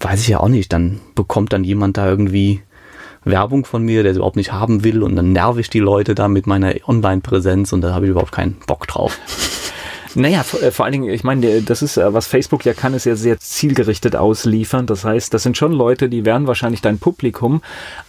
weiß 0.00 0.22
ich 0.22 0.28
ja 0.28 0.40
auch 0.40 0.48
nicht, 0.48 0.72
dann 0.72 0.98
bekommt 1.14 1.52
dann 1.52 1.62
jemand 1.62 1.96
da 1.96 2.08
irgendwie 2.08 2.62
Werbung 3.22 3.64
von 3.64 3.84
mir, 3.84 4.02
der 4.02 4.12
sie 4.12 4.18
überhaupt 4.18 4.34
nicht 4.34 4.50
haben 4.50 4.82
will 4.82 5.04
und 5.04 5.14
dann 5.14 5.30
nerv 5.30 5.56
ich 5.58 5.70
die 5.70 5.78
Leute 5.78 6.16
da 6.16 6.26
mit 6.26 6.48
meiner 6.48 6.74
Online-Präsenz 6.88 7.72
und 7.72 7.80
da 7.80 7.94
habe 7.94 8.06
ich 8.06 8.10
überhaupt 8.10 8.32
keinen 8.32 8.56
Bock 8.66 8.88
drauf. 8.88 9.20
Naja, 10.16 10.42
vor, 10.42 10.62
äh, 10.62 10.70
vor 10.70 10.84
allen 10.84 10.92
Dingen, 10.92 11.08
ich 11.10 11.24
meine, 11.24 11.62
das 11.62 11.82
ist, 11.82 11.96
äh, 11.96 12.12
was 12.12 12.26
Facebook 12.26 12.64
ja 12.64 12.72
kann, 12.72 12.94
ist 12.94 13.04
ja 13.04 13.16
sehr 13.16 13.38
zielgerichtet 13.38 14.16
ausliefern. 14.16 14.86
Das 14.86 15.04
heißt, 15.04 15.34
das 15.34 15.42
sind 15.42 15.56
schon 15.56 15.72
Leute, 15.72 16.08
die 16.08 16.24
werden 16.24 16.46
wahrscheinlich 16.46 16.80
dein 16.80 16.98
Publikum, 16.98 17.62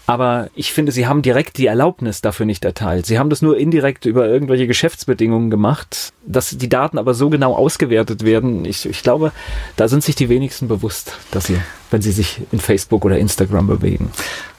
aber 0.06 0.50
ich 0.56 0.72
finde, 0.72 0.92
sie 0.92 1.08
haben 1.08 1.22
direkt 1.22 1.58
die 1.58 1.66
Erlaubnis 1.66 2.22
dafür 2.22 2.46
nicht 2.46 2.64
erteilt. 2.64 3.06
Sie 3.06 3.18
haben 3.18 3.30
das 3.30 3.42
nur 3.42 3.58
indirekt 3.58 4.06
über 4.06 4.28
irgendwelche 4.28 4.68
Geschäftsbedingungen 4.68 5.50
gemacht, 5.50 6.14
dass 6.26 6.52
die 6.52 6.70
Daten 6.70 6.98
aber 6.98 7.14
so 7.14 7.30
genau 7.30 7.54
ausgewertet 7.54 8.24
werden. 8.24 8.66
Ich, 8.66 8.86
ich 8.86 9.02
glaube, 9.02 9.32
da 9.76 9.88
sind 9.88 10.04
sich 10.04 10.16
die 10.16 10.30
wenigsten 10.30 10.68
bewusst, 10.68 11.18
dass 11.32 11.46
sie, 11.46 11.58
wenn 11.92 12.02
sie 12.02 12.12
sich 12.12 12.42
in 12.52 12.60
Facebook 12.60 13.04
oder 13.06 13.18
Instagram 13.18 13.68
bewegen. 13.68 14.12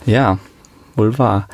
Ja, 0.04 0.38
wohl 0.96 1.16
wahr. 1.18 1.48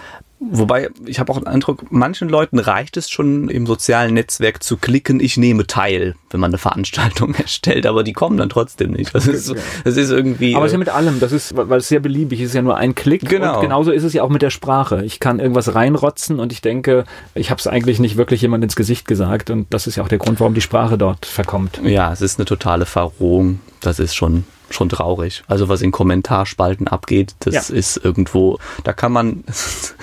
Wobei, 0.51 0.91
ich 1.07 1.21
habe 1.21 1.33
auch 1.33 1.39
den 1.39 1.47
Eindruck, 1.47 1.91
manchen 1.91 2.29
Leuten 2.29 2.59
reicht 2.59 2.97
es 2.97 3.09
schon 3.09 3.49
im 3.49 3.67
sozialen 3.67 4.15
Netzwerk 4.15 4.63
zu 4.63 4.77
klicken, 4.77 5.21
ich 5.21 5.37
nehme 5.37 5.67
teil, 5.67 6.17
wenn 6.31 6.41
man 6.41 6.51
eine 6.51 6.59
Veranstaltung 6.59 7.35
erstellt, 7.39 7.87
aber 7.87 8.03
die 8.03 8.13
kommen 8.13 8.37
dann 8.37 8.49
trotzdem 8.49 8.91
nicht. 8.93 9.15
Das 9.15 9.27
ist, 9.27 9.55
das 9.85 9.97
ist 9.97 10.11
irgendwie. 10.11 10.57
Aber 10.57 10.65
es 10.65 10.71
ist 10.71 10.75
ja 10.75 10.79
mit 10.79 10.89
allem, 10.89 11.21
das 11.21 11.33
ist, 11.33 11.57
weil 11.57 11.79
es 11.79 11.89
sehr 11.89 12.01
beliebig 12.01 12.41
ist, 12.41 12.55
ja 12.55 12.63
nur 12.63 12.77
ein 12.77 12.95
Klick. 12.95 13.29
Genau. 13.29 13.57
Und 13.57 13.61
genauso 13.63 13.93
ist 13.93 14.03
es 14.03 14.13
ja 14.13 14.23
auch 14.23 14.31
mit 14.31 14.43
der 14.43 14.51
Sprache. 14.51 15.05
Ich 15.05 15.21
kann 15.21 15.39
irgendwas 15.39 15.75
reinrotzen 15.75 16.41
und 16.41 16.53
ich 16.53 16.61
denke, 16.61 17.05
ich 17.35 17.51
habe 17.51 17.59
es 17.59 17.67
eigentlich 17.67 18.01
nicht 18.01 18.17
wirklich 18.17 18.43
jemand 18.43 18.65
ins 18.65 18.77
Gesicht 18.77 19.07
gesagt 19.07 19.51
und 19.51 19.67
das 19.71 19.87
ist 19.87 19.97
ja 19.97 20.03
auch 20.03 20.09
der 20.09 20.19
Grund, 20.19 20.41
warum 20.41 20.55
die 20.55 20.61
Sprache 20.61 20.99
dort 20.99 21.27
verkommt. 21.27 21.81
Ja, 21.85 22.13
es 22.13 22.21
ist 22.21 22.39
eine 22.39 22.47
totale 22.47 22.87
Verrohung. 22.87 23.61
Das 23.81 23.99
ist 23.99 24.15
schon 24.15 24.45
schon 24.75 24.89
traurig. 24.89 25.43
Also 25.47 25.69
was 25.69 25.83
in 25.83 25.91
Kommentarspalten 25.91 26.89
abgeht, 26.89 27.35
das 27.41 27.69
ja. 27.69 27.75
ist 27.75 27.97
irgendwo, 27.97 28.59
da 28.85 28.93
kann 28.93 29.13
man 29.13 29.45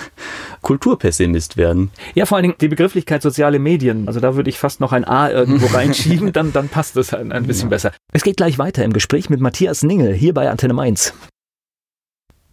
Kulturpessimist 0.62 1.56
werden. 1.56 1.90
Ja, 2.14 2.26
vor 2.26 2.36
allen 2.36 2.44
Dingen 2.44 2.54
die 2.60 2.68
Begrifflichkeit 2.68 3.22
soziale 3.22 3.58
Medien. 3.58 4.08
Also 4.08 4.20
da 4.20 4.36
würde 4.36 4.50
ich 4.50 4.58
fast 4.58 4.80
noch 4.80 4.92
ein 4.92 5.04
A 5.04 5.30
irgendwo 5.30 5.66
reinschieben, 5.74 6.32
dann, 6.32 6.52
dann 6.52 6.68
passt 6.68 6.96
es 6.96 7.14
ein, 7.14 7.32
ein 7.32 7.46
bisschen 7.46 7.68
ja. 7.68 7.70
besser. 7.70 7.92
Es 8.12 8.22
geht 8.22 8.36
gleich 8.36 8.58
weiter 8.58 8.84
im 8.84 8.92
Gespräch 8.92 9.30
mit 9.30 9.40
Matthias 9.40 9.82
Ningel 9.82 10.12
hier 10.12 10.34
bei 10.34 10.50
Antenne 10.50 10.74
Mainz. 10.74 11.14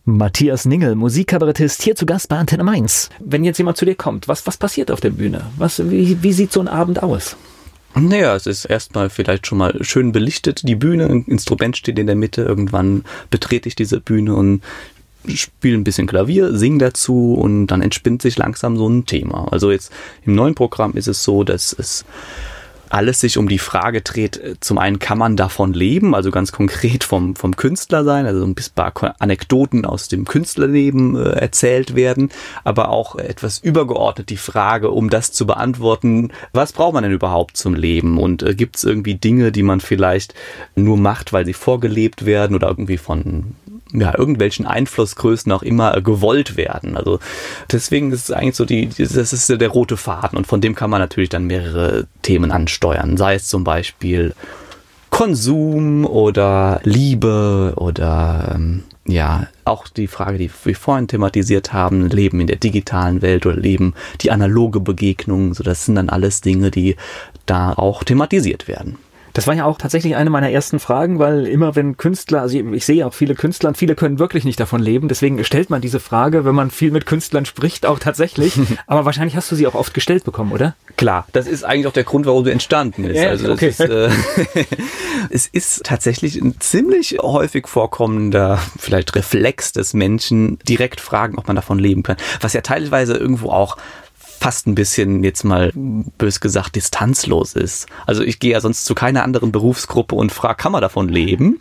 Matthias 0.09 0.63
Ningel, 0.63 0.95
Musikkabarettist, 0.95 1.82
hier 1.82 1.97
zu 1.97 2.05
Gast 2.05 2.30
bei 2.30 2.38
Antenne 2.38 2.63
Mainz. 2.63 3.09
Wenn 3.20 3.43
jetzt 3.43 3.57
jemand 3.57 3.76
zu 3.76 3.84
dir 3.84 3.95
kommt, 3.95 4.30
was, 4.30 4.47
was 4.47 4.55
passiert 4.55 4.89
auf 4.89 5.01
der 5.01 5.09
Bühne? 5.09 5.47
Was, 5.57 5.89
wie, 5.89 6.24
wie 6.24 6.32
sieht 6.32 6.53
so 6.53 6.61
ein 6.61 6.70
Abend 6.70 7.03
aus? 7.03 7.36
Naja, 7.99 8.35
es 8.35 8.45
ist 8.45 8.65
erstmal 8.65 9.09
vielleicht 9.09 9.47
schon 9.47 9.57
mal 9.57 9.83
schön 9.83 10.11
belichtet, 10.11 10.67
die 10.67 10.75
Bühne, 10.75 11.07
ein 11.07 11.25
Instrument 11.25 11.77
steht 11.77 11.99
in 11.99 12.07
der 12.07 12.15
Mitte, 12.15 12.43
irgendwann 12.43 13.03
betrete 13.29 13.67
ich 13.67 13.75
diese 13.75 13.99
Bühne 13.99 14.35
und 14.35 14.61
spiele 15.33 15.77
ein 15.77 15.83
bisschen 15.83 16.07
Klavier, 16.07 16.55
sing 16.55 16.79
dazu 16.79 17.33
und 17.33 17.67
dann 17.67 17.81
entspinnt 17.81 18.21
sich 18.21 18.37
langsam 18.37 18.77
so 18.77 18.87
ein 18.87 19.05
Thema. 19.05 19.51
Also 19.51 19.71
jetzt 19.71 19.91
im 20.25 20.35
neuen 20.35 20.55
Programm 20.55 20.93
ist 20.93 21.07
es 21.07 21.23
so, 21.23 21.43
dass 21.43 21.73
es 21.73 22.05
alles 22.89 23.19
sich 23.19 23.38
um 23.38 23.47
die 23.47 23.59
Frage 23.59 24.01
dreht, 24.01 24.38
äh, 24.38 24.55
zum 24.59 24.77
einen 24.77 24.99
kann 24.99 25.17
man 25.17 25.35
davon 25.35 25.73
leben, 25.73 26.15
also 26.15 26.31
ganz 26.31 26.51
konkret 26.51 27.03
vom, 27.03 27.35
vom 27.35 27.55
Künstler 27.55 28.03
sein, 28.03 28.25
also 28.25 28.43
ein 28.43 28.55
paar 28.75 29.15
Anekdoten 29.19 29.85
aus 29.85 30.07
dem 30.07 30.25
Künstlerleben 30.25 31.15
äh, 31.15 31.29
erzählt 31.29 31.95
werden, 31.95 32.29
aber 32.63 32.89
auch 32.89 33.15
etwas 33.15 33.59
übergeordnet 33.59 34.29
die 34.29 34.38
Frage, 34.38 34.91
um 34.91 35.09
das 35.09 35.31
zu 35.31 35.45
beantworten, 35.45 36.31
was 36.53 36.73
braucht 36.73 36.93
man 36.93 37.03
denn 37.03 37.13
überhaupt 37.13 37.57
zum 37.57 37.75
Leben? 37.75 38.17
Und 38.17 38.43
äh, 38.43 38.55
gibt 38.55 38.77
es 38.77 38.83
irgendwie 38.83 39.15
Dinge, 39.15 39.51
die 39.51 39.63
man 39.63 39.79
vielleicht 39.79 40.33
nur 40.75 40.97
macht, 40.97 41.33
weil 41.33 41.45
sie 41.45 41.53
vorgelebt 41.53 42.25
werden 42.25 42.55
oder 42.55 42.67
irgendwie 42.67 42.97
von 42.97 43.55
ja, 43.93 44.17
irgendwelchen 44.17 44.65
Einflussgrößen 44.65 45.51
auch 45.51 45.63
immer 45.63 46.01
gewollt 46.01 46.57
werden. 46.57 46.97
Also 46.97 47.19
deswegen 47.71 48.11
ist 48.11 48.29
es 48.29 48.31
eigentlich 48.31 48.55
so 48.55 48.65
die, 48.65 48.89
das 48.89 49.33
ist 49.33 49.49
der 49.49 49.69
rote 49.69 49.97
Faden 49.97 50.38
und 50.38 50.47
von 50.47 50.61
dem 50.61 50.75
kann 50.75 50.89
man 50.89 50.99
natürlich 50.99 51.29
dann 51.29 51.45
mehrere 51.45 52.07
Themen 52.21 52.51
ansteuern. 52.51 53.17
Sei 53.17 53.35
es 53.35 53.47
zum 53.47 53.63
Beispiel 53.63 54.33
Konsum 55.09 56.05
oder 56.05 56.81
Liebe 56.83 57.73
oder 57.77 58.51
ähm, 58.55 58.83
ja, 59.05 59.47
auch 59.63 59.88
die 59.88 60.07
Frage, 60.07 60.38
die 60.38 60.51
wir 60.63 60.75
vorhin 60.75 61.07
thematisiert 61.07 61.71
haben, 61.71 62.07
Leben 62.09 62.41
in 62.41 62.47
der 62.47 62.57
digitalen 62.57 63.21
Welt 63.21 63.45
oder 63.45 63.55
Leben 63.55 63.93
die 64.21 64.31
analoge 64.31 64.81
Begegnung, 64.81 65.53
so 65.53 65.63
das 65.63 65.85
sind 65.85 65.95
dann 65.95 66.09
alles 66.09 66.41
Dinge, 66.41 66.71
die 66.71 66.97
da 67.45 67.71
auch 67.73 68.03
thematisiert 68.03 68.67
werden. 68.67 68.97
Das 69.38 69.45
war 69.45 69.53
ja 69.53 69.65
auch 69.65 69.77
tatsächlich 69.77 70.15
eine 70.15 70.31
meiner 70.31 70.49
ersten 70.49 70.79
Fragen, 70.79 71.19
weil 71.19 71.45
immer 71.45 71.75
wenn 71.75 71.95
Künstler, 71.95 72.41
also 72.41 72.57
ich 72.57 72.88
sehe 72.88 73.05
auch 73.05 73.13
viele 73.13 73.35
Künstler 73.35 73.69
und 73.69 73.77
viele 73.77 73.93
können 73.93 74.17
wirklich 74.17 74.45
nicht 74.45 74.59
davon 74.59 74.81
leben, 74.81 75.09
deswegen 75.09 75.43
stellt 75.43 75.69
man 75.69 75.79
diese 75.79 75.99
Frage, 75.99 76.43
wenn 76.43 76.55
man 76.55 76.71
viel 76.71 76.89
mit 76.89 77.05
Künstlern 77.05 77.45
spricht, 77.45 77.85
auch 77.85 77.99
tatsächlich. 77.99 78.59
Aber 78.88 79.05
wahrscheinlich 79.05 79.35
hast 79.35 79.51
du 79.51 79.55
sie 79.55 79.67
auch 79.67 79.75
oft 79.75 79.93
gestellt 79.93 80.23
bekommen, 80.23 80.53
oder? 80.53 80.73
Klar, 80.95 81.27
das 81.33 81.45
ist 81.45 81.63
eigentlich 81.63 81.85
auch 81.85 81.93
der 81.93 82.03
Grund, 82.03 82.25
warum 82.25 82.45
du 82.45 82.51
entstanden 82.51 83.03
ist. 83.03 83.21
Ja, 83.21 83.29
also 83.29 83.51
okay. 83.51 83.67
ist, 83.67 83.79
äh, 83.79 84.09
es 85.29 85.45
ist 85.45 85.83
tatsächlich 85.83 86.41
ein 86.41 86.59
ziemlich 86.59 87.19
häufig 87.21 87.67
vorkommender, 87.67 88.59
vielleicht 88.79 89.13
Reflex 89.13 89.71
des 89.71 89.93
Menschen, 89.93 90.57
direkt 90.67 90.99
fragen, 90.99 91.38
ob 91.38 91.45
man 91.45 91.55
davon 91.55 91.77
leben 91.77 92.01
kann. 92.01 92.17
Was 92.41 92.53
ja 92.53 92.61
teilweise 92.61 93.15
irgendwo 93.15 93.51
auch 93.51 93.77
fast 94.39 94.67
ein 94.67 94.75
bisschen 94.75 95.23
jetzt 95.23 95.43
mal 95.43 95.71
bös 95.73 96.39
gesagt 96.39 96.75
distanzlos 96.75 97.53
ist. 97.53 97.88
Also 98.05 98.23
ich 98.23 98.39
gehe 98.39 98.51
ja 98.51 98.61
sonst 98.61 98.85
zu 98.85 98.95
keiner 98.95 99.23
anderen 99.23 99.51
Berufsgruppe 99.51 100.15
und 100.15 100.31
frage, 100.31 100.55
kann 100.55 100.71
man 100.71 100.81
davon 100.81 101.09
leben? 101.09 101.59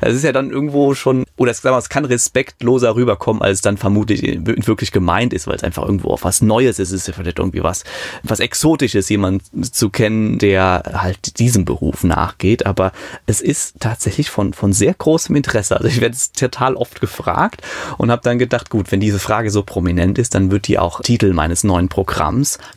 Es 0.00 0.14
ist 0.14 0.24
ja 0.24 0.32
dann 0.32 0.50
irgendwo 0.50 0.94
schon, 0.94 1.24
oder 1.36 1.50
es, 1.50 1.64
es 1.64 1.88
kann 1.88 2.04
respektloser 2.04 2.94
rüberkommen, 2.94 3.42
als 3.42 3.62
dann 3.62 3.76
vermutlich 3.76 4.38
wirklich 4.44 4.92
gemeint 4.92 5.32
ist, 5.32 5.46
weil 5.46 5.56
es 5.56 5.64
einfach 5.64 5.84
irgendwo 5.84 6.10
auf 6.10 6.24
was 6.24 6.42
Neues 6.42 6.78
ist. 6.78 6.88
Es 6.88 7.02
ist 7.02 7.08
ja 7.08 7.14
vielleicht 7.14 7.38
irgendwie 7.38 7.62
was, 7.62 7.84
was 8.22 8.40
Exotisches, 8.40 9.08
jemand 9.08 9.42
zu 9.74 9.90
kennen, 9.90 10.38
der 10.38 10.82
halt 10.94 11.38
diesem 11.38 11.64
Beruf 11.64 12.04
nachgeht. 12.04 12.66
Aber 12.66 12.92
es 13.26 13.40
ist 13.40 13.80
tatsächlich 13.80 14.30
von, 14.30 14.52
von 14.52 14.72
sehr 14.72 14.94
großem 14.94 15.34
Interesse. 15.34 15.76
Also 15.76 15.88
ich 15.88 16.00
werde 16.00 16.14
es 16.14 16.32
total 16.32 16.74
oft 16.74 17.00
gefragt 17.00 17.62
und 17.96 18.10
habe 18.10 18.22
dann 18.22 18.38
gedacht, 18.38 18.70
gut, 18.70 18.92
wenn 18.92 19.00
diese 19.00 19.18
Frage 19.18 19.50
so 19.50 19.62
prominent 19.62 20.18
ist, 20.18 20.34
dann 20.34 20.50
wird 20.50 20.68
die 20.68 20.78
auch 20.78 21.00
Titel 21.00 21.32
meines 21.32 21.64
neuen 21.64 21.88
Programms. 21.88 22.17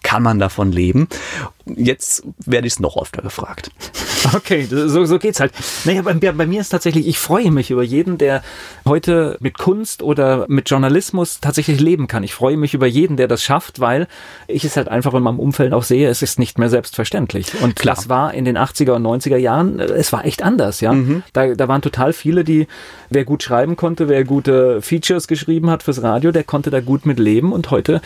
Kann 0.04 0.24
man 0.24 0.40
davon 0.40 0.72
leben? 0.72 1.08
jetzt 1.66 2.24
werde 2.46 2.68
ich 2.68 2.74
es 2.74 2.80
noch 2.80 3.02
öfter 3.02 3.22
gefragt. 3.22 3.72
Okay, 4.36 4.68
so, 4.70 5.04
so 5.06 5.18
geht's 5.18 5.40
halt. 5.40 5.52
Naja, 5.84 6.04
bei, 6.04 6.14
bei 6.14 6.46
mir 6.46 6.62
ist 6.62 6.70
tatsächlich, 6.70 7.08
ich 7.08 7.18
freue 7.18 7.50
mich 7.50 7.72
über 7.72 7.82
jeden, 7.82 8.20
der 8.20 8.44
heute 8.88 9.36
mit 9.40 9.58
Kunst 9.58 10.04
oder 10.04 10.46
mit 10.48 10.70
Journalismus 10.70 11.40
tatsächlich 11.40 11.80
leben 11.80 12.06
kann. 12.06 12.22
Ich 12.22 12.36
freue 12.36 12.56
mich 12.56 12.76
über 12.76 12.86
jeden, 12.86 13.18
der 13.18 13.28
das 13.28 13.44
schafft, 13.44 13.80
weil 13.80 14.08
ich 14.48 14.64
es 14.64 14.78
halt 14.78 14.90
einfach 14.90 15.16
in 15.16 15.24
meinem 15.24 15.40
Umfeld 15.40 15.74
auch 15.74 15.82
sehe, 15.82 16.08
es 16.08 16.22
ist 16.22 16.38
nicht 16.38 16.60
mehr 16.60 16.70
selbstverständlich. 16.70 17.60
Und 17.64 17.78
Klar. 17.78 17.96
das 17.96 18.10
war 18.10 18.32
in 18.36 18.46
den 18.46 18.60
80er 18.60 18.92
und 18.92 19.04
90er 19.04 19.38
Jahren, 19.38 19.80
es 19.80 20.14
war 20.14 20.24
echt 20.24 20.44
anders, 20.44 20.82
ja. 20.82 20.94
Mhm. 20.94 21.24
Da, 21.34 21.56
da 21.56 21.68
waren 21.68 21.82
total 21.82 22.14
viele, 22.14 22.44
die, 22.44 22.68
wer 23.10 23.26
gut 23.26 23.42
schreiben 23.42 23.76
konnte, 23.76 24.08
wer 24.08 24.24
gute 24.24 24.84
Features 24.84 25.28
geschrieben 25.28 25.72
hat 25.72 25.82
fürs 25.82 26.04
Radio, 26.04 26.32
der 26.32 26.44
konnte 26.44 26.70
da 26.70 26.80
gut 26.80 27.08
mit 27.08 27.18
leben 27.18 27.52
und 27.52 27.72
heute 27.72 28.02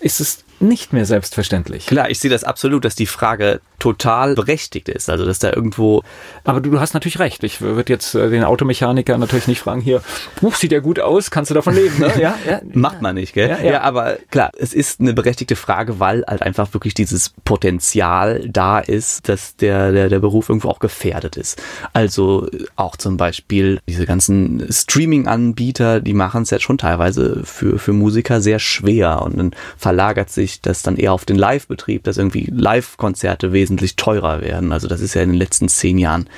ist 0.00 0.20
es 0.20 0.42
nicht 0.60 0.92
mehr 0.92 1.06
selbstverständlich. 1.06 1.86
Klar, 1.86 2.10
ich 2.10 2.18
sehe 2.18 2.30
das 2.30 2.44
absolut, 2.44 2.84
dass 2.84 2.94
die 2.94 3.06
Frage 3.06 3.60
total 3.78 4.34
berechtigt 4.34 4.88
ist. 4.88 5.10
Also, 5.10 5.24
dass 5.24 5.38
da 5.38 5.52
irgendwo. 5.52 6.02
Aber 6.44 6.60
du, 6.60 6.70
du 6.70 6.80
hast 6.80 6.94
natürlich 6.94 7.18
recht. 7.18 7.42
Ich 7.42 7.60
würde 7.60 7.92
jetzt 7.92 8.14
äh, 8.14 8.30
den 8.30 8.44
Automechaniker 8.44 9.18
natürlich 9.18 9.48
nicht 9.48 9.60
fragen, 9.60 9.80
hier, 9.80 10.02
Buch 10.40 10.54
sieht 10.54 10.70
ja 10.70 10.80
gut 10.80 11.00
aus, 11.00 11.30
kannst 11.30 11.50
du 11.50 11.54
davon 11.54 11.74
leben, 11.74 11.98
ne? 11.98 12.12
Ja, 12.20 12.34
ja. 12.46 12.60
Macht 12.74 13.00
man 13.00 13.14
nicht, 13.14 13.32
gell? 13.32 13.48
Ja, 13.48 13.58
ja. 13.58 13.72
ja, 13.72 13.80
aber 13.80 14.18
klar, 14.30 14.50
es 14.58 14.74
ist 14.74 15.00
eine 15.00 15.14
berechtigte 15.14 15.56
Frage, 15.56 15.98
weil 15.98 16.22
halt 16.26 16.42
einfach 16.42 16.74
wirklich 16.74 16.92
dieses 16.92 17.30
Potenzial 17.44 18.46
da 18.46 18.78
ist, 18.78 19.28
dass 19.28 19.56
der, 19.56 19.92
der, 19.92 20.08
der 20.10 20.18
Beruf 20.18 20.50
irgendwo 20.50 20.68
auch 20.68 20.80
gefährdet 20.80 21.38
ist. 21.38 21.62
Also 21.94 22.48
auch 22.76 22.96
zum 22.96 23.16
Beispiel 23.16 23.80
diese 23.88 24.04
ganzen 24.04 24.66
Streaming-Anbieter, 24.70 26.00
die 26.00 26.12
machen 26.12 26.42
es 26.42 26.50
jetzt 26.50 26.62
schon 26.62 26.76
teilweise 26.76 27.42
für, 27.44 27.78
für 27.78 27.94
Musiker 27.94 28.42
sehr 28.42 28.58
schwer 28.58 29.22
und 29.22 29.38
dann 29.38 29.52
verlagert 29.78 30.28
sich 30.28 30.49
das 30.60 30.82
dann 30.82 30.96
eher 30.96 31.12
auf 31.12 31.24
den 31.24 31.36
Live-Betrieb, 31.36 32.04
dass 32.04 32.18
irgendwie 32.18 32.48
Live-Konzerte 32.50 33.52
wesentlich 33.52 33.96
teurer 33.96 34.40
werden. 34.40 34.72
Also 34.72 34.88
das 34.88 35.00
ist 35.00 35.14
ja 35.14 35.22
in 35.22 35.30
den 35.30 35.38
letzten 35.38 35.68
zehn 35.68 35.98
Jahren 35.98 36.28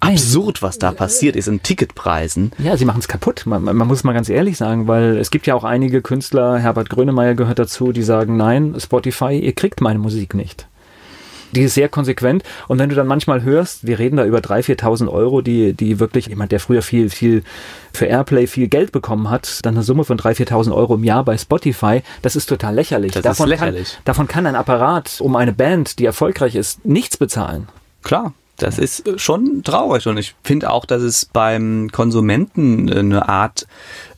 absurd, 0.00 0.62
was 0.62 0.78
da 0.78 0.92
passiert 0.92 1.36
ist 1.36 1.46
in 1.46 1.62
Ticketpreisen. 1.62 2.52
Ja, 2.58 2.76
sie 2.76 2.86
machen 2.86 3.00
es 3.00 3.08
kaputt. 3.08 3.44
Man, 3.44 3.62
man, 3.62 3.86
muss 3.86 4.02
mal 4.02 4.14
ganz 4.14 4.28
ehrlich 4.28 4.56
sagen, 4.56 4.88
weil 4.88 5.18
es 5.18 5.30
gibt 5.30 5.46
ja 5.46 5.54
auch 5.54 5.64
einige 5.64 6.00
Künstler, 6.00 6.58
Herbert 6.58 6.88
Grönemeyer 6.88 7.34
gehört 7.34 7.58
dazu, 7.58 7.92
die 7.92 8.02
sagen, 8.02 8.36
nein, 8.36 8.74
Spotify, 8.78 9.38
ihr 9.38 9.52
kriegt 9.52 9.80
meine 9.80 9.98
Musik 9.98 10.34
nicht. 10.34 10.66
Die 11.52 11.62
ist 11.62 11.74
sehr 11.74 11.88
konsequent. 11.88 12.42
Und 12.68 12.78
wenn 12.78 12.88
du 12.88 12.94
dann 12.94 13.06
manchmal 13.06 13.42
hörst, 13.42 13.86
wir 13.86 13.98
reden 13.98 14.16
da 14.16 14.24
über 14.24 14.38
3.000, 14.38 14.80
4.000 14.80 15.08
Euro, 15.08 15.40
die, 15.40 15.72
die 15.72 16.00
wirklich 16.00 16.26
jemand, 16.26 16.52
der 16.52 16.60
früher 16.60 16.82
viel, 16.82 17.10
viel 17.10 17.42
für 17.92 18.06
Airplay 18.06 18.46
viel 18.46 18.68
Geld 18.68 18.92
bekommen 18.92 19.30
hat, 19.30 19.60
dann 19.62 19.74
eine 19.74 19.82
Summe 19.82 20.04
von 20.04 20.18
3.000, 20.18 20.48
4.000 20.48 20.74
Euro 20.74 20.94
im 20.94 21.04
Jahr 21.04 21.24
bei 21.24 21.36
Spotify, 21.36 22.02
das 22.22 22.36
ist 22.36 22.46
total 22.46 22.74
lächerlich. 22.74 23.12
Das 23.12 23.22
davon 23.22 23.46
ist 23.46 23.60
lächerlich. 23.60 23.92
Kann, 23.94 24.02
davon 24.04 24.28
kann 24.28 24.46
ein 24.46 24.56
Apparat 24.56 25.20
um 25.20 25.36
eine 25.36 25.52
Band, 25.52 25.98
die 25.98 26.06
erfolgreich 26.06 26.54
ist, 26.54 26.84
nichts 26.84 27.16
bezahlen. 27.16 27.68
Klar. 28.02 28.32
Das 28.60 28.78
ist 28.78 29.18
schon 29.18 29.62
traurig 29.64 30.06
und 30.06 30.18
ich 30.18 30.34
finde 30.44 30.70
auch, 30.70 30.84
dass 30.84 31.02
es 31.02 31.24
beim 31.24 31.88
Konsumenten 31.90 32.92
eine 32.92 33.26
Art 33.26 33.66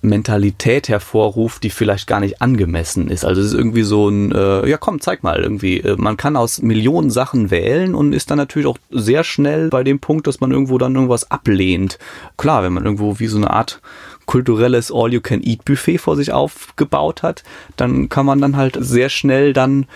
Mentalität 0.01 0.89
hervorruft, 0.89 1.63
die 1.63 1.71
vielleicht 1.71 2.09
gar 2.09 2.19
nicht 2.19 2.43
angemessen 2.43 3.09
ist. 3.09 3.25
Also 3.25 3.41
es 3.41 3.49
ist 3.49 3.55
irgendwie 3.55 3.85
so 3.85 4.09
ein, 4.09 4.33
äh, 4.33 4.69
ja 4.69 4.79
komm, 4.79 5.01
zeig 5.01 5.23
mal 5.23 5.41
irgendwie. 5.41 5.79
Äh, 5.79 5.97
man 5.97 6.17
kann 6.17 6.37
aus 6.37 6.61
Millionen 6.61 7.11
Sachen 7.11 7.53
wählen 7.53 7.95
und 7.95 8.13
ist 8.13 8.33
dann 8.33 8.39
natürlich 8.39 8.67
auch 8.67 8.79
sehr 8.91 9.23
schnell 9.23 9.69
bei 9.69 9.85
dem 9.85 10.01
Punkt, 10.01 10.27
dass 10.27 10.41
man 10.41 10.51
irgendwo 10.51 10.77
dann 10.77 10.97
irgendwas 10.97 11.31
ablehnt. 11.31 12.01
Klar, 12.37 12.65
wenn 12.65 12.73
man 12.73 12.85
irgendwo 12.85 13.21
wie 13.21 13.29
so 13.29 13.37
eine 13.37 13.51
Art 13.51 13.81
kulturelles 14.27 14.91
All-You-Can-Eat-Buffet 14.93 15.99
vor 15.99 16.17
sich 16.17 16.33
aufgebaut 16.33 17.23
hat, 17.23 17.45
dann 17.77 18.09
kann 18.09 18.27
man 18.27 18.41
dann 18.41 18.57
halt 18.57 18.77
sehr 18.81 19.09
schnell 19.09 19.53
dann 19.53 19.87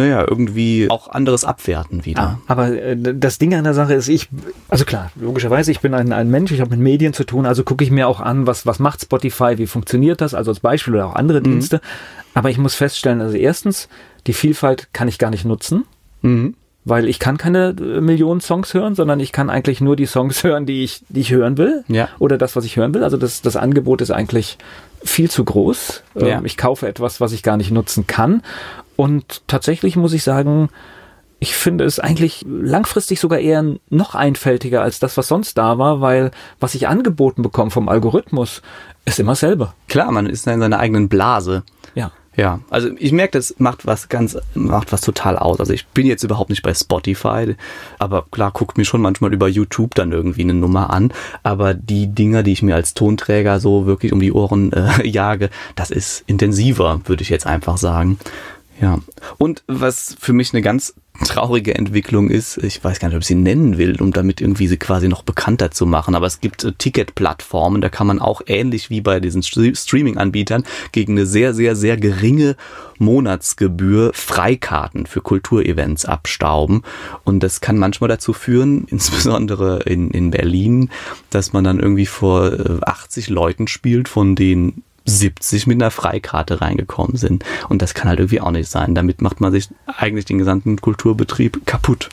naja, 0.00 0.24
irgendwie 0.26 0.88
auch 0.90 1.08
anderes 1.08 1.44
abwerten 1.44 2.04
wieder. 2.04 2.22
Ah, 2.22 2.38
aber 2.46 2.68
äh, 2.68 2.96
das 2.96 3.38
Ding 3.38 3.54
an 3.54 3.64
der 3.64 3.74
Sache 3.74 3.94
ist, 3.94 4.08
ich, 4.08 4.28
also 4.68 4.84
klar, 4.84 5.10
logischerweise, 5.14 5.70
ich 5.70 5.80
bin 5.80 5.92
ein, 5.94 6.12
ein 6.12 6.30
Mensch, 6.30 6.52
ich 6.52 6.60
habe 6.60 6.70
mit 6.70 6.80
Medien 6.80 7.12
zu 7.12 7.24
tun, 7.24 7.44
also 7.44 7.64
gucke 7.64 7.84
ich 7.84 7.90
mir 7.90 8.08
auch 8.08 8.20
an, 8.20 8.46
was, 8.46 8.64
was 8.64 8.78
macht 8.78 9.02
Spotify, 9.02 9.58
wie 9.58 9.66
funktioniert 9.66 10.20
das, 10.20 10.34
also 10.34 10.50
als 10.50 10.60
Beispiel 10.60 10.94
oder 10.94 11.06
auch 11.06 11.14
andere 11.14 11.40
mhm. 11.40 11.44
Dienste. 11.44 11.80
Aber 12.32 12.48
ich 12.48 12.58
muss 12.58 12.74
feststellen, 12.74 13.20
also 13.20 13.36
erstens, 13.36 13.88
die 14.26 14.32
Vielfalt 14.32 14.88
kann 14.92 15.08
ich 15.08 15.18
gar 15.18 15.30
nicht 15.30 15.44
nutzen. 15.44 15.84
Mhm. 16.22 16.54
Weil 16.86 17.08
ich 17.08 17.18
kann 17.18 17.36
keine 17.36 17.76
äh, 17.78 18.00
Millionen 18.00 18.40
Songs 18.40 18.72
hören, 18.72 18.94
sondern 18.94 19.20
ich 19.20 19.32
kann 19.32 19.50
eigentlich 19.50 19.82
nur 19.82 19.96
die 19.96 20.06
Songs 20.06 20.42
hören, 20.44 20.64
die 20.64 20.82
ich, 20.82 21.02
die 21.10 21.20
ich 21.20 21.30
hören 21.30 21.58
will. 21.58 21.84
Ja. 21.88 22.08
Oder 22.18 22.38
das, 22.38 22.56
was 22.56 22.64
ich 22.64 22.76
hören 22.76 22.94
will. 22.94 23.04
Also 23.04 23.18
das, 23.18 23.42
das 23.42 23.56
Angebot 23.56 24.00
ist 24.00 24.10
eigentlich 24.10 24.56
viel 25.02 25.30
zu 25.30 25.44
groß. 25.44 26.02
Ja. 26.14 26.38
Ähm, 26.38 26.46
ich 26.46 26.56
kaufe 26.56 26.88
etwas, 26.88 27.20
was 27.20 27.32
ich 27.32 27.42
gar 27.42 27.58
nicht 27.58 27.70
nutzen 27.70 28.06
kann. 28.06 28.42
Und 29.00 29.40
tatsächlich 29.46 29.96
muss 29.96 30.12
ich 30.12 30.22
sagen, 30.22 30.68
ich 31.38 31.54
finde 31.54 31.84
es 31.84 31.98
eigentlich 31.98 32.44
langfristig 32.46 33.18
sogar 33.18 33.38
eher 33.38 33.64
noch 33.88 34.14
einfältiger 34.14 34.82
als 34.82 34.98
das, 34.98 35.16
was 35.16 35.26
sonst 35.26 35.56
da 35.56 35.78
war, 35.78 36.02
weil 36.02 36.32
was 36.60 36.74
ich 36.74 36.86
angeboten 36.86 37.40
bekomme 37.40 37.70
vom 37.70 37.88
Algorithmus, 37.88 38.60
ist 39.06 39.18
immer 39.18 39.36
selber. 39.36 39.72
Klar, 39.88 40.12
man 40.12 40.26
ist 40.26 40.46
in 40.46 40.60
seiner 40.60 40.78
eigenen 40.78 41.08
Blase. 41.08 41.62
Ja. 41.94 42.12
Ja, 42.36 42.60
also 42.68 42.90
ich 42.98 43.12
merke, 43.12 43.38
das 43.38 43.54
macht 43.58 43.86
was 43.86 44.10
ganz, 44.10 44.36
macht 44.54 44.92
was 44.92 45.00
total 45.00 45.38
aus. 45.38 45.60
Also 45.60 45.72
ich 45.72 45.86
bin 45.86 46.06
jetzt 46.06 46.22
überhaupt 46.22 46.50
nicht 46.50 46.62
bei 46.62 46.74
Spotify, 46.74 47.56
aber 47.98 48.26
klar, 48.30 48.50
guckt 48.52 48.76
mir 48.76 48.84
schon 48.84 49.00
manchmal 49.00 49.32
über 49.32 49.48
YouTube 49.48 49.94
dann 49.94 50.12
irgendwie 50.12 50.42
eine 50.42 50.54
Nummer 50.54 50.90
an. 50.90 51.10
Aber 51.42 51.72
die 51.72 52.06
Dinger, 52.06 52.42
die 52.42 52.52
ich 52.52 52.62
mir 52.62 52.74
als 52.74 52.92
Tonträger 52.92 53.60
so 53.60 53.86
wirklich 53.86 54.12
um 54.12 54.20
die 54.20 54.32
Ohren 54.32 54.72
äh, 54.74 55.06
jage, 55.08 55.48
das 55.74 55.90
ist 55.90 56.22
intensiver, 56.26 57.00
würde 57.06 57.22
ich 57.22 57.30
jetzt 57.30 57.46
einfach 57.46 57.78
sagen. 57.78 58.18
Ja. 58.80 58.98
Und 59.38 59.62
was 59.66 60.16
für 60.18 60.32
mich 60.32 60.54
eine 60.54 60.62
ganz 60.62 60.94
traurige 61.24 61.74
Entwicklung 61.74 62.30
ist, 62.30 62.56
ich 62.58 62.82
weiß 62.82 62.98
gar 62.98 63.08
nicht, 63.08 63.16
ob 63.16 63.20
ich 63.20 63.26
sie 63.28 63.34
nennen 63.34 63.76
will, 63.76 64.00
um 64.00 64.10
damit 64.12 64.40
irgendwie 64.40 64.68
sie 64.68 64.78
quasi 64.78 65.06
noch 65.06 65.22
bekannter 65.22 65.70
zu 65.70 65.84
machen, 65.84 66.14
aber 66.14 66.26
es 66.26 66.40
gibt 66.40 66.64
äh, 66.64 66.72
Ticketplattformen, 66.72 67.82
da 67.82 67.90
kann 67.90 68.06
man 68.06 68.20
auch 68.20 68.40
ähnlich 68.46 68.88
wie 68.88 69.02
bei 69.02 69.20
diesen 69.20 69.42
Streaming-Anbietern 69.42 70.64
gegen 70.92 71.12
eine 71.12 71.26
sehr, 71.26 71.52
sehr, 71.52 71.76
sehr 71.76 71.98
geringe 71.98 72.56
Monatsgebühr 72.98 74.12
Freikarten 74.14 75.06
für 75.06 75.20
Kulturevents 75.20 76.04
abstauben. 76.04 76.82
Und 77.24 77.42
das 77.42 77.60
kann 77.60 77.78
manchmal 77.78 78.08
dazu 78.08 78.32
führen, 78.32 78.86
insbesondere 78.90 79.80
in, 79.82 80.10
in 80.10 80.30
Berlin, 80.30 80.90
dass 81.28 81.52
man 81.52 81.64
dann 81.64 81.80
irgendwie 81.80 82.06
vor 82.06 82.52
80 82.82 83.28
äh, 83.28 83.32
Leuten 83.32 83.68
spielt, 83.68 84.08
von 84.08 84.36
denen 84.36 84.84
70 85.04 85.66
mit 85.66 85.80
einer 85.80 85.90
Freikarte 85.90 86.60
reingekommen 86.60 87.16
sind. 87.16 87.44
Und 87.68 87.82
das 87.82 87.94
kann 87.94 88.08
halt 88.08 88.20
irgendwie 88.20 88.40
auch 88.40 88.50
nicht 88.50 88.70
sein. 88.70 88.94
Damit 88.94 89.22
macht 89.22 89.40
man 89.40 89.52
sich 89.52 89.68
eigentlich 89.86 90.24
den 90.24 90.38
gesamten 90.38 90.80
Kulturbetrieb 90.80 91.66
kaputt. 91.66 92.08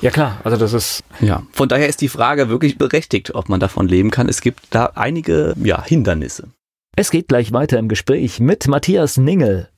Ja 0.00 0.10
klar, 0.10 0.40
also 0.44 0.56
das 0.56 0.72
ist. 0.72 1.02
Ja, 1.20 1.42
von 1.52 1.68
daher 1.68 1.88
ist 1.88 2.00
die 2.00 2.08
Frage 2.08 2.48
wirklich 2.48 2.78
berechtigt, 2.78 3.34
ob 3.34 3.48
man 3.48 3.58
davon 3.58 3.88
leben 3.88 4.10
kann. 4.10 4.28
Es 4.28 4.40
gibt 4.40 4.60
da 4.70 4.92
einige 4.94 5.54
ja, 5.62 5.82
Hindernisse. 5.82 6.48
Es 6.94 7.10
geht 7.10 7.28
gleich 7.28 7.52
weiter 7.52 7.78
im 7.78 7.88
Gespräch 7.88 8.40
mit 8.40 8.68
Matthias 8.68 9.16
Ningel. 9.16 9.68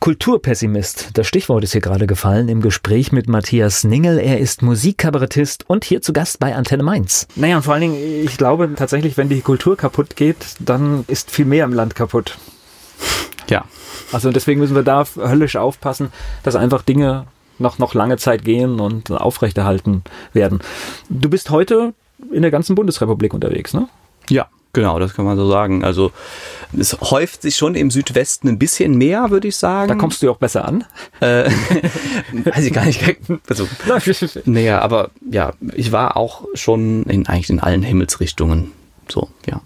Kulturpessimist, 0.00 1.10
das 1.14 1.26
Stichwort 1.26 1.64
ist 1.64 1.72
hier 1.72 1.80
gerade 1.80 2.06
gefallen 2.06 2.48
im 2.48 2.60
Gespräch 2.60 3.10
mit 3.10 3.28
Matthias 3.28 3.82
Ningel. 3.82 4.18
Er 4.18 4.38
ist 4.38 4.62
Musikkabarettist 4.62 5.68
und 5.68 5.84
hier 5.84 6.00
zu 6.02 6.12
Gast 6.12 6.38
bei 6.38 6.54
Antenne 6.54 6.84
Mainz. 6.84 7.26
Naja, 7.34 7.56
und 7.56 7.62
vor 7.62 7.74
allen 7.74 7.82
Dingen, 7.82 8.24
ich 8.24 8.36
glaube 8.36 8.70
tatsächlich, 8.76 9.16
wenn 9.16 9.28
die 9.28 9.40
Kultur 9.40 9.76
kaputt 9.76 10.14
geht, 10.14 10.36
dann 10.60 11.04
ist 11.08 11.30
viel 11.30 11.46
mehr 11.46 11.64
im 11.64 11.72
Land 11.72 11.96
kaputt. 11.96 12.38
Ja. 13.48 13.64
Also 14.12 14.30
deswegen 14.30 14.60
müssen 14.60 14.76
wir 14.76 14.84
da 14.84 15.04
höllisch 15.16 15.56
aufpassen, 15.56 16.12
dass 16.44 16.54
einfach 16.54 16.82
Dinge 16.82 17.26
noch, 17.58 17.78
noch 17.78 17.94
lange 17.94 18.18
Zeit 18.18 18.44
gehen 18.44 18.78
und 18.78 19.10
aufrechterhalten 19.10 20.04
werden. 20.32 20.60
Du 21.08 21.28
bist 21.28 21.50
heute 21.50 21.92
in 22.32 22.42
der 22.42 22.50
ganzen 22.52 22.76
Bundesrepublik 22.76 23.34
unterwegs, 23.34 23.74
ne? 23.74 23.88
Ja, 24.30 24.48
Genau, 24.72 24.98
das 24.98 25.14
kann 25.14 25.24
man 25.24 25.36
so 25.36 25.50
sagen. 25.50 25.82
Also 25.82 26.12
es 26.78 27.00
häuft 27.00 27.42
sich 27.42 27.56
schon 27.56 27.74
im 27.74 27.90
Südwesten 27.90 28.48
ein 28.48 28.58
bisschen 28.58 28.96
mehr, 28.96 29.30
würde 29.30 29.48
ich 29.48 29.56
sagen. 29.56 29.88
Da 29.88 29.94
kommst 29.94 30.22
du 30.22 30.26
ja 30.26 30.32
auch 30.32 30.38
besser 30.38 30.66
an. 30.66 30.84
Äh, 31.20 31.50
weiß 32.32 32.64
ich 32.64 32.72
gar 32.72 32.84
nicht. 32.84 33.02
Also, 33.48 33.66
naja, 34.44 34.80
aber 34.80 35.10
ja, 35.30 35.52
ich 35.74 35.92
war 35.92 36.16
auch 36.16 36.44
schon 36.54 37.04
in 37.04 37.26
eigentlich 37.26 37.50
in 37.50 37.60
allen 37.60 37.82
Himmelsrichtungen. 37.82 38.72
So, 39.08 39.28
ja. 39.46 39.62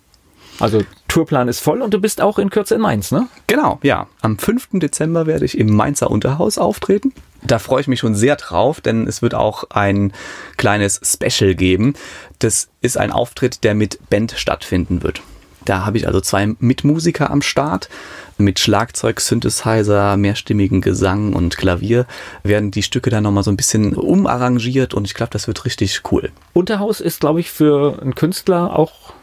Also 0.61 0.83
Tourplan 1.09 1.49
ist 1.49 1.61
voll 1.61 1.83
und 1.83 1.93
du 1.93 2.01
bist 2.01 2.21
auch 2.21 2.39
in 2.39 2.51
Kürze 2.51 2.77
in 2.77 2.81
Mainz, 2.81 3.11
ne? 3.11 3.27
Genau, 3.49 3.81
ja. 3.83 4.07
Am 4.21 4.39
5. 4.39 4.69
Dezember 4.75 5.27
werde 5.27 5.45
ich 5.45 5.59
im 5.59 5.75
Mainzer 5.75 6.11
Unterhaus 6.11 6.59
auftreten. 6.59 7.13
Da 7.43 7.59
freue 7.59 7.81
ich 7.81 7.89
mich 7.89 7.99
schon 7.99 8.15
sehr 8.15 8.37
drauf, 8.37 8.81
denn 8.81 9.09
es 9.09 9.21
wird 9.21 9.35
auch 9.35 9.65
ein 9.71 10.13
kleines 10.57 11.01
Special 11.03 11.57
geben. 11.57 11.95
Das 12.43 12.69
ist 12.81 12.99
ein 12.99 13.13
Auftritt, 13.13 13.63
der 13.63 13.77
mit 13.77 14.11
Band 14.11 14.35
stattfinden 14.37 15.05
wird. 15.05 15.23
Da 15.65 15.87
habe 15.87 15.97
ich 15.97 16.09
also 16.09 16.21
zwei 16.21 16.49
Mitmusiker 16.59 17.31
am 17.31 17.41
Start. 17.41 17.89
Mit 18.37 18.59
Schlagzeug, 18.59 19.21
Synthesizer, 19.21 20.17
mehrstimmigen 20.17 20.81
Gesang 20.81 21.35
und 21.35 21.57
Klavier 21.57 22.05
werden 22.43 22.73
die 22.73 22.83
Stücke 22.83 23.11
dann 23.11 23.23
nochmal 23.23 23.45
so 23.45 23.53
ein 23.53 23.57
bisschen 23.57 23.95
umarrangiert 23.95 24.93
und 24.93 25.05
ich 25.05 25.15
glaube, 25.15 25.31
das 25.31 25.47
wird 25.47 25.65
richtig 25.65 26.01
cool. 26.11 26.33
Unterhaus 26.53 27.01
ist, 27.01 27.21
glaube 27.21 27.39
ich, 27.39 27.49
für 27.49 28.03
einen 28.03 28.17
Künstler 28.17 28.77
auch 28.77 29.15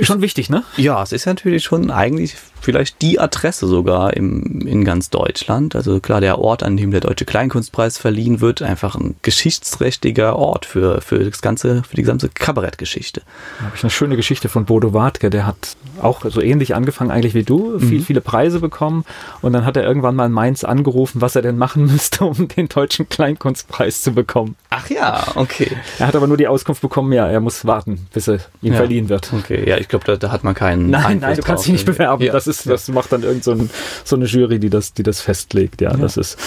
Schon 0.00 0.20
wichtig, 0.20 0.50
ne? 0.50 0.62
Ja, 0.76 1.02
es 1.02 1.12
ist 1.12 1.26
natürlich 1.26 1.64
schon 1.64 1.90
eigentlich 1.90 2.36
vielleicht 2.60 3.02
die 3.02 3.18
Adresse 3.20 3.66
sogar 3.66 4.14
im, 4.14 4.66
in 4.66 4.84
ganz 4.84 5.10
Deutschland. 5.10 5.76
Also 5.76 6.00
klar, 6.00 6.20
der 6.20 6.38
Ort, 6.38 6.62
an 6.62 6.76
dem 6.76 6.90
der 6.90 7.00
Deutsche 7.00 7.24
Kleinkunstpreis 7.24 7.98
verliehen 7.98 8.40
wird, 8.40 8.62
einfach 8.62 8.94
ein 8.96 9.16
geschichtsträchtiger 9.22 10.36
Ort 10.36 10.66
für, 10.66 11.00
für 11.00 11.18
das 11.18 11.42
ganze, 11.42 11.82
für 11.82 11.96
die 11.96 12.02
gesamte 12.02 12.28
Kabarettgeschichte. 12.28 13.22
Da 13.58 13.66
habe 13.66 13.76
ich 13.76 13.82
eine 13.82 13.90
schöne 13.90 14.16
Geschichte 14.16 14.48
von 14.48 14.64
Bodo 14.64 14.92
Wartke, 14.92 15.30
der 15.30 15.46
hat 15.46 15.76
auch 16.02 16.22
so 16.24 16.40
ähnlich 16.40 16.74
angefangen 16.74 17.10
eigentlich 17.10 17.34
wie 17.34 17.42
du, 17.42 17.78
viel, 17.78 18.00
mhm. 18.00 18.04
viele 18.04 18.20
Preise 18.20 18.60
bekommen 18.60 19.04
und 19.42 19.52
dann 19.52 19.64
hat 19.64 19.76
er 19.76 19.84
irgendwann 19.84 20.14
mal 20.14 20.26
in 20.26 20.32
Mainz 20.32 20.64
angerufen, 20.64 21.20
was 21.20 21.36
er 21.36 21.42
denn 21.42 21.56
machen 21.56 21.86
müsste, 21.92 22.24
um 22.24 22.48
den 22.48 22.68
Deutschen 22.68 23.08
Kleinkunstpreis 23.08 24.02
zu 24.02 24.12
bekommen. 24.12 24.56
Ach 24.70 24.88
ja, 24.90 25.24
okay. 25.34 25.70
Er 25.98 26.08
hat 26.08 26.16
aber 26.16 26.26
nur 26.26 26.36
die 26.36 26.48
Auskunft 26.48 26.82
bekommen, 26.82 27.12
ja, 27.12 27.26
er 27.26 27.40
muss 27.40 27.64
warten, 27.64 28.06
bis 28.12 28.28
er 28.28 28.40
ihm 28.62 28.72
ja. 28.72 28.78
verliehen 28.78 29.08
wird. 29.08 29.32
Okay, 29.32 29.68
ja, 29.68 29.78
ich 29.78 29.88
glaube, 29.88 30.04
da, 30.04 30.16
da, 30.16 30.30
hat 30.30 30.44
man 30.44 30.54
keinen. 30.54 30.90
Nein, 30.90 31.04
Einfluss 31.04 31.20
nein, 31.22 31.36
du 31.36 31.42
kannst 31.42 31.66
dich 31.66 31.72
nicht 31.72 31.86
bewerben. 31.86 32.22
Ja. 32.22 32.32
Das 32.32 32.45
ist, 32.46 32.68
das 32.68 32.88
macht 32.88 33.12
dann 33.12 33.22
irgend 33.22 33.44
so, 33.44 33.52
ein, 33.52 33.70
so, 34.04 34.16
eine 34.16 34.26
Jury, 34.26 34.58
die 34.58 34.70
das, 34.70 34.92
die 34.92 35.02
das 35.02 35.20
festlegt. 35.20 35.80
Ja, 35.80 35.92
ja. 35.92 35.96
das 35.96 36.16
ist, 36.16 36.38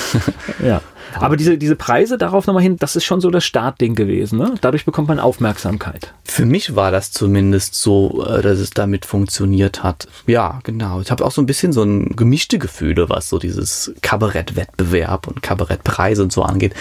ja. 0.64 0.82
Aber 1.16 1.38
diese, 1.38 1.58
diese 1.58 1.76
Preise 1.76 2.18
darauf 2.18 2.48
nochmal 2.48 2.64
hin, 2.64 2.78
das 2.78 2.96
ist 2.96 3.06
schon 3.06 3.22
so 3.22 3.30
das 3.30 3.46
Startding 3.46 3.96
gewesen. 3.96 4.40
Ne? 4.40 4.56
Dadurch 4.62 4.86
bekommt 4.86 5.08
man 5.08 5.20
Aufmerksamkeit. 5.20 6.14
Für 6.24 6.46
mich 6.46 6.76
war 6.76 6.92
das 6.92 7.12
zumindest 7.12 7.76
so, 7.76 8.26
äh, 8.26 8.42
dass 8.42 8.60
es 8.60 8.70
damit 8.72 9.06
funktioniert 9.06 9.84
hat. 9.84 10.08
Ja, 10.28 10.60
genau. 10.64 11.02
Ich 11.02 11.12
habe 11.12 11.26
auch 11.26 11.32
so 11.32 11.42
ein 11.42 11.46
bisschen 11.46 11.74
so 11.74 11.84
ein 11.84 12.16
gemischte 12.16 12.60
Gefühle, 12.60 13.10
was 13.10 13.30
so 13.30 13.40
dieses 13.40 13.94
Kabarettwettbewerb 14.02 15.28
und 15.28 15.42
Kabarettpreise 15.42 16.22
und 16.22 16.32
so 16.32 16.44
angeht, 16.44 16.74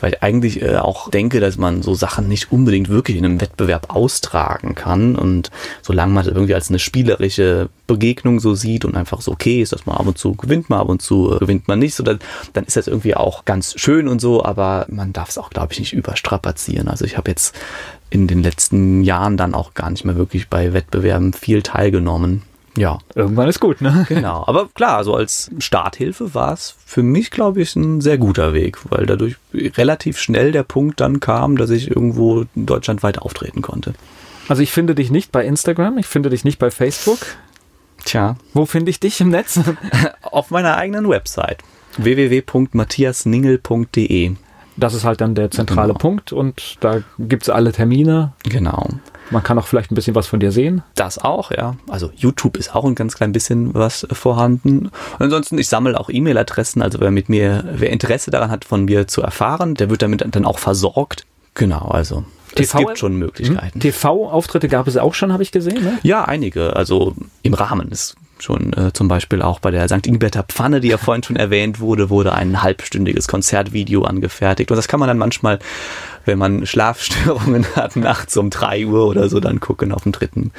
weil 0.00 0.14
ich 0.14 0.22
eigentlich 0.22 0.62
äh, 0.62 0.76
auch 0.76 1.10
denke, 1.10 1.40
dass 1.40 1.56
man 1.56 1.82
so 1.82 1.94
Sachen 1.94 2.28
nicht 2.28 2.50
unbedingt 2.50 2.88
wirklich 2.88 3.16
in 3.16 3.24
einem 3.24 3.40
Wettbewerb 3.40 3.94
austragen 3.94 4.74
kann 4.74 5.16
und 5.16 5.50
solange 5.82 6.12
man 6.12 6.24
das 6.24 6.34
irgendwie 6.34 6.54
als 6.54 6.68
eine 6.68 6.78
spielerische 6.78 7.68
Begegnung 7.86 8.40
so 8.40 8.54
sieht 8.54 8.84
und 8.84 8.96
einfach 8.96 9.20
so 9.20 9.32
okay 9.32 9.62
ist, 9.62 9.72
dass 9.72 9.86
man 9.86 9.96
ab 9.96 10.06
und 10.06 10.18
zu 10.18 10.34
gewinnt 10.34 10.68
man, 10.70 10.80
ab 10.80 10.88
und 10.88 11.02
zu 11.02 11.34
äh, 11.34 11.38
gewinnt 11.38 11.68
man 11.68 11.78
nicht, 11.78 11.94
so 11.94 12.02
dann, 12.02 12.18
dann 12.52 12.64
ist 12.64 12.76
das 12.76 12.88
irgendwie 12.88 13.14
auch 13.14 13.44
ganz 13.44 13.75
schön 13.76 14.08
und 14.08 14.20
so, 14.20 14.44
aber 14.44 14.86
man 14.88 15.12
darf 15.12 15.28
es 15.28 15.38
auch, 15.38 15.50
glaube 15.50 15.72
ich, 15.72 15.78
nicht 15.78 15.92
überstrapazieren. 15.92 16.88
Also 16.88 17.04
ich 17.04 17.16
habe 17.16 17.30
jetzt 17.30 17.54
in 18.10 18.26
den 18.26 18.42
letzten 18.42 19.02
Jahren 19.02 19.36
dann 19.36 19.54
auch 19.54 19.74
gar 19.74 19.90
nicht 19.90 20.04
mehr 20.04 20.16
wirklich 20.16 20.48
bei 20.48 20.72
Wettbewerben 20.72 21.32
viel 21.32 21.62
teilgenommen. 21.62 22.42
Ja. 22.76 22.98
Irgendwann 23.14 23.48
ist 23.48 23.60
gut, 23.60 23.80
ne? 23.80 24.04
Genau. 24.08 24.44
Aber 24.46 24.68
klar, 24.74 25.02
so 25.04 25.14
als 25.14 25.50
Starthilfe 25.58 26.34
war 26.34 26.52
es 26.52 26.74
für 26.84 27.02
mich, 27.02 27.30
glaube 27.30 27.62
ich, 27.62 27.74
ein 27.74 28.00
sehr 28.00 28.18
guter 28.18 28.52
Weg, 28.52 28.78
weil 28.90 29.06
dadurch 29.06 29.36
relativ 29.54 30.18
schnell 30.18 30.52
der 30.52 30.62
Punkt 30.62 31.00
dann 31.00 31.20
kam, 31.20 31.56
dass 31.56 31.70
ich 31.70 31.90
irgendwo 31.90 32.44
deutschlandweit 32.54 33.18
auftreten 33.18 33.62
konnte. 33.62 33.94
Also 34.48 34.62
ich 34.62 34.70
finde 34.70 34.94
dich 34.94 35.10
nicht 35.10 35.32
bei 35.32 35.44
Instagram, 35.44 35.98
ich 35.98 36.06
finde 36.06 36.30
dich 36.30 36.44
nicht 36.44 36.58
bei 36.58 36.70
Facebook. 36.70 37.18
Tja. 38.06 38.36
Wo 38.54 38.64
finde 38.66 38.90
ich 38.90 38.98
dich 39.00 39.20
im 39.20 39.28
Netz? 39.28 39.60
Auf 40.22 40.50
meiner 40.50 40.78
eigenen 40.78 41.06
Website 41.08 41.58
www.matthiasningel.de. 41.98 44.32
Das 44.78 44.92
ist 44.94 45.04
halt 45.04 45.20
dann 45.22 45.34
der 45.34 45.50
zentrale 45.50 45.88
Genau. 45.88 45.98
Punkt 45.98 46.32
und 46.32 46.76
da 46.80 47.00
gibt's 47.18 47.48
alle 47.48 47.72
Termine. 47.72 48.32
Genau. 48.44 48.88
Man 49.30 49.42
kann 49.42 49.58
auch 49.58 49.66
vielleicht 49.66 49.90
ein 49.90 49.94
bisschen 49.94 50.14
was 50.14 50.26
von 50.26 50.38
dir 50.38 50.52
sehen. 50.52 50.82
Das 50.94 51.18
auch, 51.18 51.50
ja. 51.50 51.76
Also 51.88 52.10
YouTube 52.14 52.58
ist 52.58 52.76
auch 52.76 52.84
ein 52.84 52.94
ganz 52.94 53.16
klein 53.16 53.32
bisschen 53.32 53.74
was 53.74 54.04
äh, 54.04 54.14
vorhanden. 54.14 54.86
Und 54.86 54.92
ansonsten, 55.18 55.58
ich 55.58 55.68
sammle 55.68 55.98
auch 55.98 56.10
E-Mail-Adressen. 56.10 56.82
Also 56.82 57.00
wer 57.00 57.10
mit 57.10 57.28
mir, 57.28 57.64
wer 57.72 57.90
Interesse 57.90 58.30
daran 58.30 58.50
hat, 58.50 58.64
von 58.64 58.84
mir 58.84 59.08
zu 59.08 59.22
erfahren, 59.22 59.74
der 59.74 59.90
wird 59.90 60.02
damit 60.02 60.24
dann 60.30 60.44
auch 60.44 60.58
versorgt. 60.58 61.24
Genau, 61.54 61.88
also 61.88 62.24
es 62.58 62.70
TV 62.70 62.78
gibt 62.78 62.98
schon 62.98 63.16
Möglichkeiten. 63.16 63.80
TV-Auftritte 63.80 64.68
gab 64.68 64.86
es 64.86 64.96
auch 64.96 65.14
schon, 65.14 65.32
habe 65.32 65.42
ich 65.42 65.52
gesehen. 65.52 65.82
Ne? 65.82 65.98
Ja, 66.02 66.24
einige. 66.24 66.76
Also 66.76 67.14
im 67.42 67.54
Rahmen 67.54 67.90
ist 67.90 68.16
schon 68.38 68.72
äh, 68.74 68.92
zum 68.92 69.08
Beispiel 69.08 69.42
auch 69.42 69.60
bei 69.60 69.70
der 69.70 69.88
St. 69.88 70.06
Ingberter 70.06 70.42
Pfanne, 70.42 70.80
die 70.80 70.88
ja 70.88 70.98
vorhin 70.98 71.22
schon 71.22 71.36
erwähnt 71.36 71.80
wurde, 71.80 72.10
wurde 72.10 72.34
ein 72.34 72.62
halbstündiges 72.62 73.28
Konzertvideo 73.28 74.02
angefertigt. 74.02 74.70
Und 74.70 74.76
das 74.76 74.88
kann 74.88 75.00
man 75.00 75.08
dann 75.08 75.18
manchmal, 75.18 75.58
wenn 76.24 76.38
man 76.38 76.66
Schlafstörungen 76.66 77.66
hat, 77.76 77.96
nachts 77.96 78.36
um 78.36 78.50
drei 78.50 78.86
Uhr 78.86 79.06
oder 79.06 79.28
so 79.28 79.40
dann 79.40 79.60
gucken 79.60 79.92
auf 79.92 80.02
dem 80.02 80.12
dritten. 80.12 80.52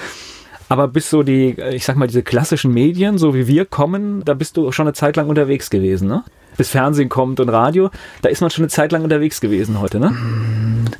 Aber 0.69 0.87
bis 0.87 1.09
so 1.09 1.23
die, 1.23 1.55
ich 1.71 1.85
sag 1.85 1.95
mal, 1.95 2.07
diese 2.07 2.23
klassischen 2.23 2.73
Medien, 2.73 3.17
so 3.17 3.33
wie 3.33 3.47
wir 3.47 3.65
kommen, 3.65 4.23
da 4.25 4.33
bist 4.33 4.57
du 4.57 4.71
schon 4.71 4.87
eine 4.87 4.93
Zeit 4.93 5.15
lang 5.15 5.29
unterwegs 5.29 5.69
gewesen, 5.69 6.07
ne? 6.07 6.23
Bis 6.57 6.69
Fernsehen 6.69 7.09
kommt 7.09 7.39
und 7.39 7.49
Radio, 7.49 7.89
da 8.21 8.29
ist 8.29 8.41
man 8.41 8.49
schon 8.49 8.63
eine 8.63 8.69
Zeit 8.69 8.91
lang 8.91 9.03
unterwegs 9.03 9.39
gewesen 9.41 9.79
heute, 9.79 9.99
ne? 9.99 10.15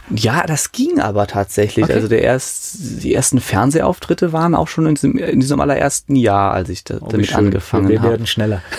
Ja, 0.10 0.46
das 0.46 0.72
ging 0.72 1.00
aber 1.00 1.28
tatsächlich. 1.28 1.86
Okay. 1.86 1.94
Also 1.94 2.08
der 2.08 2.22
erst, 2.22 3.04
die 3.04 3.14
ersten 3.14 3.40
Fernsehauftritte 3.40 4.34
waren 4.34 4.56
auch 4.56 4.68
schon 4.68 4.86
in 4.86 4.96
diesem, 4.96 5.18
in 5.18 5.40
diesem 5.40 5.60
allerersten 5.60 6.16
Jahr, 6.16 6.54
als 6.54 6.70
ich 6.70 6.84
da, 6.84 6.98
Oh, 7.02 7.08
damit 7.10 7.28
schön. 7.28 7.38
angefangen 7.38 7.90
Wir 7.90 8.00
habe. 8.00 8.12
werden 8.12 8.28
schneller. 8.28 8.62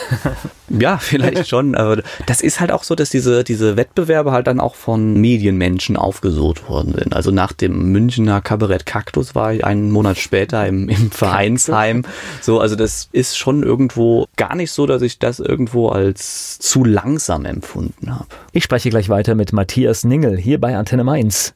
Ja, 0.70 0.98
vielleicht 0.98 1.48
schon, 1.48 1.74
aber 1.74 2.02
das 2.26 2.42
ist 2.42 2.60
halt 2.60 2.72
auch 2.72 2.82
so, 2.82 2.94
dass 2.94 3.08
diese, 3.08 3.42
diese 3.42 3.78
Wettbewerbe 3.78 4.32
halt 4.32 4.46
dann 4.46 4.60
auch 4.60 4.74
von 4.74 5.14
Medienmenschen 5.14 5.96
aufgesucht 5.96 6.68
worden 6.68 6.92
sind. 6.94 7.16
Also 7.16 7.30
nach 7.30 7.54
dem 7.54 7.90
Münchner 7.90 8.42
Kabarett 8.42 8.84
Kaktus 8.84 9.34
war 9.34 9.54
ich 9.54 9.64
einen 9.64 9.90
Monat 9.90 10.18
später 10.18 10.66
im, 10.66 10.90
im 10.90 11.10
Vereinsheim. 11.10 12.04
So, 12.42 12.60
also 12.60 12.76
das 12.76 13.08
ist 13.12 13.38
schon 13.38 13.62
irgendwo 13.62 14.26
gar 14.36 14.54
nicht 14.54 14.70
so, 14.70 14.84
dass 14.84 15.00
ich 15.00 15.18
das 15.18 15.40
irgendwo 15.40 15.88
als 15.88 16.58
zu 16.68 16.84
langsam 16.84 17.46
empfunden 17.46 18.14
habe. 18.14 18.28
Ich 18.52 18.64
spreche 18.64 18.90
gleich 18.90 19.08
weiter 19.08 19.34
mit 19.34 19.54
Matthias 19.54 20.04
Ningel 20.04 20.36
hier 20.36 20.60
bei 20.60 20.76
Antenne 20.76 21.02
Mainz. 21.02 21.54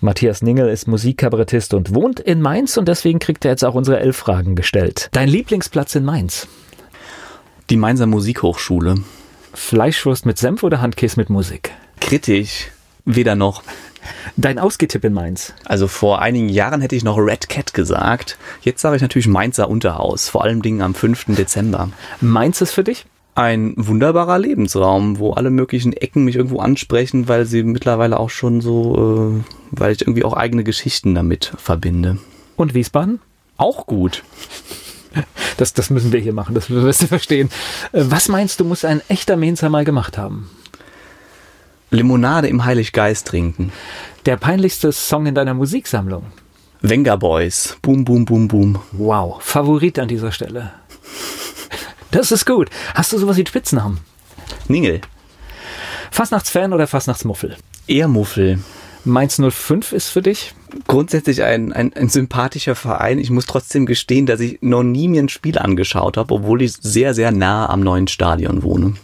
Matthias 0.00 0.42
Ningel 0.42 0.68
ist 0.68 0.86
Musikkabarettist 0.86 1.72
und 1.72 1.94
wohnt 1.94 2.20
in 2.20 2.42
Mainz 2.42 2.76
und 2.76 2.88
deswegen 2.88 3.20
kriegt 3.20 3.44
er 3.46 3.52
jetzt 3.52 3.64
auch 3.64 3.74
unsere 3.74 4.00
elf 4.00 4.16
Fragen 4.16 4.54
gestellt. 4.54 5.08
Dein 5.12 5.28
Lieblingsplatz 5.28 5.94
in 5.94 6.04
Mainz? 6.04 6.46
Die 7.70 7.76
Mainzer 7.78 8.06
Musikhochschule. 8.06 8.96
Fleischwurst 9.54 10.26
mit 10.26 10.36
Senf 10.36 10.62
oder 10.64 10.82
Handkäse 10.82 11.18
mit 11.18 11.30
Musik? 11.30 11.70
Kritisch. 12.00 12.70
Weder 13.06 13.34
noch. 13.34 13.62
Dein 14.36 14.58
Ausgetipp 14.58 15.04
in 15.04 15.12
Mainz? 15.12 15.54
Also 15.64 15.88
vor 15.88 16.20
einigen 16.20 16.48
Jahren 16.48 16.80
hätte 16.80 16.96
ich 16.96 17.04
noch 17.04 17.18
Red 17.18 17.48
Cat 17.48 17.74
gesagt. 17.74 18.38
Jetzt 18.62 18.80
sage 18.80 18.96
ich 18.96 19.02
natürlich 19.02 19.28
Mainzer 19.28 19.68
Unterhaus, 19.68 20.28
vor 20.28 20.42
allem 20.44 20.62
Dingen 20.62 20.82
am 20.82 20.94
5. 20.94 21.26
Dezember. 21.36 21.90
Mainz 22.20 22.60
ist 22.60 22.72
für 22.72 22.84
dich? 22.84 23.06
Ein 23.34 23.72
wunderbarer 23.76 24.38
Lebensraum, 24.38 25.18
wo 25.18 25.32
alle 25.32 25.50
möglichen 25.50 25.94
Ecken 25.94 26.24
mich 26.24 26.36
irgendwo 26.36 26.58
ansprechen, 26.60 27.28
weil 27.28 27.46
sie 27.46 27.62
mittlerweile 27.62 28.20
auch 28.20 28.28
schon 28.28 28.60
so, 28.60 29.40
äh, 29.40 29.44
weil 29.70 29.92
ich 29.92 30.02
irgendwie 30.02 30.24
auch 30.24 30.34
eigene 30.34 30.64
Geschichten 30.64 31.14
damit 31.14 31.52
verbinde. 31.56 32.18
Und 32.56 32.74
Wiesbaden? 32.74 33.20
Auch 33.56 33.86
gut. 33.86 34.22
Das, 35.56 35.74
das 35.74 35.90
müssen 35.90 36.12
wir 36.12 36.20
hier 36.20 36.32
machen, 36.32 36.54
das 36.54 36.70
wirst 36.70 37.02
du 37.02 37.06
verstehen. 37.06 37.50
Äh, 37.92 38.04
Was 38.08 38.28
meinst 38.28 38.60
du, 38.60 38.64
muss 38.64 38.84
ein 38.84 39.02
echter 39.08 39.36
Mainzer 39.36 39.68
mal 39.68 39.84
gemacht 39.84 40.18
haben? 40.18 40.50
Limonade 41.92 42.48
im 42.48 42.64
Heiliggeist 42.64 43.26
trinken. 43.28 43.70
Der 44.24 44.38
peinlichste 44.38 44.92
Song 44.92 45.26
in 45.26 45.34
deiner 45.34 45.52
Musiksammlung? 45.52 46.24
Venga 46.80 47.16
Boys. 47.16 47.76
Boom, 47.82 48.04
boom, 48.04 48.24
boom, 48.24 48.48
boom. 48.48 48.78
Wow, 48.92 49.42
Favorit 49.42 49.98
an 49.98 50.08
dieser 50.08 50.32
Stelle. 50.32 50.72
Das 52.10 52.32
ist 52.32 52.46
gut. 52.46 52.70
Hast 52.94 53.12
du 53.12 53.18
sowas 53.18 53.36
wie 53.36 53.46
Spitznamen? 53.46 53.98
Ningel. 54.68 55.02
Fastnachtsfan 56.10 56.72
oder 56.72 56.86
Fastnachtsmuffel? 56.86 57.56
Eher 57.86 58.08
Muffel. 58.08 58.60
Mainz 59.04 59.38
05 59.38 59.92
ist 59.92 60.08
für 60.08 60.22
dich? 60.22 60.54
Grundsätzlich 60.86 61.42
ein, 61.42 61.74
ein, 61.74 61.92
ein 61.92 62.08
sympathischer 62.08 62.74
Verein. 62.74 63.18
Ich 63.18 63.30
muss 63.30 63.44
trotzdem 63.44 63.84
gestehen, 63.84 64.24
dass 64.24 64.40
ich 64.40 64.62
noch 64.62 64.82
nie 64.82 65.08
mir 65.08 65.22
ein 65.22 65.28
Spiel 65.28 65.58
angeschaut 65.58 66.16
habe, 66.16 66.32
obwohl 66.32 66.62
ich 66.62 66.72
sehr, 66.72 67.12
sehr 67.12 67.32
nah 67.32 67.68
am 67.68 67.80
neuen 67.80 68.08
Stadion 68.08 68.62
wohne. 68.62 68.94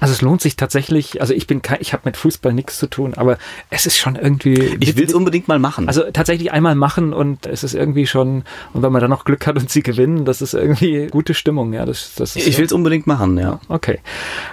Also 0.00 0.12
es 0.12 0.20
lohnt 0.20 0.42
sich 0.42 0.56
tatsächlich, 0.56 1.20
also 1.20 1.32
ich 1.32 1.46
bin 1.46 1.62
kein, 1.62 1.78
ich 1.80 1.92
habe 1.92 2.02
mit 2.04 2.16
Fußball 2.16 2.52
nichts 2.52 2.78
zu 2.78 2.86
tun, 2.86 3.14
aber 3.14 3.38
es 3.70 3.86
ist 3.86 3.96
schon 3.96 4.16
irgendwie. 4.16 4.76
Ich 4.80 4.96
will 4.96 5.06
es 5.06 5.14
unbedingt 5.14 5.48
mal 5.48 5.58
machen. 5.58 5.88
Also 5.88 6.02
tatsächlich 6.12 6.52
einmal 6.52 6.74
machen 6.74 7.12
und 7.12 7.46
es 7.46 7.64
ist 7.64 7.74
irgendwie 7.74 8.06
schon, 8.06 8.44
und 8.74 8.82
wenn 8.82 8.92
man 8.92 9.00
dann 9.00 9.10
noch 9.10 9.24
Glück 9.24 9.46
hat 9.46 9.56
und 9.56 9.70
sie 9.70 9.82
gewinnen, 9.82 10.24
das 10.24 10.42
ist 10.42 10.54
irgendwie 10.54 11.06
gute 11.06 11.34
Stimmung, 11.34 11.72
ja. 11.72 11.86
Das, 11.86 12.14
das 12.14 12.36
ist 12.36 12.46
ich 12.46 12.58
will 12.58 12.66
es 12.66 12.72
unbedingt 12.72 13.06
machen, 13.06 13.38
ja. 13.38 13.60
Okay. 13.68 14.00